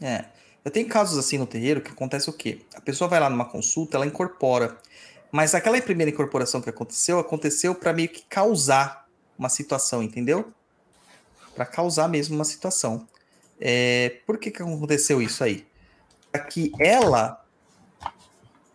[0.03, 0.25] É.
[0.65, 2.63] Eu tenho casos assim no terreiro que acontece o quê?
[2.75, 4.77] A pessoa vai lá numa consulta, ela incorpora.
[5.31, 9.09] Mas aquela primeira incorporação que aconteceu, aconteceu para meio que causar
[9.39, 10.53] uma situação, entendeu?
[11.55, 13.07] Para causar mesmo uma situação.
[13.61, 15.65] É, por que, que aconteceu isso aí?
[16.33, 17.45] Para que ela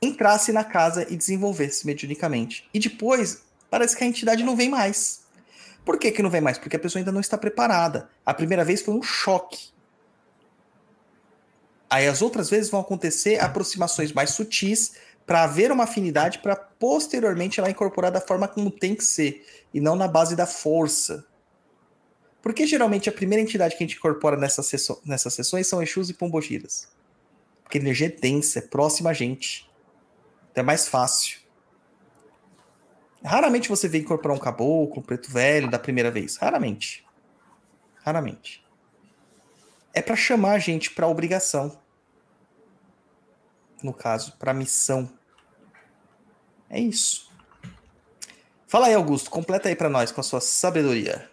[0.01, 2.69] entrasse na casa e desenvolvesse mediunicamente.
[2.73, 3.43] E depois,
[3.73, 5.23] parece que a entidade não vem mais.
[5.83, 6.59] Por que, que não vem mais?
[6.59, 8.07] Porque a pessoa ainda não está preparada.
[8.23, 9.71] A primeira vez foi um choque.
[11.89, 14.93] Aí as outras vezes vão acontecer aproximações mais sutis
[15.25, 19.43] para haver uma afinidade para posteriormente ela incorporar da forma como tem que ser
[19.73, 21.25] e não na base da força.
[22.43, 26.11] Porque geralmente a primeira entidade que a gente incorpora nessas, sessões, nessas sessões são Exus
[26.11, 26.89] e Pombogiras.
[27.63, 29.67] Porque a energia é densa, é próxima a gente.
[30.51, 31.42] Então é mais fácil.
[33.23, 36.37] Raramente você vê incorporar um caboclo, um preto velho da primeira vez.
[36.37, 37.05] Raramente.
[38.03, 38.63] Raramente.
[39.93, 41.79] É para chamar a gente para obrigação
[43.83, 45.11] no caso, para missão.
[46.69, 47.29] É isso.
[48.67, 51.29] Fala aí, Augusto, completa aí para nós com a sua sabedoria.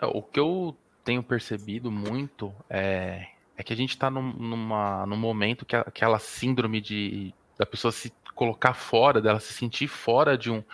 [0.00, 3.26] É, o que eu tenho percebido muito é,
[3.56, 8.12] é que a gente está num, num momento que aquela síndrome de da pessoa se
[8.34, 10.64] colocar fora, dela se sentir fora de um,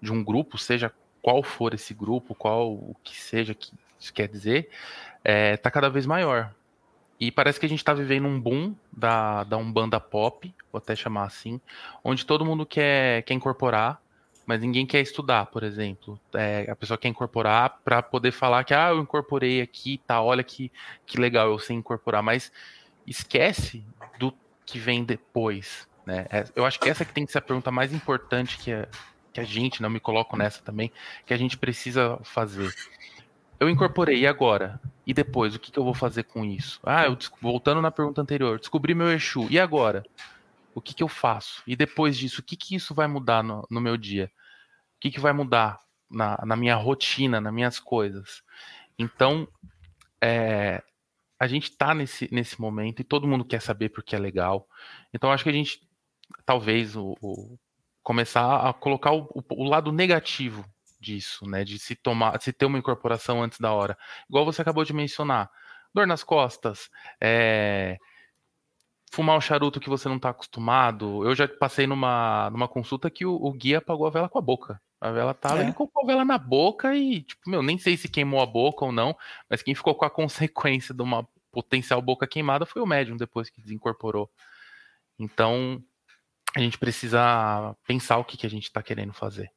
[0.00, 0.92] de um grupo, seja
[1.22, 4.68] qual for esse grupo, qual o que seja que isso quer dizer,
[5.18, 6.54] está é, tá cada vez maior.
[7.18, 10.94] E parece que a gente está vivendo um boom da, da Umbanda Pop, vou até
[10.94, 11.60] chamar assim,
[12.04, 14.00] onde todo mundo quer, quer incorporar,
[14.46, 16.20] mas ninguém quer estudar, por exemplo.
[16.34, 20.44] É, a pessoa quer incorporar para poder falar que, ah, eu incorporei aqui, tá, olha
[20.44, 20.70] que,
[21.04, 22.52] que legal, eu sei incorporar, mas
[23.06, 23.84] esquece
[24.18, 24.32] do
[24.64, 26.26] que vem depois, né?
[26.30, 28.86] É, eu acho que essa que tem que ser a pergunta mais importante que a,
[29.36, 30.90] que a gente, não me coloco nessa também,
[31.26, 32.72] que a gente precisa fazer
[33.58, 34.80] eu incorporei, e agora?
[35.06, 36.78] E depois, o que, que eu vou fazer com isso?
[36.82, 40.04] Ah, eu, voltando na pergunta anterior, descobri meu Exu, e agora?
[40.74, 41.62] O que, que eu faço?
[41.66, 44.30] E depois disso, o que, que isso vai mudar no, no meu dia?
[44.96, 45.80] O que, que vai mudar
[46.10, 48.42] na, na minha rotina, nas minhas coisas?
[48.98, 49.48] Então,
[50.20, 50.82] é,
[51.40, 54.68] a gente está nesse, nesse momento e todo mundo quer saber porque é legal.
[55.14, 55.80] Então, acho que a gente,
[56.44, 57.58] talvez, o, o
[58.06, 60.64] começar a colocar o, o, lado negativo
[61.00, 61.64] disso, né?
[61.64, 63.98] De se tomar, se ter uma incorporação antes da hora.
[64.30, 65.50] Igual você acabou de mencionar.
[65.92, 66.88] dor nas costas,
[67.20, 67.98] é,
[69.10, 71.24] fumar um charuto que você não está acostumado.
[71.24, 74.42] Eu já passei numa, numa consulta que o, o, guia apagou a vela com a
[74.42, 74.80] boca.
[75.00, 75.62] A vela tava, é.
[75.64, 78.84] ele colocou a vela na boca e, tipo, meu, nem sei se queimou a boca
[78.84, 79.16] ou não,
[79.50, 83.50] mas quem ficou com a consequência de uma potencial boca queimada foi o médium depois
[83.50, 84.30] que desincorporou.
[85.18, 85.82] Então,
[86.56, 89.52] a gente precisa pensar o que, que a gente está querendo fazer.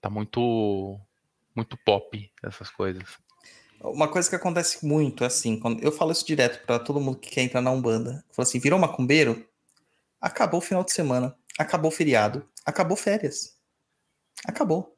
[0.00, 0.98] Tá muito,
[1.54, 3.04] muito pop essas coisas.
[3.80, 7.30] Uma coisa que acontece muito, assim, quando eu falo isso direto para todo mundo que
[7.30, 8.24] quer entrar na Umbanda.
[8.32, 9.48] Falo assim, virou macumbeiro?
[10.20, 13.56] Acabou o final de semana, acabou o feriado, acabou férias.
[14.44, 14.96] Acabou.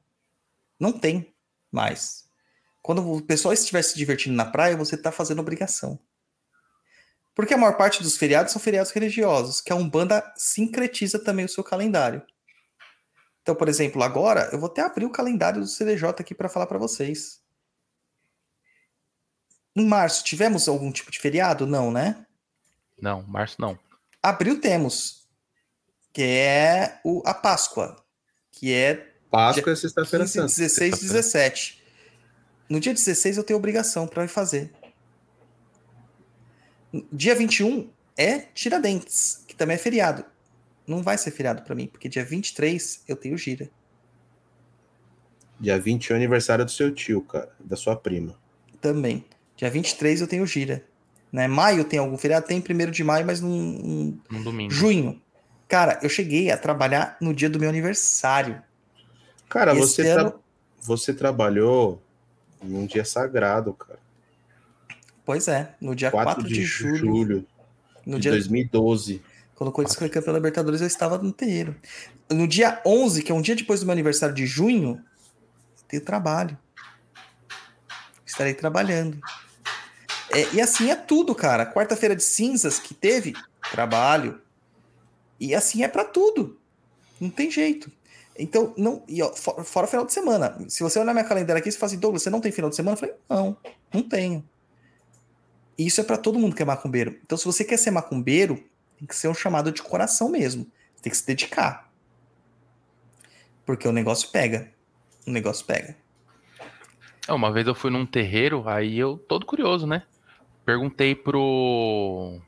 [0.80, 1.34] Não tem
[1.70, 2.26] mais.
[2.80, 5.98] Quando o pessoal estiver se divertindo na praia, você está fazendo obrigação.
[7.34, 11.48] Porque a maior parte dos feriados são feriados religiosos, que a Umbanda sincretiza também o
[11.48, 12.22] seu calendário.
[13.42, 16.66] Então, por exemplo, agora eu vou até abrir o calendário do CDJ aqui para falar
[16.66, 17.42] para vocês.
[19.76, 21.66] Em março, tivemos algum tipo de feriado?
[21.66, 22.24] Não, né?
[23.00, 23.78] Não, março não.
[24.22, 25.28] Abril temos,
[26.12, 27.96] que é o, a Páscoa,
[28.52, 29.12] que é.
[29.30, 30.46] Páscoa é sexta-feira santa.
[30.46, 31.82] 16 e 17.
[32.70, 34.72] No dia 16 eu tenho obrigação para fazer.
[37.12, 40.24] Dia 21 é Tiradentes, que também é feriado.
[40.86, 43.68] Não vai ser feriado para mim, porque dia 23 eu tenho gira.
[45.58, 48.36] Dia 20 é o aniversário do seu tio, cara, da sua prima.
[48.80, 49.24] Também.
[49.56, 50.84] Dia 23 eu tenho gira.
[51.32, 51.48] Né?
[51.48, 52.46] Maio tem algum feriado?
[52.46, 54.72] Tem primeiro de maio, mas num, num domingo.
[54.72, 55.20] Junho.
[55.66, 58.62] Cara, eu cheguei a trabalhar no dia do meu aniversário.
[59.48, 60.30] Cara, você, ano...
[60.30, 60.40] tra...
[60.82, 62.00] você trabalhou
[62.62, 63.98] em um dia sagrado, cara.
[65.24, 66.96] Pois é, no dia 4, 4 de, de, julho.
[66.96, 67.46] julho
[68.04, 69.22] no de dia 2012.
[69.54, 71.76] Quando o Corinthians foi campeão da Libertadores, eu estava no terreiro.
[72.30, 75.02] No dia 11, que é um dia depois do meu aniversário de junho,
[75.86, 76.58] tenho trabalho.
[78.26, 79.20] Estarei trabalhando.
[80.32, 81.64] É, e assim é tudo, cara.
[81.64, 83.34] Quarta-feira de cinzas que teve,
[83.70, 84.40] trabalho.
[85.38, 86.58] E assim é para tudo.
[87.20, 87.90] Não tem jeito.
[88.36, 89.04] Então, não.
[89.06, 90.58] E ó, fora, fora final de semana.
[90.68, 92.76] Se você olhar minha calendário aqui, você fala assim, Douglas, você não tem final de
[92.76, 92.94] semana?
[92.94, 93.56] Eu falei, não,
[93.92, 94.44] não tenho.
[95.76, 97.18] Isso é para todo mundo que é macumbeiro.
[97.22, 98.62] Então, se você quer ser macumbeiro,
[98.98, 100.66] tem que ser um chamado de coração mesmo.
[101.02, 101.90] Tem que se dedicar.
[103.66, 104.70] Porque o negócio pega.
[105.26, 105.96] O negócio pega.
[107.26, 110.02] É, uma vez eu fui num terreiro, aí eu, todo curioso, né?
[110.64, 112.40] perguntei pro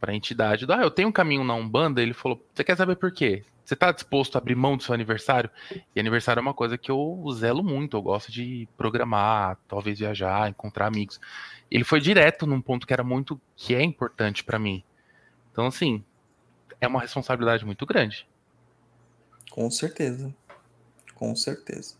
[0.00, 3.12] pra entidade, ah, eu tenho um caminho na Umbanda, ele falou, você quer saber por
[3.12, 3.44] quê?
[3.72, 5.48] Você tá disposto a abrir mão do seu aniversário?
[5.96, 10.50] E aniversário é uma coisa que eu zelo muito, eu gosto de programar, talvez viajar,
[10.50, 11.18] encontrar amigos.
[11.70, 14.84] Ele foi direto num ponto que era muito, que é importante para mim.
[15.50, 16.04] Então, assim,
[16.82, 18.28] é uma responsabilidade muito grande.
[19.50, 20.34] Com certeza.
[21.14, 21.94] Com certeza.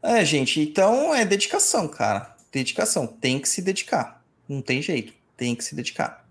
[0.00, 3.08] É, gente, então é dedicação, cara dedicação.
[3.08, 4.24] Tem que se dedicar.
[4.48, 5.12] Não tem jeito.
[5.36, 6.24] Tem que se dedicar.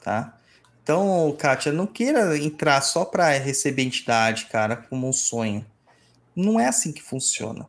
[0.00, 0.39] Tá?
[0.82, 5.64] Então, Kátia, não queira entrar só para receber entidade, cara, como um sonho.
[6.34, 7.68] Não é assim que funciona.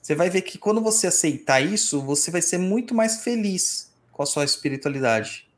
[0.00, 4.22] Você vai ver que quando você aceitar isso, você vai ser muito mais feliz com
[4.22, 5.48] a sua espiritualidade.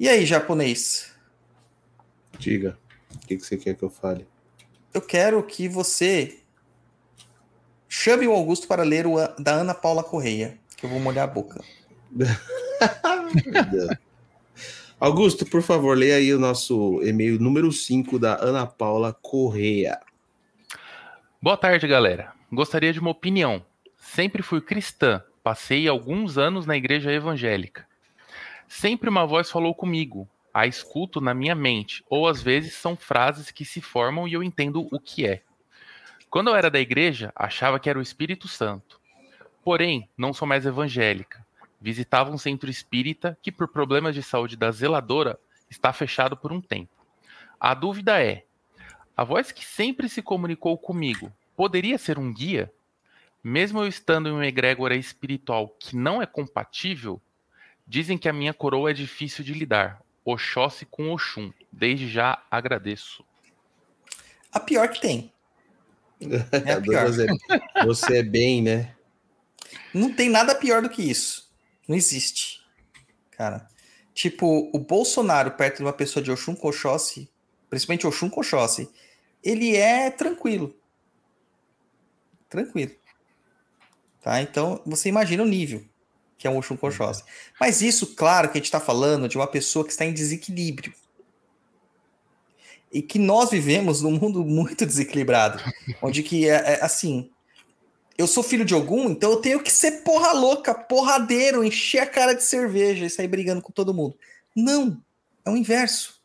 [0.00, 1.12] E aí, japonês?
[2.38, 2.78] Diga.
[3.14, 4.26] O que você quer que eu fale?
[4.94, 6.40] Eu quero que você
[7.88, 11.32] Chame o Augusto para ler o da Ana Paula Correia, que eu vou molhar a
[11.32, 11.64] boca.
[15.00, 20.00] Augusto, por favor, leia aí o nosso e-mail número 5 da Ana Paula Correia.
[21.40, 22.32] Boa tarde, galera.
[22.50, 23.64] Gostaria de uma opinião.
[23.96, 27.86] Sempre fui cristã, passei alguns anos na igreja evangélica.
[28.66, 33.50] Sempre uma voz falou comigo, a escuto na minha mente, ou às vezes são frases
[33.50, 35.42] que se formam e eu entendo o que é.
[36.28, 39.00] Quando eu era da igreja, achava que era o Espírito Santo.
[39.62, 41.46] Porém, não sou mais evangélica.
[41.80, 45.38] Visitava um centro espírita que, por problemas de saúde da zeladora,
[45.70, 46.90] está fechado por um tempo.
[47.60, 48.44] A dúvida é:
[49.16, 52.72] a voz que sempre se comunicou comigo poderia ser um guia?
[53.42, 57.20] Mesmo eu estando em uma egrégora espiritual que não é compatível,
[57.86, 60.02] dizem que a minha coroa é difícil de lidar.
[60.24, 61.52] Oxóssi com Oxum.
[61.72, 63.24] Desde já agradeço.
[64.52, 65.32] A pior que tem.
[66.66, 67.06] É a pior.
[67.06, 67.26] Você,
[67.84, 68.94] você é bem, né?
[69.94, 71.47] Não tem nada pior do que isso.
[71.88, 72.60] Não existe.
[73.30, 73.66] Cara.
[74.14, 76.54] Tipo, o Bolsonaro perto de uma pessoa de Oxum
[77.70, 78.30] principalmente Oxum
[79.42, 80.76] ele é tranquilo.
[82.48, 82.92] Tranquilo.
[84.20, 84.42] Tá?
[84.42, 85.84] Então, você imagina o nível
[86.38, 86.78] que é um Oxum.
[87.60, 90.94] Mas isso, claro, que a gente está falando de uma pessoa que está em desequilíbrio
[92.92, 95.62] e que nós vivemos num mundo muito desequilibrado,
[96.00, 97.28] onde que é, é, assim,
[98.18, 102.06] eu sou filho de algum, então eu tenho que ser porra louca, porradeiro, encher a
[102.06, 104.18] cara de cerveja e sair brigando com todo mundo.
[104.56, 105.00] Não,
[105.44, 106.20] é o inverso.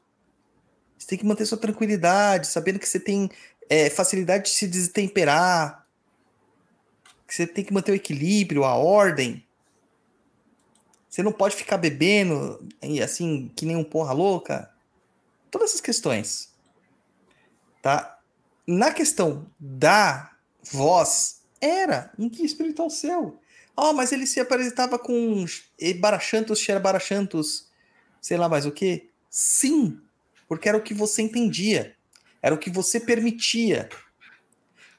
[0.97, 3.29] Você tem que manter sua tranquilidade, sabendo que você tem
[3.69, 5.85] é, facilidade de se destemperar,
[7.27, 9.45] que você tem que manter o equilíbrio, a ordem.
[11.07, 12.67] Você não pode ficar bebendo
[13.03, 14.73] assim, que nem um porra louca.
[15.51, 16.51] Todas essas questões.
[17.83, 18.17] Tá?
[18.65, 20.31] Na questão da
[20.63, 23.39] voz, era um guia espiritual seu.
[23.75, 25.45] Oh, mas ele se apresentava com
[25.99, 27.69] Barachantos, Xerabarachantos,
[28.21, 29.09] sei lá mais o que.
[29.29, 29.99] Sim,
[30.47, 31.95] porque era o que você entendia.
[32.41, 33.89] Era o que você permitia.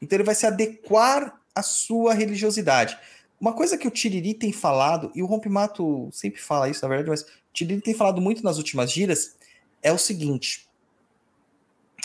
[0.00, 2.98] Então ele vai se adequar à sua religiosidade.
[3.38, 7.10] Uma coisa que o Tiriri tem falado, e o Rompimato sempre fala isso, na verdade,
[7.10, 9.36] mas o Tiriri tem falado muito nas últimas giras,
[9.82, 10.66] é o seguinte.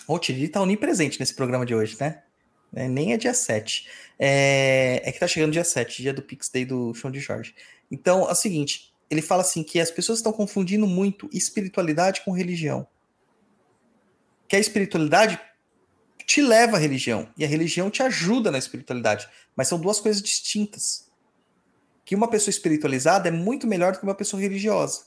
[0.06, 2.24] O Tiriri tá onipresente nesse programa de hoje, né?
[2.74, 3.88] É, nem é dia 7.
[4.18, 7.56] É, é que tá chegando dia 7, dia do Pix Day do Chão de Jorge.
[7.92, 12.32] Então, é o seguinte, ele fala assim que as pessoas estão confundindo muito espiritualidade com
[12.32, 12.88] religião.
[14.48, 15.40] Que a espiritualidade
[16.26, 20.22] te leva à religião e a religião te ajuda na espiritualidade, mas são duas coisas
[20.22, 21.10] distintas
[22.06, 25.04] que uma pessoa espiritualizada é muito melhor do que uma pessoa religiosa.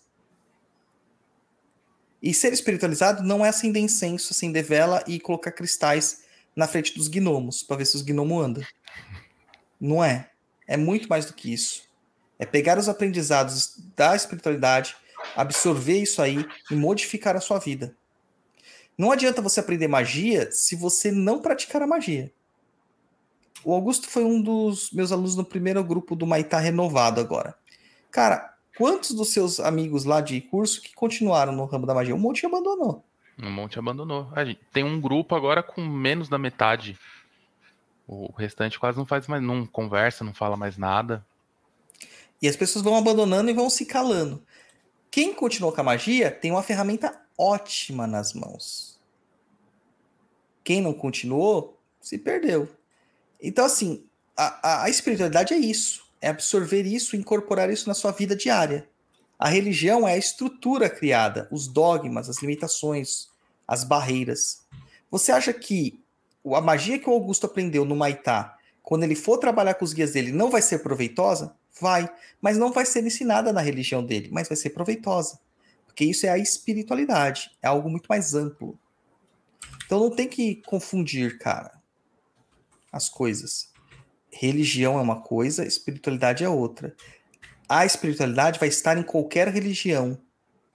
[2.23, 6.23] E ser espiritualizado não é acender incenso, acender vela e colocar cristais
[6.55, 8.65] na frente dos gnomos para ver se os gnomos andam.
[9.81, 10.31] Não é.
[10.67, 11.83] É muito mais do que isso.
[12.39, 14.97] É pegar os aprendizados da espiritualidade,
[15.37, 17.97] absorver isso aí e modificar a sua vida.
[18.97, 22.33] Não adianta você aprender magia se você não praticar a magia.
[23.65, 27.55] O Augusto foi um dos meus alunos no primeiro grupo do Maitá renovado agora.
[28.11, 32.15] Cara, quantos dos seus amigos lá de curso que continuaram no ramo da magia?
[32.15, 33.05] Um monte abandonou.
[33.39, 34.31] Um monte abandonou.
[34.73, 36.99] Tem um grupo agora com menos da metade.
[38.07, 41.25] O restante quase não faz mais, não conversa, não fala mais nada.
[42.41, 44.43] E as pessoas vão abandonando e vão se calando.
[45.11, 49.01] Quem continuou com a magia tem uma ferramenta ótima nas mãos.
[50.65, 52.69] Quem não continuou se perdeu.
[53.41, 54.05] Então, assim,
[54.37, 56.05] a, a, espiritualidade é isso.
[56.21, 58.89] É absorver isso, incorporar isso na sua vida diária.
[59.43, 63.27] A religião é a estrutura criada, os dogmas, as limitações,
[63.67, 64.65] as barreiras.
[65.11, 66.01] Você acha que
[66.55, 70.13] a magia que o Augusto aprendeu no Maitá, quando ele for trabalhar com os guias
[70.13, 71.57] dele, não vai ser proveitosa?
[71.81, 72.09] Vai,
[72.41, 75.41] mas não vai ser ensinada na religião dele, mas vai ser proveitosa.
[75.87, 78.79] Porque isso é a espiritualidade, é algo muito mais amplo.
[79.85, 81.83] Então não tem que confundir, cara
[82.93, 83.73] as coisas.
[84.31, 86.95] Religião é uma coisa, espiritualidade é outra.
[87.69, 90.19] A espiritualidade vai estar em qualquer religião.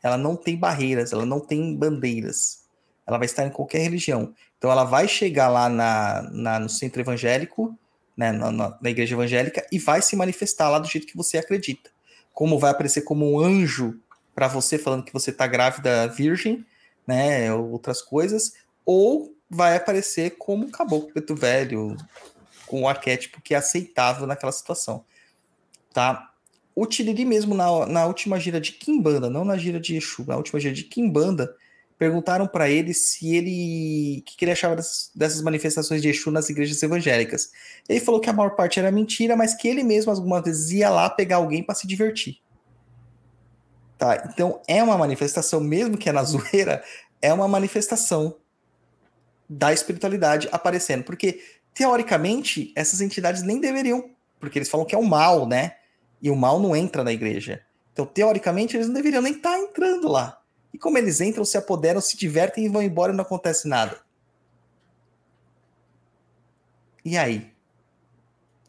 [0.02, 2.64] Ela não tem barreiras, ela não tem bandeiras.
[3.06, 4.34] Ela vai estar em qualquer religião.
[4.58, 7.78] Então ela vai chegar lá na, na no centro evangélico,
[8.16, 11.38] né, na, na, na igreja evangélica, e vai se manifestar lá do jeito que você
[11.38, 11.90] acredita.
[12.34, 14.00] Como vai aparecer como um anjo
[14.34, 16.66] para você, falando que você está grávida virgem,
[17.06, 18.54] né, outras coisas,
[18.86, 21.96] ou vai aparecer como um caboclo preto velho,
[22.66, 25.06] com o arquétipo que é aceitável naquela situação.
[25.94, 26.27] Tá?
[26.78, 30.38] O Tiriri mesmo, na, na última gira de Kimbanda, não na gira de Exu, na
[30.38, 31.56] última gira de Kimbanda,
[31.98, 34.20] perguntaram para ele se ele.
[34.20, 37.50] o que, que ele achava dessas, dessas, manifestações de Exu nas igrejas evangélicas.
[37.90, 40.88] Ele falou que a maior parte era mentira, mas que ele mesmo algumas vezes ia
[40.92, 42.38] lá pegar alguém para se divertir.
[43.98, 44.30] Tá?
[44.32, 46.84] Então é uma manifestação, mesmo que é na zoeira,
[47.20, 48.36] é uma manifestação
[49.50, 51.04] da espiritualidade aparecendo.
[51.04, 51.42] Porque,
[51.74, 55.74] teoricamente, essas entidades nem deveriam, porque eles falam que é o mal, né?
[56.22, 57.64] E o mal não entra na igreja.
[57.94, 60.42] Então, teoricamente, eles não deveriam nem estar tá entrando lá.
[60.74, 64.00] E como eles entram, se apoderam, se divertem e vão embora e não acontece nada.
[67.04, 67.52] E aí?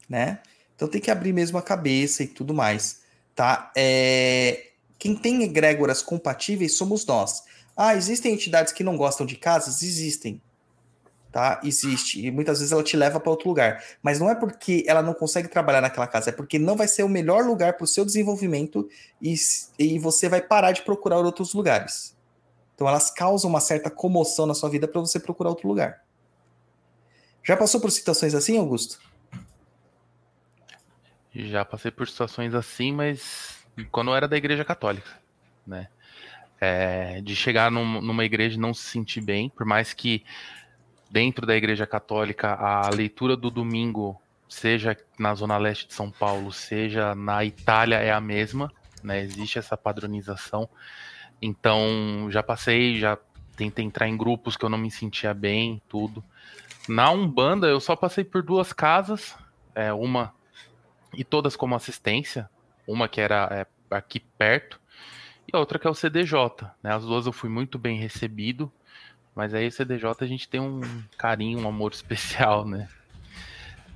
[0.09, 0.41] Né?
[0.75, 3.03] Então tem que abrir mesmo a cabeça e tudo mais.
[3.35, 3.73] Tá?
[3.77, 4.71] É...
[4.99, 7.43] Quem tem egrégoras compatíveis somos nós.
[7.77, 9.83] Ah, existem entidades que não gostam de casas?
[9.83, 10.41] Existem
[11.31, 11.61] tá?
[11.63, 12.25] Existe.
[12.25, 13.83] E muitas vezes ela te leva para outro lugar.
[14.03, 17.03] Mas não é porque ela não consegue trabalhar naquela casa, é porque não vai ser
[17.03, 18.89] o melhor lugar para o seu desenvolvimento
[19.21, 19.35] e,
[19.79, 22.17] e você vai parar de procurar outros lugares.
[22.75, 26.03] Então elas causam uma certa comoção na sua vida para você procurar outro lugar.
[27.45, 29.01] Já passou por situações assim, Augusto?
[31.35, 35.09] Já passei por situações assim, mas quando eu era da igreja católica,
[35.67, 35.89] né?
[36.61, 40.25] É, de chegar num, numa igreja e não se sentir bem, por mais que
[41.11, 46.53] dentro da Igreja Católica a leitura do domingo, seja na Zona Leste de São Paulo,
[46.53, 48.73] seja na Itália, é a mesma,
[49.03, 49.23] né?
[49.23, 50.69] Existe essa padronização.
[51.41, 53.19] Então, já passei, já
[53.57, 56.23] tentei entrar em grupos que eu não me sentia bem, tudo.
[56.89, 59.37] Na Umbanda, eu só passei por duas casas.
[59.75, 60.35] é, uma
[61.15, 62.51] e todas como assistência,
[62.87, 64.81] uma que era é, aqui perto
[65.47, 66.71] e a outra que é o CDJ.
[66.83, 66.95] Né?
[66.95, 68.71] As duas eu fui muito bem recebido,
[69.39, 70.81] mas aí o CDJ a gente tem um
[71.17, 72.89] carinho, um amor especial, né?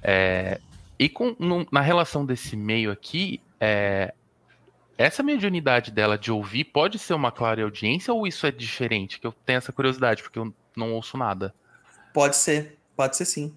[0.01, 0.61] É,
[0.97, 4.15] e com, no, na relação desse meio aqui, é,
[4.97, 9.19] essa mediunidade dela de ouvir pode ser uma clara audiência ou isso é diferente?
[9.19, 11.53] Que eu tenho essa curiosidade, porque eu não ouço nada.
[12.15, 13.53] Pode ser, pode ser sim.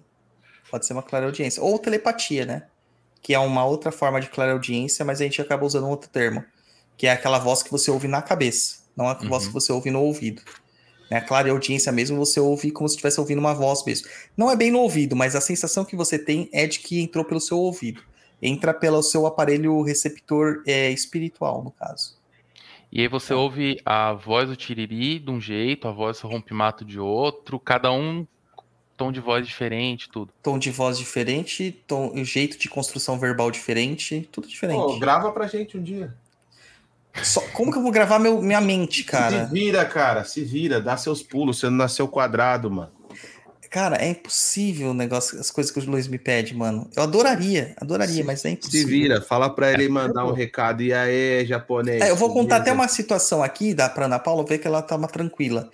[0.68, 1.62] Pode ser uma clara audiência.
[1.62, 2.66] Ou telepatia, né?
[3.22, 6.10] Que é uma outra forma de clara audiência, mas a gente acaba usando um outro
[6.10, 6.44] termo.
[6.96, 9.28] Que é aquela voz que você ouve na cabeça, não a uhum.
[9.28, 10.42] voz que você ouve no ouvido.
[11.10, 11.18] Né?
[11.18, 14.08] A clara audiência mesmo, você ouve como se estivesse ouvindo uma voz mesmo.
[14.36, 17.24] Não é bem no ouvido, mas a sensação que você tem é de que entrou
[17.24, 18.02] pelo seu ouvido.
[18.40, 22.16] Entra pelo seu aparelho receptor é, espiritual, no caso.
[22.92, 23.36] E aí você é.
[23.36, 27.92] ouve a voz do Tiriri de um jeito, a voz do Rompimato de outro, cada
[27.92, 28.26] um
[28.96, 30.32] tom de voz diferente, tudo.
[30.42, 34.78] Tom de voz diferente, tom, jeito de construção verbal diferente, tudo diferente.
[34.78, 36.14] Pô, grava pra gente um dia.
[37.22, 39.46] Só, como que eu vou gravar meu, minha mente, cara?
[39.46, 42.90] Se vira, cara, se vira, dá seus pulos, você não nasceu quadrado, mano.
[43.70, 46.88] Cara, é impossível o negócio, as coisas que o Luiz me pede, mano.
[46.96, 48.80] Eu adoraria, adoraria, se, mas é impossível.
[48.80, 50.82] Se vira, fala pra ele mandar um recado.
[50.82, 52.00] E aí, japonês?
[52.00, 54.80] É, eu vou contar até uma situação aqui, dá pra Ana Paula ver que ela
[54.82, 55.68] tá mais tranquila.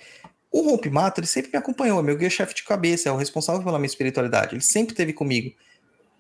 [0.51, 3.79] O Rompimato, ele sempre me acompanhou, é meu guia-chefe de cabeça, é o responsável pela
[3.79, 4.55] minha espiritualidade.
[4.55, 5.55] Ele sempre esteve comigo.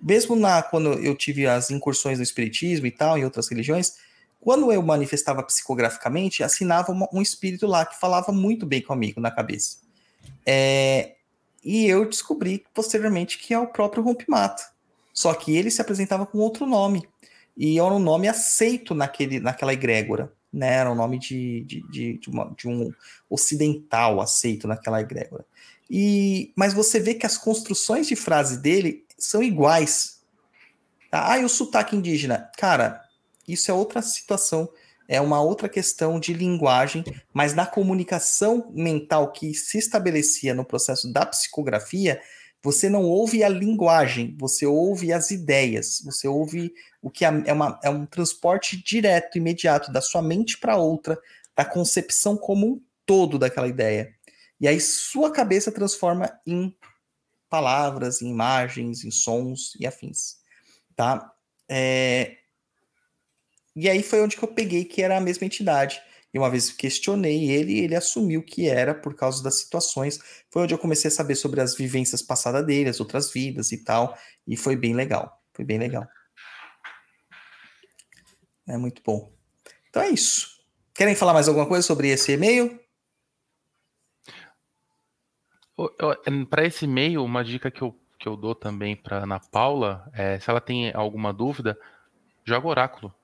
[0.00, 3.94] Mesmo na quando eu tive as incursões no espiritismo e tal, em outras religiões,
[4.43, 9.77] quando eu manifestava psicograficamente, assinava um espírito lá que falava muito bem comigo na cabeça.
[10.44, 11.14] É,
[11.62, 14.64] e eu descobri posteriormente que é o próprio Rompimato.
[15.14, 17.09] Só que ele se apresentava com outro nome.
[17.56, 20.32] E era um nome aceito naquele, naquela egrégora.
[20.52, 20.74] Né?
[20.74, 22.93] Era um nome de, de, de, de, uma, de um
[23.31, 25.47] ocidental aceito naquela egrégora.
[25.89, 30.20] E, mas você vê que as construções de frase dele são iguais.
[31.12, 31.31] Tá?
[31.31, 32.51] Ah, e o sotaque indígena?
[32.59, 33.01] Cara,
[33.47, 34.69] isso é outra situação,
[35.09, 41.12] é uma outra questão de linguagem, mas na comunicação mental que se estabelecia no processo
[41.12, 42.20] da psicografia,
[42.62, 47.78] você não ouve a linguagem, você ouve as ideias, você ouve o que é, uma,
[47.82, 51.19] é um transporte direto, imediato, da sua mente para outra,
[51.56, 54.14] da concepção como um todo daquela ideia.
[54.60, 56.73] E aí sua cabeça transforma em
[57.51, 60.36] palavras, em imagens, em sons e afins.
[60.94, 61.32] Tá?
[61.69, 62.36] É,
[63.74, 66.00] e aí foi onde que eu peguei que era a mesma entidade.
[66.34, 70.18] E uma vez questionei ele, ele assumiu que era por causa das situações.
[70.50, 73.84] Foi onde eu comecei a saber sobre as vivências passadas dele, as outras vidas e
[73.84, 74.16] tal.
[74.46, 75.42] E foi bem legal.
[75.52, 76.06] Foi bem legal.
[78.66, 79.30] É muito bom.
[79.90, 80.62] Então é isso.
[80.94, 82.80] Querem falar mais alguma coisa sobre esse e-mail?
[86.48, 90.38] Para esse e-mail, uma dica que eu, que eu dou também para Ana Paula é
[90.38, 91.78] se ela tem alguma dúvida,
[92.44, 93.14] joga oráculo.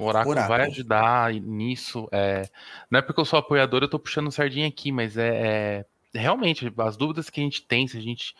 [0.00, 2.08] O oráculo, oráculo, vai ajudar nisso.
[2.10, 2.48] É...
[2.90, 6.72] Não é porque eu sou apoiador, eu tô puxando sardinha aqui, mas é, é, realmente
[6.78, 8.34] as dúvidas que a gente tem, se a gente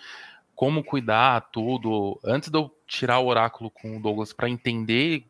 [0.55, 2.20] como cuidar tudo.
[2.24, 5.24] Antes de eu tirar o oráculo com o Douglas para entender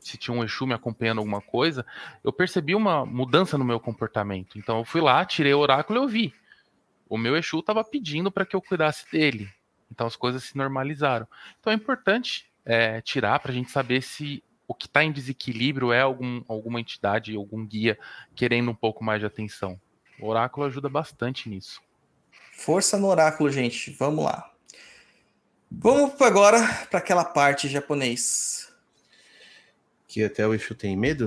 [0.00, 1.86] se tinha um Exu me acompanhando alguma coisa,
[2.24, 4.58] eu percebi uma mudança no meu comportamento.
[4.58, 6.34] Então eu fui lá, tirei o oráculo e eu vi.
[7.08, 9.48] O meu Exu estava pedindo para que eu cuidasse dele.
[9.90, 11.26] Então as coisas se normalizaram.
[11.60, 14.42] Então é importante é, tirar para a gente saber se
[14.72, 17.98] o que está em desequilíbrio é algum, alguma entidade, algum guia
[18.34, 19.78] querendo um pouco mais de atenção.
[20.18, 21.82] O oráculo ajuda bastante nisso.
[22.52, 23.90] Força no oráculo, gente.
[23.90, 24.50] Vamos lá.
[25.70, 28.72] Vamos agora para aquela parte japonês.
[30.08, 31.26] Que até o Exu tem medo?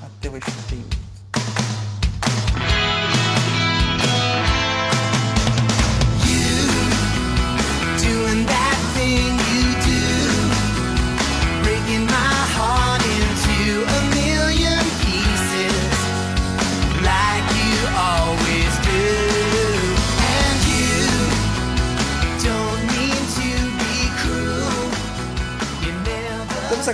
[0.00, 0.87] Até o Exu tem medo.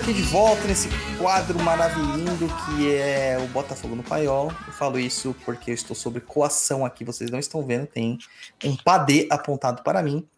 [0.04, 4.52] Aqui de volta nesse quadro maravilhoso que é o Botafogo no Paiol.
[4.66, 8.18] Eu falo isso porque eu estou sobre coação aqui, vocês não estão vendo, tem
[8.62, 10.28] um padê apontado para mim,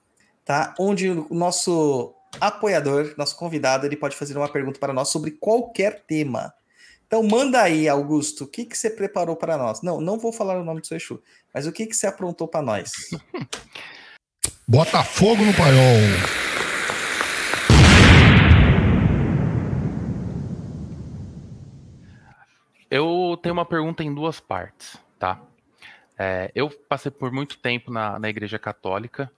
[0.44, 0.72] tá?
[0.78, 6.04] Onde o nosso apoiador, nosso convidado, ele pode fazer uma pergunta para nós sobre qualquer
[6.06, 6.54] tema.
[7.04, 9.82] Então manda aí, Augusto, o que, que você preparou para nós?
[9.82, 11.20] Não, não vou falar o nome do seu Exu,
[11.52, 12.92] mas o que, que você aprontou para nós?
[14.68, 16.55] Botafogo no Paiol.
[23.32, 25.40] Eu tenho uma pergunta em duas partes, tá?
[26.18, 29.30] É, eu passei por muito tempo na, na Igreja Católica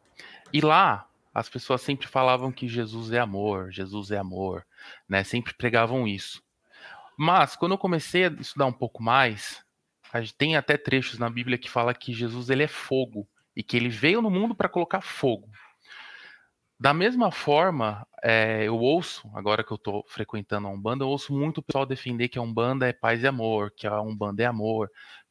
[0.53, 4.65] e lá as pessoas sempre falavam que Jesus é amor, Jesus é amor,
[5.09, 5.23] né?
[5.25, 6.43] Sempre pregavam isso.
[7.17, 9.65] Mas quando eu comecei a estudar um pouco mais,
[10.37, 13.89] tem até trechos na Bíblia que fala que Jesus ele é fogo e que ele
[13.89, 15.49] veio no mundo para colocar fogo.
[16.81, 21.33] Da mesma forma, é, eu ouço, agora que eu estou frequentando a Umbanda, eu ouço
[21.33, 24.47] muito o pessoal defender que a Umbanda é paz e amor, que a Umbanda é
[24.47, 24.89] amor,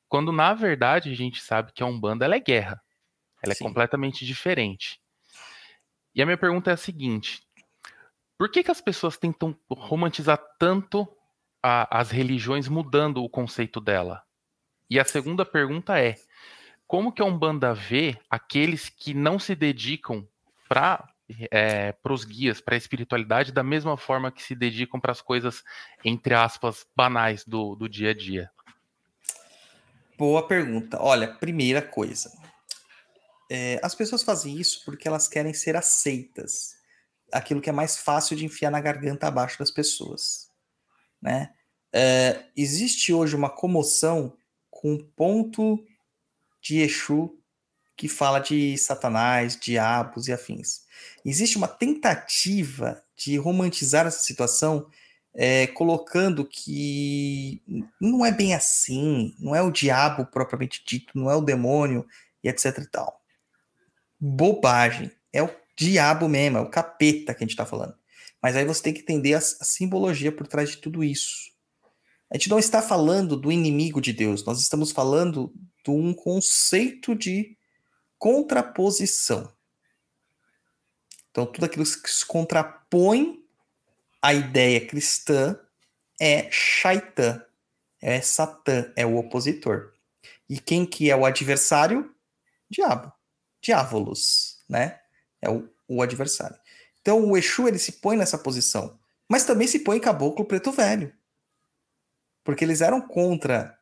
[0.10, 2.82] quando na verdade a gente sabe que a Umbanda ela é guerra.
[3.41, 3.64] Ela Sim.
[3.64, 4.99] é completamente diferente.
[6.14, 7.41] E a minha pergunta é a seguinte:
[8.38, 11.07] por que, que as pessoas tentam romantizar tanto
[11.64, 14.22] a, as religiões mudando o conceito dela?
[14.90, 16.15] E a segunda pergunta é:
[16.86, 20.28] como que a Umbanda vê aqueles que não se dedicam
[20.68, 21.07] para
[21.51, 25.63] é, os guias, para a espiritualidade, da mesma forma que se dedicam para as coisas,
[26.03, 28.49] entre aspas, banais do, do dia a dia?
[30.17, 31.01] Boa pergunta.
[31.01, 32.31] Olha, primeira coisa.
[33.49, 36.75] É, as pessoas fazem isso porque elas querem ser aceitas.
[37.31, 40.49] Aquilo que é mais fácil de enfiar na garganta abaixo das pessoas.
[41.21, 41.53] Né?
[41.93, 44.35] É, existe hoje uma comoção
[44.69, 45.83] com o ponto
[46.61, 47.37] de Exu
[47.98, 50.82] que fala de Satanás, diabos e afins.
[51.26, 54.88] Existe uma tentativa de romantizar essa situação,
[55.34, 57.61] é, colocando que
[57.99, 62.06] não é bem assim, não é o diabo propriamente dito, não é o demônio
[62.44, 63.19] e etc e tal.
[64.19, 65.11] Bobagem.
[65.34, 67.95] É o diabo mesmo, é o capeta que a gente está falando.
[68.41, 71.52] Mas aí você tem que entender a, a simbologia por trás de tudo isso.
[72.30, 75.52] A gente não está falando do inimigo de Deus, nós estamos falando
[75.84, 77.56] de um conceito de
[78.18, 79.52] contraposição.
[81.31, 83.44] Então, tudo aquilo que se contrapõe
[84.22, 85.60] à ideia cristã
[86.19, 87.45] é Shaitan,
[88.02, 89.94] é Satã, é o opositor.
[90.49, 92.14] E quem que é o adversário?
[92.69, 93.11] Diabo,
[93.61, 94.99] diávolos, né?
[95.41, 96.57] É o, o adversário.
[97.02, 98.99] Então, o Exu ele se põe nessa posição,
[99.30, 101.14] mas também se põe caboclo preto velho.
[102.44, 103.76] Porque eles eram contra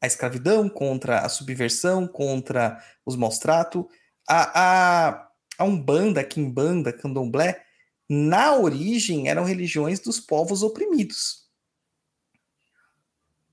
[0.00, 3.84] a escravidão, contra a subversão, contra os maus tratos.
[4.26, 7.62] A, a, a Umbanda, a Quimbanda, Candomblé,
[8.08, 11.48] na origem eram religiões dos povos oprimidos.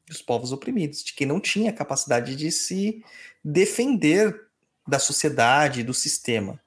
[0.08, 3.04] Dos povos oprimidos, de quem não tinha capacidade de se
[3.44, 4.48] defender
[4.88, 6.60] da sociedade, do sistema.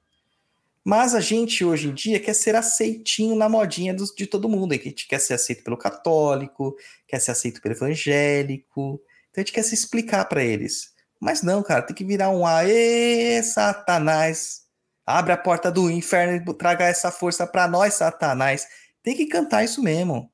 [0.85, 4.73] Mas a gente hoje em dia quer ser aceitinho na modinha de todo mundo.
[4.73, 6.77] A gente quer ser aceito pelo católico,
[7.07, 9.01] quer ser aceito pelo evangélico,
[9.31, 10.93] então a gente quer se explicar para eles.
[11.20, 14.62] Mas não, cara, tem que virar um aê, Satanás.
[15.07, 18.66] Abre a porta do inferno e traga essa força para nós, Satanás.
[19.02, 20.32] Tem que cantar isso mesmo.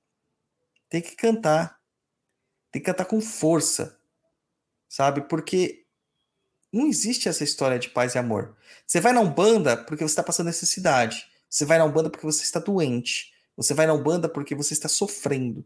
[0.89, 1.79] Tem que cantar.
[2.71, 3.99] Tem que cantar com força.
[4.89, 5.23] Sabe?
[5.23, 5.85] Porque
[6.73, 8.57] não existe essa história de paz e amor.
[8.87, 11.27] Você vai na Umbanda porque você está passando necessidade.
[11.49, 13.33] Você vai na Umbanda porque você está doente.
[13.57, 15.65] Você vai na Umbanda porque você está sofrendo.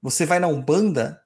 [0.00, 1.20] Você vai na Umbanda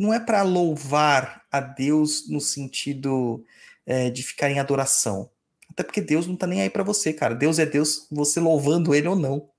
[0.00, 3.44] não é para louvar a Deus no sentido
[3.84, 5.30] é, de ficar em adoração.
[5.68, 7.34] Até porque Deus não tá nem aí para você, cara.
[7.34, 9.50] Deus é Deus, você louvando ele ou não.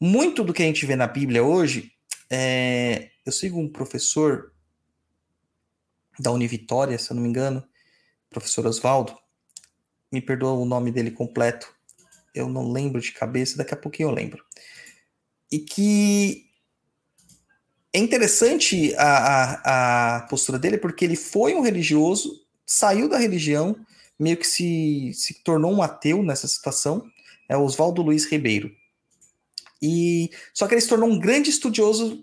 [0.00, 1.90] Muito do que a gente vê na Bíblia hoje,
[2.30, 3.10] é...
[3.26, 4.52] eu sigo um professor
[6.16, 7.66] da Univitória, se eu não me engano,
[8.30, 9.18] professor Oswaldo,
[10.12, 11.74] me perdoa o nome dele completo,
[12.32, 14.44] eu não lembro de cabeça, daqui a pouquinho eu lembro.
[15.50, 16.45] E que
[17.96, 23.74] é interessante a, a, a, postura dele porque ele foi um religioso, saiu da religião,
[24.18, 27.10] meio que se, se tornou um ateu nessa situação,
[27.48, 28.70] é Oswaldo Luiz Ribeiro.
[29.80, 32.22] E só que ele se tornou um grande estudioso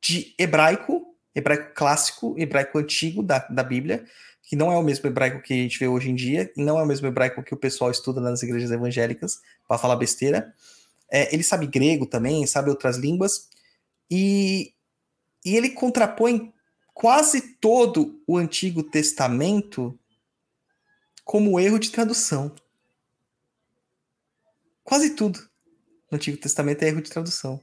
[0.00, 4.06] de hebraico, hebraico clássico, hebraico antigo da, da Bíblia,
[4.42, 6.78] que não é o mesmo hebraico que a gente vê hoje em dia, e não
[6.78, 10.54] é o mesmo hebraico que o pessoal estuda nas igrejas evangélicas para falar besteira.
[11.10, 13.50] É, ele sabe grego também, sabe outras línguas,
[14.10, 14.71] e
[15.44, 16.52] e ele contrapõe
[16.94, 19.98] quase todo o Antigo Testamento
[21.24, 22.54] como erro de tradução.
[24.84, 25.38] Quase tudo
[26.10, 27.60] no Antigo Testamento é erro de tradução.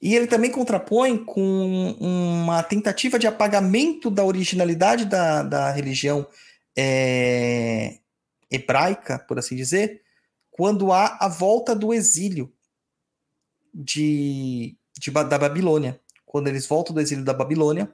[0.00, 6.26] E ele também contrapõe com uma tentativa de apagamento da originalidade da, da religião
[6.76, 7.98] é,
[8.50, 10.02] hebraica, por assim dizer,
[10.50, 12.52] quando há a volta do exílio
[13.72, 16.00] de, de da Babilônia
[16.32, 17.92] quando eles voltam do exílio da Babilônia.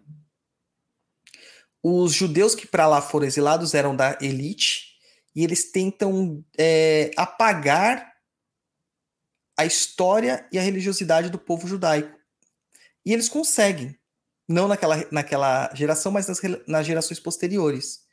[1.82, 4.96] Os judeus que para lá foram exilados eram da elite
[5.34, 8.12] e eles tentam é, apagar
[9.56, 12.16] a história e a religiosidade do povo judaico.
[13.04, 13.98] E eles conseguem,
[14.46, 18.04] não naquela, naquela geração, mas nas, nas gerações posteriores.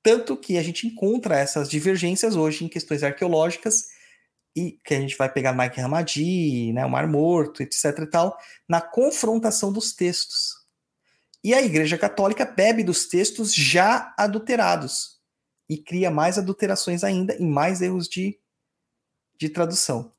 [0.00, 3.88] Tanto que a gente encontra essas divergências hoje em questões arqueológicas
[4.56, 8.38] e que a gente vai pegar Mike Hamadi, né, o Mar Morto, etc e tal,
[8.68, 10.64] na confrontação dos textos.
[11.42, 15.20] E a Igreja Católica bebe dos textos já adulterados
[15.68, 18.38] e cria mais adulterações ainda e mais erros de,
[19.36, 20.12] de tradução.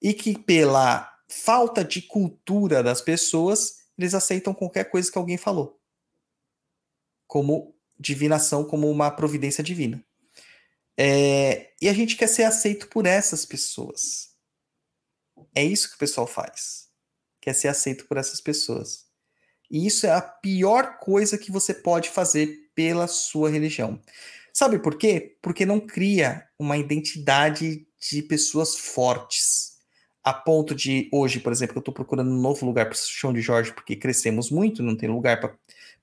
[0.00, 5.78] E que pela falta de cultura das pessoas, eles aceitam qualquer coisa que alguém falou.
[7.26, 10.02] Como divinação, como uma providência divina.
[11.02, 14.34] É, e a gente quer ser aceito por essas pessoas.
[15.54, 16.88] É isso que o pessoal faz.
[17.40, 19.06] Quer ser aceito por essas pessoas.
[19.70, 23.98] E isso é a pior coisa que você pode fazer pela sua religião.
[24.52, 25.38] Sabe por quê?
[25.40, 29.78] Porque não cria uma identidade de pessoas fortes.
[30.22, 33.32] A ponto de, hoje, por exemplo, eu estou procurando um novo lugar para o chão
[33.32, 35.56] de Jorge, porque crescemos muito, não tem lugar para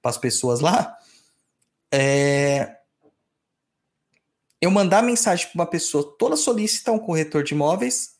[0.03, 0.97] as pessoas lá.
[1.93, 2.76] É,
[4.59, 8.17] eu mandar mensagem para uma pessoa toda solícita, um corretor de imóveis,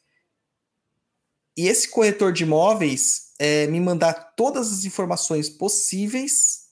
[1.55, 6.67] e esse corretor de imóveis é, me mandar todas as informações possíveis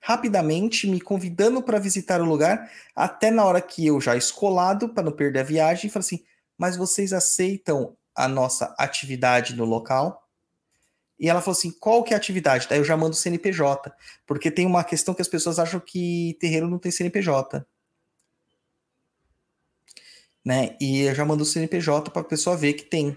[0.00, 5.02] rapidamente, me convidando para visitar o lugar, até na hora que eu já escolado, para
[5.02, 6.24] não perder a viagem, e fala assim:
[6.56, 10.24] mas vocês aceitam a nossa atividade no local?
[11.18, 12.68] E ela falou assim: qual que é a atividade?
[12.70, 13.92] Daí eu já mando o CNPJ,
[14.24, 17.66] porque tem uma questão que as pessoas acham que terreiro não tem CNPJ
[20.48, 20.78] né?
[20.80, 23.14] E eu já mando o CNPJ para a pessoa ver que tem.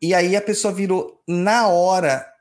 [0.00, 2.32] E aí a pessoa virou na hora,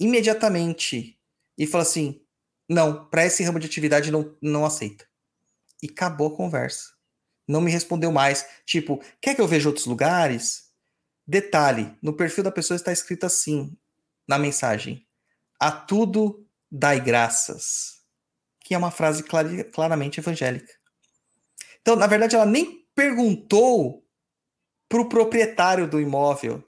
[0.00, 1.20] imediatamente,
[1.58, 2.18] e falou assim:
[2.66, 5.06] não, para esse ramo de atividade não, não aceita.
[5.82, 6.94] E acabou a conversa.
[7.46, 8.46] Não me respondeu mais.
[8.64, 10.70] Tipo, quer que eu veja outros lugares?
[11.26, 13.76] Detalhe: no perfil da pessoa está escrito assim,
[14.26, 15.06] na mensagem:
[15.60, 17.96] A tudo dai graças.
[18.60, 20.72] Que é uma frase clar, claramente evangélica.
[21.82, 24.02] Então, na verdade, ela nem perguntou
[24.88, 26.64] para o proprietário do imóvel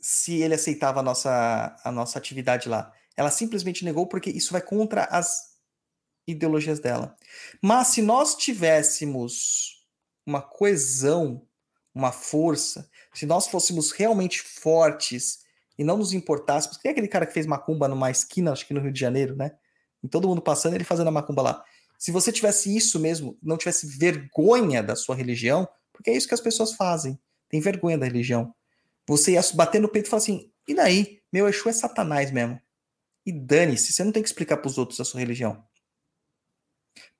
[0.00, 2.92] se ele aceitava a nossa, a nossa atividade lá.
[3.16, 5.52] Ela simplesmente negou porque isso vai contra as
[6.26, 7.14] ideologias dela.
[7.62, 9.86] Mas se nós tivéssemos
[10.26, 11.46] uma coesão,
[11.94, 15.40] uma força, se nós fôssemos realmente fortes
[15.78, 18.74] e não nos importássemos, que é aquele cara que fez macumba numa esquina, acho que
[18.74, 19.52] no Rio de Janeiro, né?
[20.02, 21.64] E todo mundo passando, ele fazendo a macumba lá.
[22.02, 26.34] Se você tivesse isso mesmo, não tivesse vergonha da sua religião, porque é isso que
[26.34, 27.16] as pessoas fazem,
[27.48, 28.52] tem vergonha da religião.
[29.06, 31.22] Você ia bater no peito e falar assim: e daí?
[31.32, 32.60] Meu Exu é Satanás mesmo.
[33.24, 35.64] E dane-se, você não tem que explicar para os outros a sua religião.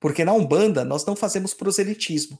[0.01, 2.37] Porque na Umbanda nós não fazemos proselitismo.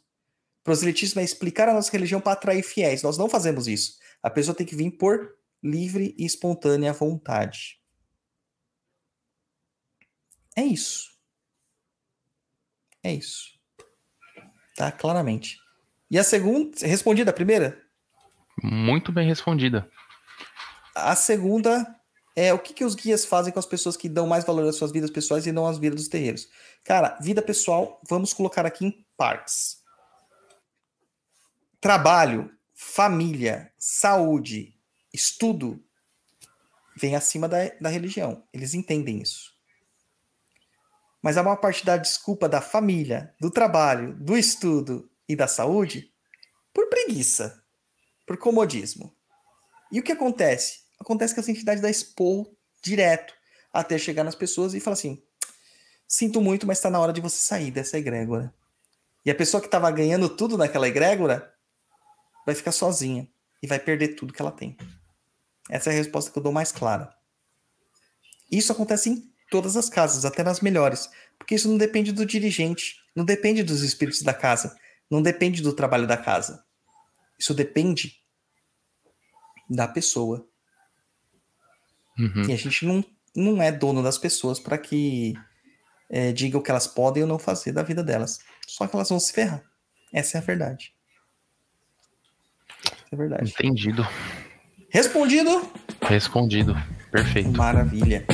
[0.66, 3.02] Proselitismo é explicar a nossa religião para atrair fiéis.
[3.04, 3.98] Nós não fazemos isso.
[4.22, 5.34] A pessoa tem que vir por
[5.64, 7.80] livre e espontânea vontade.
[10.58, 11.13] É isso.
[13.04, 13.52] É isso.
[14.76, 15.60] Tá, claramente.
[16.10, 17.82] E a segunda, respondida a primeira?
[18.64, 19.90] Muito bem respondida.
[20.96, 21.96] A segunda
[22.36, 24.76] é o que, que os guias fazem com as pessoas que dão mais valor às
[24.76, 26.48] suas vidas pessoais e não às vidas dos terreiros.
[26.84, 29.84] Cara, vida pessoal, vamos colocar aqui em partes.
[31.82, 34.76] Trabalho, família, saúde,
[35.14, 35.84] estudo,
[36.96, 38.44] vem acima da, da religião.
[38.54, 39.53] Eles entendem isso
[41.24, 46.14] mas a maior parte da desculpa da família, do trabalho, do estudo e da saúde
[46.74, 47.64] por preguiça,
[48.28, 49.16] por comodismo.
[49.90, 50.82] E o que acontece?
[51.00, 52.52] Acontece que essa entidade dá expor
[52.84, 53.34] direto
[53.72, 55.24] até chegar nas pessoas e fala assim:
[56.06, 58.54] sinto muito, mas está na hora de você sair dessa egrégora.
[59.26, 61.54] E a pessoa que estava ganhando tudo naquela egrégora
[62.46, 63.30] vai ficar sozinha
[63.62, 64.76] e vai perder tudo que ela tem.
[65.70, 67.16] Essa é a resposta que eu dou mais clara.
[68.52, 72.96] Isso acontece em todas as casas, até nas melhores, porque isso não depende do dirigente,
[73.16, 74.76] não depende dos espíritos da casa,
[75.12, 76.66] não depende do trabalho da casa.
[77.38, 78.16] Isso depende
[79.70, 80.44] da pessoa.
[82.18, 82.50] Uhum.
[82.50, 83.06] E a gente não,
[83.36, 85.36] não é dono das pessoas para que
[86.10, 88.40] é, diga o que elas podem ou não fazer da vida delas.
[88.68, 89.64] Só que elas vão se ferrar.
[90.12, 90.96] Essa é a verdade.
[93.12, 93.52] É verdade.
[93.52, 94.04] Entendido.
[94.90, 95.72] Respondido?
[96.02, 96.74] Respondido.
[97.12, 97.52] Perfeito.
[97.52, 98.26] Maravilha.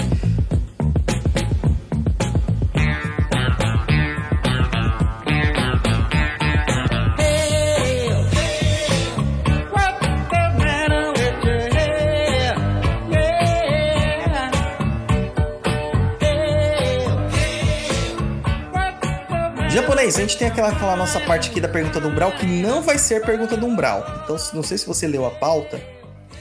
[19.89, 22.79] Japonês, a gente tem aquela, aquela nossa parte aqui da pergunta do umbral que não
[22.79, 24.05] vai ser pergunta do umbral.
[24.23, 25.81] Então, não sei se você leu a pauta,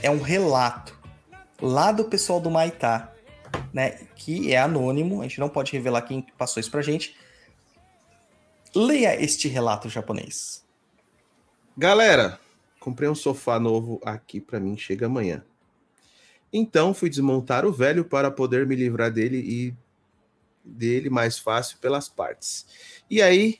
[0.03, 0.95] é um relato
[1.59, 3.11] lá do pessoal do Maitá.
[3.73, 4.01] né?
[4.15, 7.17] Que é anônimo, a gente não pode revelar quem passou isso pra gente.
[8.75, 10.63] Leia este relato japonês.
[11.75, 12.39] Galera,
[12.79, 15.43] comprei um sofá novo aqui para mim, chega amanhã.
[16.53, 19.73] Então fui desmontar o velho para poder me livrar dele e
[20.69, 22.65] dele mais fácil pelas partes.
[23.09, 23.59] E aí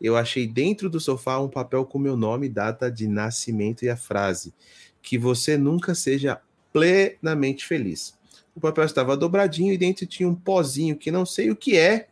[0.00, 3.96] eu achei dentro do sofá um papel com meu nome, data de nascimento e a
[3.96, 4.54] frase:
[5.02, 6.40] que você nunca seja
[6.72, 8.16] plenamente feliz.
[8.54, 12.08] O papel estava dobradinho e dentro tinha um pozinho que não sei o que é.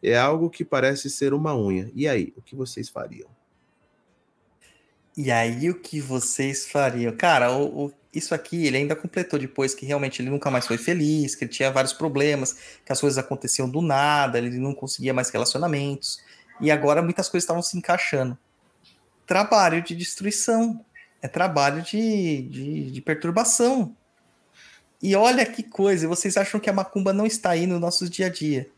[0.00, 1.90] É algo que parece ser uma unha.
[1.92, 3.28] E aí, o que vocês fariam?
[5.16, 7.16] E aí, o que vocês fariam?
[7.16, 10.76] Cara, o, o, isso aqui ele ainda completou depois que realmente ele nunca mais foi
[10.76, 15.14] feliz, que ele tinha vários problemas, que as coisas aconteciam do nada, ele não conseguia
[15.14, 16.20] mais relacionamentos.
[16.60, 18.36] E agora muitas coisas estavam se encaixando.
[19.26, 20.84] Trabalho de destruição.
[21.20, 23.96] É trabalho de, de, de perturbação.
[25.02, 28.26] E olha que coisa, vocês acham que a macumba não está aí no nosso dia
[28.26, 28.68] a dia.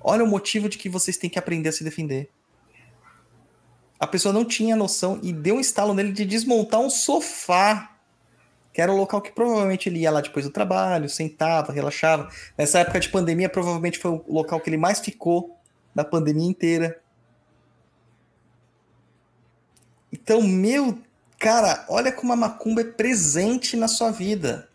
[0.00, 2.30] Olha o motivo de que vocês têm que aprender a se defender.
[3.98, 7.95] A pessoa não tinha noção e deu um estalo nele de desmontar um sofá,
[8.76, 12.28] que era o local que provavelmente ele ia lá depois do trabalho, sentava, relaxava.
[12.58, 15.58] Nessa época de pandemia, provavelmente foi o local que ele mais ficou
[15.94, 17.00] na pandemia inteira.
[20.12, 20.98] Então, meu
[21.38, 24.68] cara, olha como a macumba é presente na sua vida.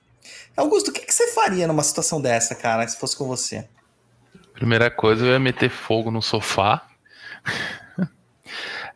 [0.58, 3.70] Augusto, o que, que você faria numa situação dessa, cara, se fosse com você?
[4.54, 6.88] Primeira coisa, eu ia meter fogo no sofá.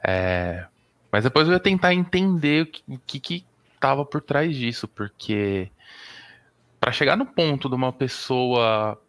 [0.04, 0.66] é...
[1.12, 3.46] Mas depois eu ia tentar entender o que, que,
[3.86, 5.70] que tava por trás disso, porque
[6.80, 9.00] para chegar no ponto de uma pessoa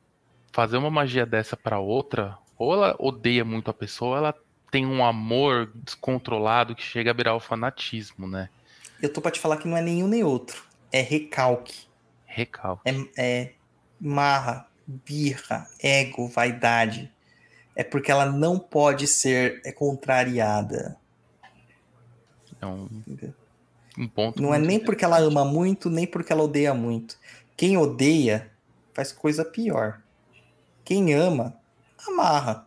[0.53, 4.35] fazer uma magia dessa para outra, ou ela odeia muito a pessoa, ou ela
[4.71, 8.51] tem um amor descontrolado que chega a virar o fanatismo, né?
[9.01, 10.63] Eu tô pra te falar que não é nenhum nem outro.
[10.93, 11.87] É recalque.
[12.27, 12.83] Recalque.
[12.85, 13.53] É, é
[14.01, 17.11] marra, birra, ego, vaidade.
[17.75, 20.97] É porque ela não pode ser é contrariada.
[22.61, 22.89] É um,
[23.97, 24.43] um ponto.
[24.43, 27.19] Não é nem porque ela ama muito, nem porque ela odeia muito.
[27.57, 28.51] Quem odeia
[28.93, 30.01] faz coisa pior.
[30.85, 31.57] Quem ama,
[32.07, 32.67] amarra.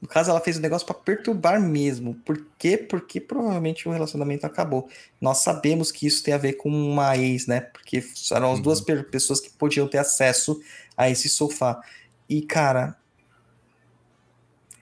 [0.00, 2.14] No caso, ela fez o um negócio para perturbar mesmo.
[2.26, 2.76] Por quê?
[2.76, 4.88] Porque provavelmente o relacionamento acabou.
[5.18, 7.60] Nós sabemos que isso tem a ver com uma ex, né?
[7.60, 8.62] Porque eram as uhum.
[8.62, 10.60] duas pessoas que podiam ter acesso
[10.96, 11.80] a esse sofá.
[12.28, 12.96] E, cara,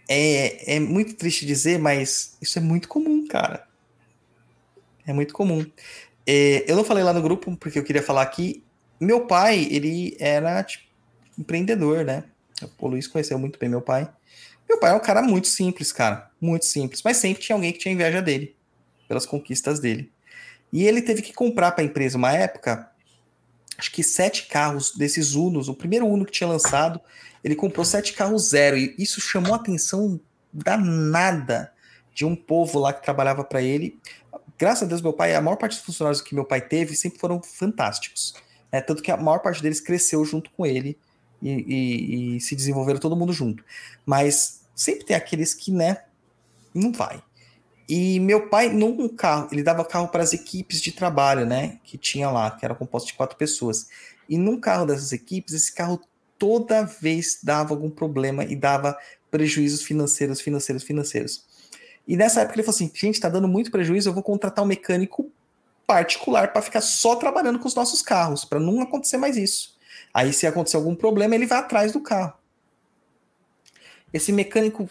[0.08, 3.66] é, é muito triste dizer, mas isso é muito comum, cara.
[5.06, 5.64] É muito comum.
[6.26, 8.64] É, eu não falei lá no grupo porque eu queria falar aqui.
[9.00, 10.84] Meu pai, ele era tipo,
[11.38, 12.24] empreendedor, né?
[12.78, 14.08] O Luiz conheceu muito bem meu pai.
[14.68, 16.30] Meu pai é um cara muito simples, cara.
[16.40, 17.02] Muito simples.
[17.02, 18.54] Mas sempre tinha alguém que tinha inveja dele.
[19.08, 20.10] Pelas conquistas dele.
[20.72, 22.90] E ele teve que comprar para a empresa uma época,
[23.76, 25.68] acho que sete carros desses Unos.
[25.68, 27.00] O primeiro Uno que tinha lançado,
[27.44, 28.78] ele comprou sete carros zero.
[28.78, 30.18] E isso chamou a atenção
[30.52, 31.72] danada
[32.14, 33.98] de um povo lá que trabalhava para ele.
[34.62, 37.18] Graças a Deus, meu pai, a maior parte dos funcionários que meu pai teve sempre
[37.18, 38.32] foram fantásticos.
[38.70, 38.80] Né?
[38.80, 40.97] Tanto que a maior parte deles cresceu junto com ele
[41.43, 43.64] e, e, e se desenvolveram todo mundo junto.
[44.06, 46.05] Mas sempre tem aqueles que, né,
[46.72, 47.20] não vai.
[47.89, 51.98] E meu pai, num carro, ele dava carro para as equipes de trabalho, né, que
[51.98, 53.89] tinha lá, que era composto de quatro pessoas.
[54.28, 56.01] E num carro dessas equipes, esse carro
[56.39, 58.97] toda vez dava algum problema e dava
[59.28, 61.51] prejuízos financeiros, financeiros, financeiros.
[62.06, 64.68] E nessa época ele falou assim: gente, tá dando muito prejuízo, eu vou contratar um
[64.68, 65.30] mecânico
[65.86, 69.76] particular para ficar só trabalhando com os nossos carros, para não acontecer mais isso.
[70.14, 72.34] Aí, se acontecer algum problema, ele vai atrás do carro.
[74.12, 74.88] Esse mecânico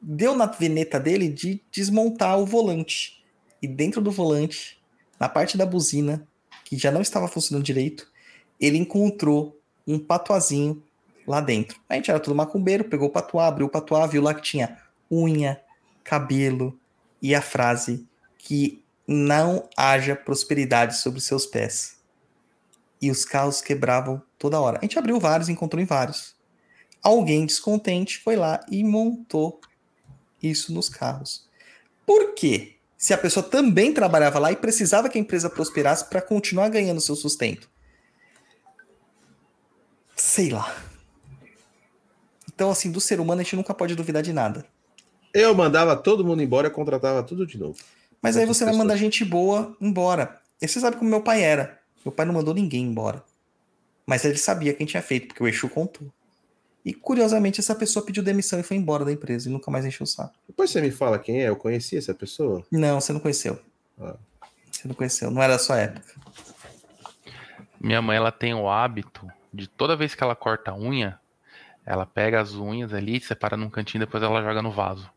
[0.00, 3.22] deu na veneta dele de desmontar o volante.
[3.60, 4.80] E dentro do volante,
[5.18, 6.26] na parte da buzina,
[6.64, 8.10] que já não estava funcionando direito,
[8.60, 10.82] ele encontrou um patuazinho
[11.26, 11.80] lá dentro.
[11.88, 14.78] A gente era tudo macumbeiro, pegou o patuá, abriu o patuá, viu lá que tinha
[15.10, 15.60] unha,
[16.04, 16.78] cabelo
[17.20, 18.06] e a frase
[18.38, 21.96] que não haja prosperidade sobre seus pés.
[23.00, 24.78] E os carros quebravam toda hora.
[24.78, 26.34] A gente abriu vários, encontrou em vários
[27.02, 29.60] alguém descontente foi lá e montou
[30.40, 31.48] isso nos carros.
[32.06, 32.76] Por quê?
[32.96, 37.00] Se a pessoa também trabalhava lá e precisava que a empresa prosperasse para continuar ganhando
[37.00, 37.68] seu sustento.
[40.14, 40.72] Sei lá.
[42.54, 44.64] Então, assim, do ser humano a gente nunca pode duvidar de nada.
[45.34, 47.78] Eu mandava todo mundo embora e contratava tudo de novo.
[48.20, 50.40] Mas aí você vai mandar gente boa embora.
[50.60, 51.78] E você sabe como meu pai era.
[52.04, 53.22] Meu pai não mandou ninguém embora.
[54.06, 56.08] Mas ele sabia quem tinha feito, porque o Exu contou.
[56.84, 60.04] E curiosamente, essa pessoa pediu demissão e foi embora da empresa e nunca mais encheu
[60.04, 60.34] o saco.
[60.46, 62.64] Depois você me fala quem é, eu conheci essa pessoa?
[62.70, 63.58] Não, você não conheceu.
[64.00, 64.16] Ah.
[64.70, 66.14] Você não conheceu, não era da sua época.
[67.80, 71.18] Minha mãe ela tem o hábito de toda vez que ela corta a unha,
[71.84, 75.10] ela pega as unhas ali, separa num cantinho, depois ela joga no vaso.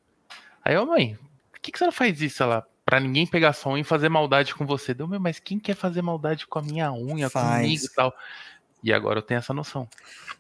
[0.66, 1.16] Aí, ô mãe,
[1.52, 2.42] por que, que você não faz isso?
[2.42, 4.96] Ela, pra ninguém pegar sua unha e fazer maldade com você.
[4.96, 7.62] Deu, meu, mas quem quer fazer maldade com a minha unha, Faz.
[7.62, 8.14] comigo e tal?
[8.84, 9.88] E agora eu tenho essa noção.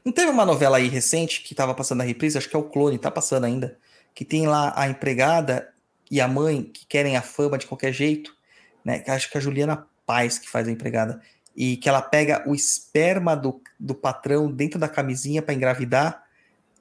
[0.04, 2.64] Não teve uma novela aí recente que tava passando na reprise, acho que é o
[2.64, 3.78] Clone, tá passando ainda,
[4.14, 5.72] que tem lá a empregada
[6.10, 8.36] e a mãe que querem a fama de qualquer jeito,
[8.84, 9.00] né?
[9.00, 11.22] que Acho que é a Juliana Paz que faz a empregada,
[11.56, 16.24] e que ela pega o esperma do, do patrão dentro da camisinha para engravidar,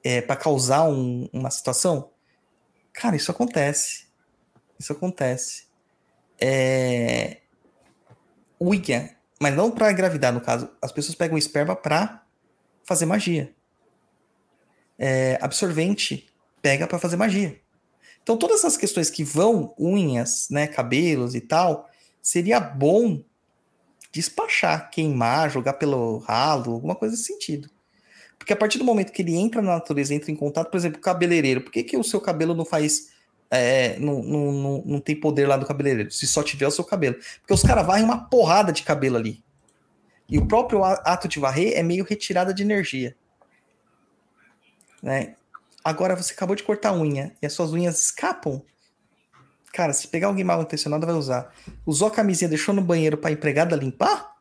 [0.03, 2.11] é, para causar um- uma situação.
[2.95, 4.05] Cara, isso acontece.
[4.79, 5.65] Isso acontece.
[6.39, 7.41] É...
[9.39, 10.69] Mas não para engravidar, no caso.
[10.81, 12.25] As pessoas pegam esperma para
[12.83, 13.53] fazer magia.
[14.97, 16.29] É, absorvente
[16.61, 17.59] pega para fazer magia.
[18.23, 21.89] Então, todas essas questões que vão, unhas, né, cabelos e tal,
[22.21, 23.23] seria bom
[24.11, 27.69] despachar, queimar, jogar pelo ralo, alguma coisa nesse sentido.
[28.37, 31.01] Porque a partir do momento que ele entra na natureza, entra em contato, por exemplo,
[31.01, 33.11] cabeleireiro, por que, que o seu cabelo não faz.
[33.49, 36.83] é, não, não, não, não tem poder lá do cabeleireiro, se só tiver o seu
[36.83, 37.15] cabelo?
[37.41, 39.43] Porque os caras varrem uma porrada de cabelo ali.
[40.27, 43.15] E o próprio ato de varrer é meio retirada de energia.
[45.01, 45.35] Né?
[45.83, 48.63] Agora você acabou de cortar a unha e as suas unhas escapam.
[49.71, 51.53] Cara, se pegar alguém mal intencionado, vai usar.
[51.85, 54.34] Usou a camisinha, deixou no banheiro pra empregada limpar?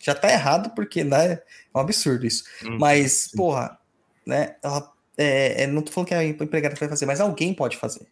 [0.00, 1.42] Já tá errado, porque né, é
[1.74, 2.42] um absurdo isso.
[2.64, 2.78] Hum.
[2.80, 3.78] Mas, porra,
[4.26, 4.56] né?
[4.62, 8.08] Ela, é, é, não tô falando que a empregada vai fazer, mas alguém pode fazer.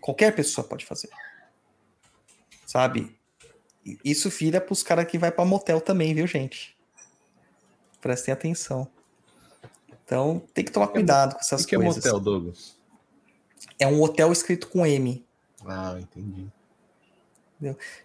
[0.00, 1.10] Qualquer pessoa pode fazer.
[2.64, 3.18] Sabe?
[4.04, 6.78] Isso vira pros caras que vai pra motel também, viu, gente?
[8.00, 8.88] Prestem atenção.
[10.04, 11.96] Então, tem que tomar cuidado com O essas que é coisas.
[11.96, 12.76] motel, Douglas?
[13.78, 15.26] É um hotel escrito com M.
[15.66, 16.46] Ah, entendi.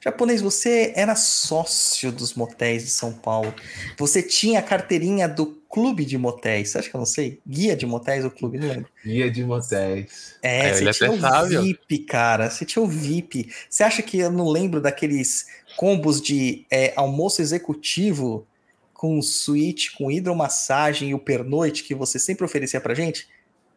[0.03, 3.53] Japonês, você era sócio dos motéis de São Paulo.
[3.97, 6.69] Você tinha a carteirinha do clube de motéis.
[6.69, 7.39] Você acha que eu não sei?
[7.47, 8.57] Guia de motéis ou clube?
[8.57, 8.89] Não lembro.
[9.03, 10.35] Guia de motéis.
[10.41, 11.47] É, É, você ele tinha o.
[11.47, 12.49] VIP, cara.
[12.49, 13.49] Você tinha o VIP.
[13.69, 18.47] Você acha que eu não lembro daqueles combos de é, almoço executivo
[18.93, 23.27] com suíte, com hidromassagem e o pernoite que você sempre oferecia pra gente?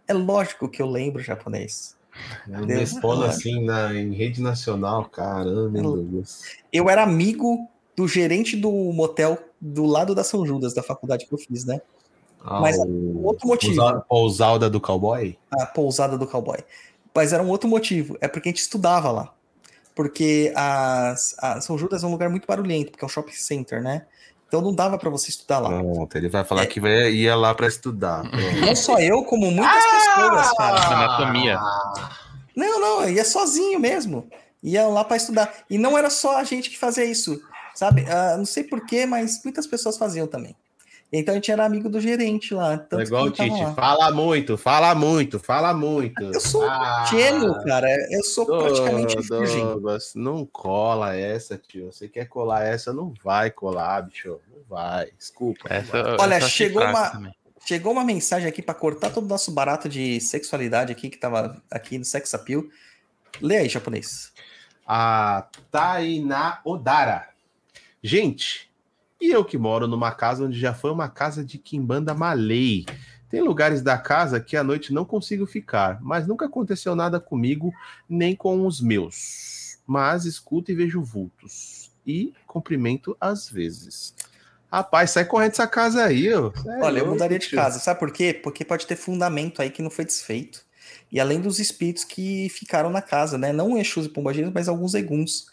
[0.07, 1.98] É lógico que eu lembro japonês.
[2.49, 2.81] Eu Deus.
[2.81, 5.05] respondo assim na, em rede nacional.
[5.07, 6.43] Caramba, hein, Eu- Douglas.
[6.73, 11.33] Eu era amigo do gerente do motel do lado da São Judas, da faculdade que
[11.33, 11.81] eu fiz, né?
[12.41, 13.75] Ah, Mas o- outro motivo.
[13.77, 15.37] Pousa- Pousada do cowboy?
[15.51, 16.59] a pousada do cowboy.
[17.15, 19.35] Mas era um outro motivo, é porque a gente estudava lá.
[19.95, 23.83] Porque as, a São Judas é um lugar muito barulhento, porque é um shopping center,
[23.83, 24.07] né?
[24.49, 25.69] Então não dava pra você estudar lá.
[25.69, 26.67] Pronto, ele vai falar É.
[26.67, 28.23] que vai, ia lá pra estudar.
[28.23, 28.37] Pronto.
[28.67, 30.87] Não só eu, como muitas pessoas, cara.
[30.87, 31.61] Anatomia.
[32.57, 34.27] Não, não, ia sozinho mesmo.
[34.63, 35.53] Ia lá pra estudar.
[35.71, 37.41] E não era só a gente que fazia isso,
[37.75, 38.05] sabe?
[38.11, 40.57] Ah, não sei porquê, mas muitas pessoas faziam também.
[41.11, 42.77] Então a gente era amigo do gerente lá.
[42.77, 43.75] Tanto É igual o Tite.
[43.75, 46.23] Fala muito, fala muito, fala muito.
[46.23, 47.89] Eu sou Ah, gênio, cara.
[48.11, 49.65] Eu sou praticamente Dou- virgem.
[50.17, 51.91] Não cola essa, tio.
[51.91, 54.39] Você quer colar essa, não vai colar, bicho.
[54.55, 55.11] Não vai.
[55.19, 55.67] Desculpa.
[55.71, 56.17] não Essa, vai.
[56.21, 57.35] Olha, chegou uma- também.
[57.65, 61.63] Chegou uma mensagem aqui para cortar todo o nosso barato de sexualidade aqui, que tava
[61.71, 62.65] aqui no Sex Appeal.
[63.43, 64.31] Lê aí, japonês.
[64.87, 67.29] A Tainá Odara.
[68.03, 68.68] Gente,
[69.21, 72.87] e eu que moro numa casa onde já foi uma casa de Kimbanda Malay.
[73.29, 77.73] Tem lugares da casa que à noite não consigo ficar, mas nunca aconteceu nada comigo,
[78.09, 79.79] nem com os meus.
[79.87, 81.91] Mas escuto e vejo vultos.
[82.07, 84.15] E cumprimento às vezes.
[84.71, 86.53] Rapaz, sai correndo dessa casa aí, ó.
[86.67, 87.79] É Olha, eu mudaria de casa.
[87.79, 88.33] Sabe por quê?
[88.33, 90.63] Porque pode ter fundamento aí que não foi desfeito.
[91.11, 93.53] E além dos espíritos que ficaram na casa, né?
[93.53, 95.47] Não Exus e Pombagiras, mas alguns eguns.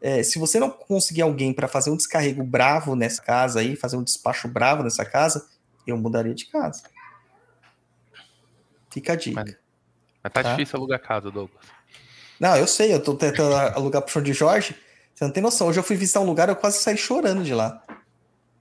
[0.00, 3.96] É, se você não conseguir alguém para fazer um descarrego bravo nessa casa aí, fazer
[3.96, 5.48] um despacho bravo nessa casa,
[5.86, 6.82] eu mudaria de casa.
[8.90, 9.44] Fica a dica.
[9.44, 9.56] Mas-
[10.22, 10.50] Mas tá, Tá.
[10.54, 11.62] difícil alugar casa, Douglas.
[12.40, 14.74] Não, eu sei, eu tô tentando alugar pro show de Jorge.
[15.14, 15.66] Você não tem noção.
[15.68, 17.82] Hoje eu fui visitar um lugar, eu quase saí chorando de lá.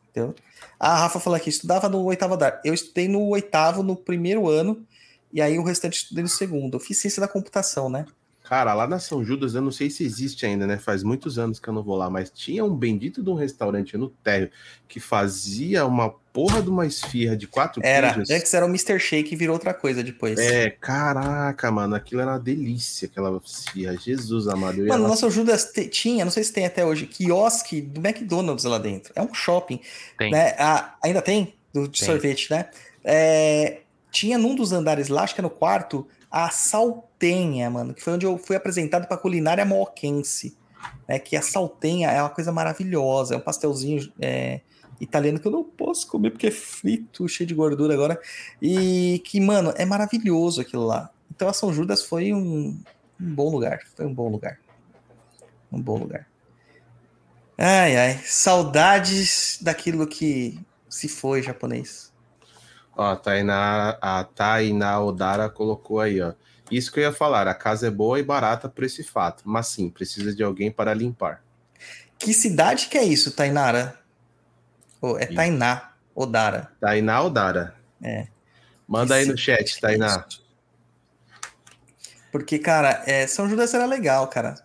[0.09, 0.33] Entendeu?
[0.79, 2.61] A Rafa falou aqui, estudava no oitavo andar.
[2.63, 4.85] Eu estudei no oitavo, no primeiro ano,
[5.31, 6.75] e aí o restante estudei no segundo.
[6.75, 8.05] Eu fiz ciência da computação, né?
[8.47, 10.77] Cara, lá na São Judas, eu não sei se existe ainda, né?
[10.77, 13.97] Faz muitos anos que eu não vou lá, mas tinha um bendito de um restaurante
[13.97, 14.49] no térreo
[14.87, 18.13] que fazia uma porra de uma esfirra de quatro Era.
[18.13, 18.29] queijos.
[18.29, 18.97] Antes era o Mr.
[18.99, 20.39] Shake e virou outra coisa depois.
[20.39, 23.97] É, caraca, mano, aquilo era uma delícia, aquela esfirra.
[23.97, 24.77] Jesus amado.
[24.85, 28.63] Mano, lá- nossa Judas te- tinha, não sei se tem até hoje, quiosque do McDonald's
[28.63, 29.11] lá dentro.
[29.13, 29.81] É um shopping.
[30.17, 30.31] Tem.
[30.31, 30.55] Né?
[30.57, 31.53] Ah, ainda tem?
[31.73, 32.07] Do, de Tem.
[32.07, 32.69] sorvete, né?
[33.03, 33.79] É,
[34.09, 36.07] tinha num dos andares lá, acho que é no quarto,
[36.37, 40.55] a saltenha, mano, que foi onde eu fui apresentado pra culinária moquense.
[41.07, 44.61] Né, que a saltenha é uma coisa maravilhosa, é um pastelzinho é,
[45.01, 48.21] italiano que eu não posso comer porque é frito, cheio de gordura agora.
[48.61, 51.09] E que, mano, é maravilhoso aquilo lá.
[51.35, 52.79] Então a São Judas foi um,
[53.19, 53.79] um bom lugar.
[53.95, 54.59] Foi um bom lugar.
[55.71, 56.27] Um bom lugar.
[57.57, 58.21] Ai, ai.
[58.23, 62.13] Saudades daquilo que se foi japonês.
[62.97, 66.33] Ó, a Tainá, a Tainá Odara colocou aí, ó.
[66.71, 69.67] Isso que eu ia falar, a casa é boa e barata por esse fato, mas
[69.67, 71.43] sim, precisa de alguém para limpar.
[72.17, 73.97] Que cidade que é isso, Tainara?
[74.99, 76.71] Oh, é Tainá Odara.
[76.81, 77.75] Tainá Odara.
[78.01, 78.27] É.
[78.87, 80.25] Manda Que aí no chat, é Tainá.
[82.31, 84.55] Porque, cara, é, São Judas era legal, cara.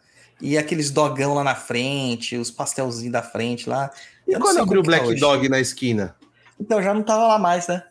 [0.41, 3.91] E aqueles dogão lá na frente, os pastelzinhos da frente lá.
[4.27, 5.21] E quando abriu o tá Black.
[5.21, 6.17] Dog na esquina?
[6.59, 7.85] Então já não tava lá mais, né?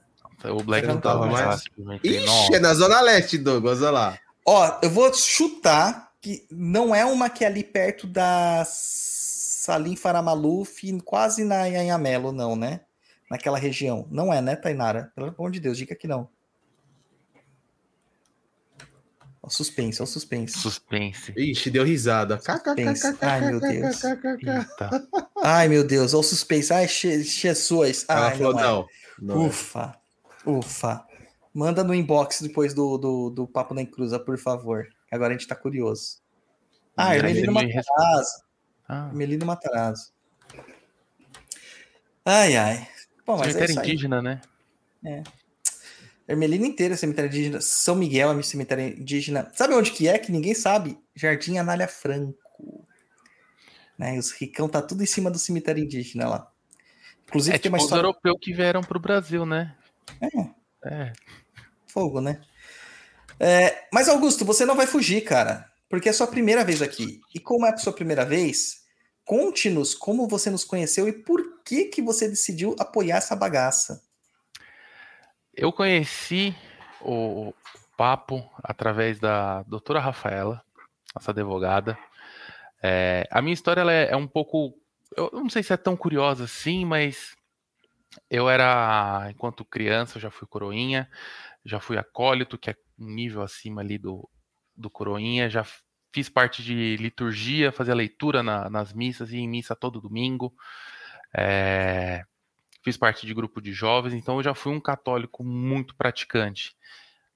[0.43, 2.07] O Black não tava mais lá, simplesmente.
[2.07, 2.55] Ixi, Nossa.
[2.55, 4.19] é na Zona Leste, Douglas, olha lá.
[4.45, 10.99] Ó, eu vou chutar que não é uma que é ali perto da Salim Faramaluf,
[11.03, 12.81] quase na Anhamelo, não, né?
[13.29, 14.07] Naquela região.
[14.09, 15.11] Não é, né, Tainara?
[15.15, 16.27] Pelo amor de Deus, diga que não.
[19.43, 20.59] Ó, suspense, ó, suspense.
[20.59, 21.33] Suspense.
[21.35, 22.39] Ixi, deu risada.
[22.39, 23.17] Suspense.
[23.21, 24.03] Ai, meu Deus.
[24.03, 25.07] Eita.
[25.43, 26.71] Ai, meu Deus, ó, o suspense.
[26.71, 28.05] Ai, Jesus.
[28.07, 28.63] Ela Ai, falou, não, é.
[28.63, 28.87] não.
[29.19, 29.47] não é.
[29.47, 30.00] Ufa,
[30.45, 31.05] ufa.
[31.53, 34.87] Manda no inbox depois do, do, do Papo na Encruza, por favor.
[35.11, 36.21] Agora a gente tá curioso.
[36.95, 38.43] Ah, Ermelino Matarazzo.
[38.87, 40.13] Ah, Ermelino Matarazzo.
[42.23, 42.87] Ai, ai.
[43.25, 43.87] Bom, mas é cemitério aí.
[43.89, 44.41] indígena, né?
[46.27, 47.59] Ermelino inteiro é cemitério indígena.
[47.59, 49.51] São Miguel é cemitério indígena.
[49.53, 50.17] Sabe onde que é?
[50.17, 50.97] Que ninguém sabe.
[51.15, 52.87] Jardim Anália Franco.
[53.97, 54.17] Né?
[54.17, 56.51] Os ricão tá tudo em cima do cemitério indígena lá.
[57.27, 58.03] Inclusive É tem tipo uma os história...
[58.03, 59.75] europeus que vieram pro Brasil, né?
[60.21, 60.93] É.
[60.93, 61.13] É.
[61.87, 62.41] Fogo, né?
[63.39, 65.69] É, mas, Augusto, você não vai fugir, cara.
[65.89, 67.19] Porque é a sua primeira vez aqui.
[67.33, 68.81] E como é a sua primeira vez,
[69.25, 74.01] conte-nos como você nos conheceu e por que que você decidiu apoiar essa bagaça.
[75.53, 76.55] Eu conheci
[77.01, 77.53] o
[77.97, 80.63] papo através da doutora Rafaela,
[81.13, 81.97] nossa advogada.
[82.81, 84.73] É, a minha história é, é um pouco.
[85.15, 87.35] Eu não sei se é tão curiosa assim, mas
[88.29, 91.09] eu era, enquanto criança, eu já fui coroinha,
[91.65, 94.29] já fui acólito, que é um nível acima ali do,
[94.75, 95.65] do coroinha, já
[96.13, 100.53] fiz parte de liturgia, fazia leitura na- nas missas, ia em missa todo domingo.
[101.37, 102.23] É,
[102.83, 106.75] fiz parte de grupo de jovens, então eu já fui um católico muito praticante.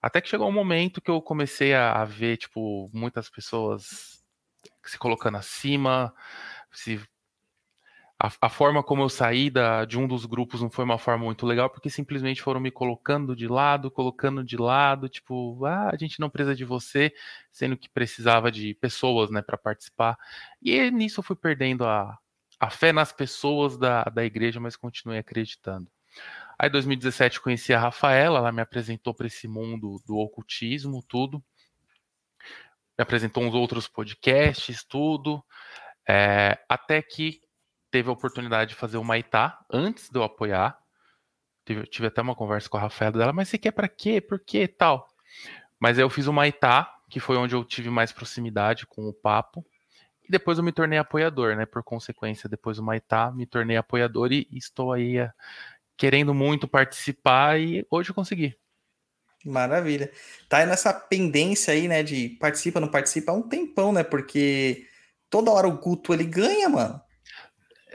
[0.01, 4.23] Até que chegou um momento que eu comecei a, a ver, tipo, muitas pessoas
[4.85, 6.13] se colocando acima,
[6.71, 7.01] se
[8.19, 11.25] a, a forma como eu saí da, de um dos grupos não foi uma forma
[11.25, 15.97] muito legal, porque simplesmente foram me colocando de lado, colocando de lado, tipo, ah, a
[15.97, 17.13] gente não precisa de você,
[17.51, 20.17] sendo que precisava de pessoas, né, para participar.
[20.61, 22.17] E nisso eu fui perdendo a,
[22.59, 25.89] a fé nas pessoas da, da igreja, mas continuei acreditando.
[26.57, 31.43] Aí, em 2017, conheci a Rafaela, ela me apresentou para esse mundo do ocultismo, tudo.
[32.97, 35.43] Me apresentou uns outros podcasts, tudo.
[36.07, 37.41] É, até que
[37.95, 40.77] teve a oportunidade de fazer o Maitá antes de eu apoiar.
[41.65, 44.19] Tive, tive até uma conversa com a Rafaela dela, mas você quer para quê?
[44.19, 44.67] Por quê?
[44.67, 45.07] Tal.
[45.79, 49.13] Mas aí eu fiz o Maitá, que foi onde eu tive mais proximidade com o
[49.13, 49.65] papo.
[50.27, 51.65] E depois eu me tornei apoiador, né?
[51.65, 55.31] Por consequência, depois do Maitá, me tornei apoiador e estou aí eh,
[55.95, 58.57] querendo muito participar e hoje eu consegui.
[59.45, 60.11] Maravilha.
[60.49, 64.03] Tá nessa pendência aí, né, de participa, não participa há um tempão, né?
[64.03, 64.85] Porque
[65.29, 67.04] toda hora o Guto ele ganha, mano.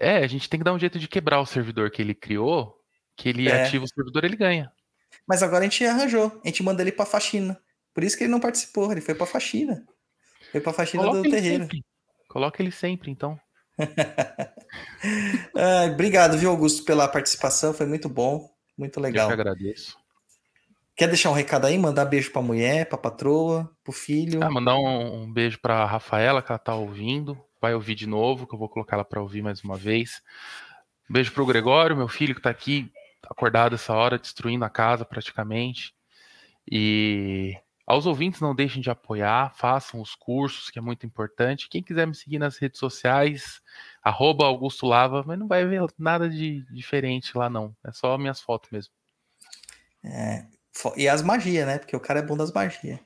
[0.00, 2.74] É, a gente tem que dar um jeito de quebrar o servidor que ele criou,
[3.16, 3.64] que ele É.
[3.64, 4.72] ativa o servidor, ele ganha.
[5.28, 6.40] Mas agora a gente arranjou.
[6.44, 7.60] A gente manda ele pra faxina.
[7.92, 9.84] Por isso que ele não participou, ele foi pra faxina.
[10.50, 11.64] Foi pra faxina Coloca do terreiro.
[11.64, 11.84] sempre.
[12.28, 13.38] Coloca ele sempre, então.
[15.56, 17.72] Ah, obrigado, viu, Augusto, pela participação.
[17.74, 18.48] Foi muito bom,
[18.78, 19.26] muito Eu legal.
[19.28, 19.96] que agradeço.
[20.96, 21.78] Quer deixar um recado aí?
[21.78, 24.42] Mandar beijo pra mulher, pra patroa, pro filho.
[24.42, 27.38] Ah, mandar um, um beijo pra Rafaela, que ela tá ouvindo.
[27.60, 30.22] Vai ouvir de novo, que eu vou colocar ela pra ouvir mais uma vez.
[31.08, 32.90] Um beijo pro Gregório, meu filho, que tá aqui
[33.28, 35.94] acordado essa hora, destruindo a casa praticamente.
[36.70, 37.56] E
[37.86, 41.68] aos ouvintes, não deixem de apoiar, façam os cursos, que é muito importante.
[41.68, 43.60] Quem quiser me seguir nas redes sociais,
[44.02, 47.74] arroba Augusto Lava, mas não vai ver nada de diferente lá, não.
[47.84, 48.92] É só minhas fotos mesmo.
[50.72, 51.78] Fo- E as magias, né?
[51.78, 53.00] Porque o cara é bom das magias.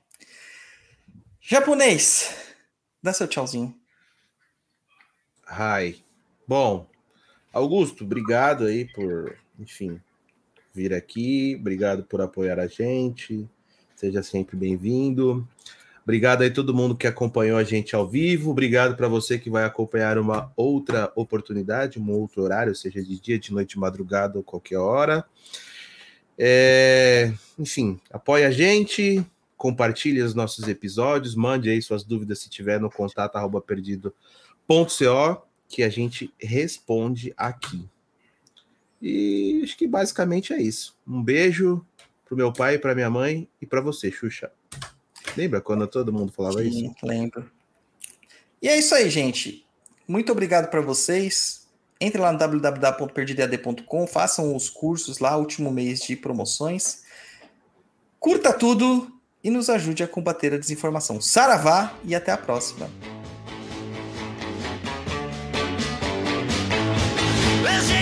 [1.41, 2.55] Japonês,
[3.03, 3.75] dá seu tchauzinho.
[5.47, 5.97] Ai.
[6.47, 6.87] Bom,
[7.53, 10.01] Augusto, obrigado aí por, enfim,
[10.73, 11.57] vir aqui.
[11.59, 13.49] Obrigado por apoiar a gente.
[13.95, 15.47] Seja sempre bem-vindo.
[16.03, 18.51] Obrigado aí todo mundo que acompanhou a gente ao vivo.
[18.51, 23.39] Obrigado para você que vai acompanhar uma outra oportunidade, um outro horário, seja de dia,
[23.39, 25.25] de noite, de madrugada ou qualquer hora.
[26.37, 29.25] É, enfim, apoie a gente,
[29.57, 33.63] compartilhe os nossos episódios, mande aí suas dúvidas se tiver no contato arroba
[34.67, 37.89] perdido.co que a gente responde aqui.
[39.03, 40.97] E acho que basicamente é isso.
[41.07, 41.85] Um beijo
[42.25, 44.51] pro meu pai, para minha mãe e para você, Xuxa.
[45.37, 46.95] Lembra quando todo mundo falava Sim, isso?
[47.03, 47.51] Lembro.
[48.63, 49.67] E é isso aí, gente.
[50.07, 51.67] Muito obrigado para vocês.
[52.01, 57.03] Entre lá no www.perdidead.com, façam os cursos lá, último mês de promoções.
[58.21, 59.11] Curta tudo
[59.43, 61.21] e nos ajude a combater a desinformação.
[61.21, 62.89] Saravá e até a próxima.
[67.65, 67.94] Let's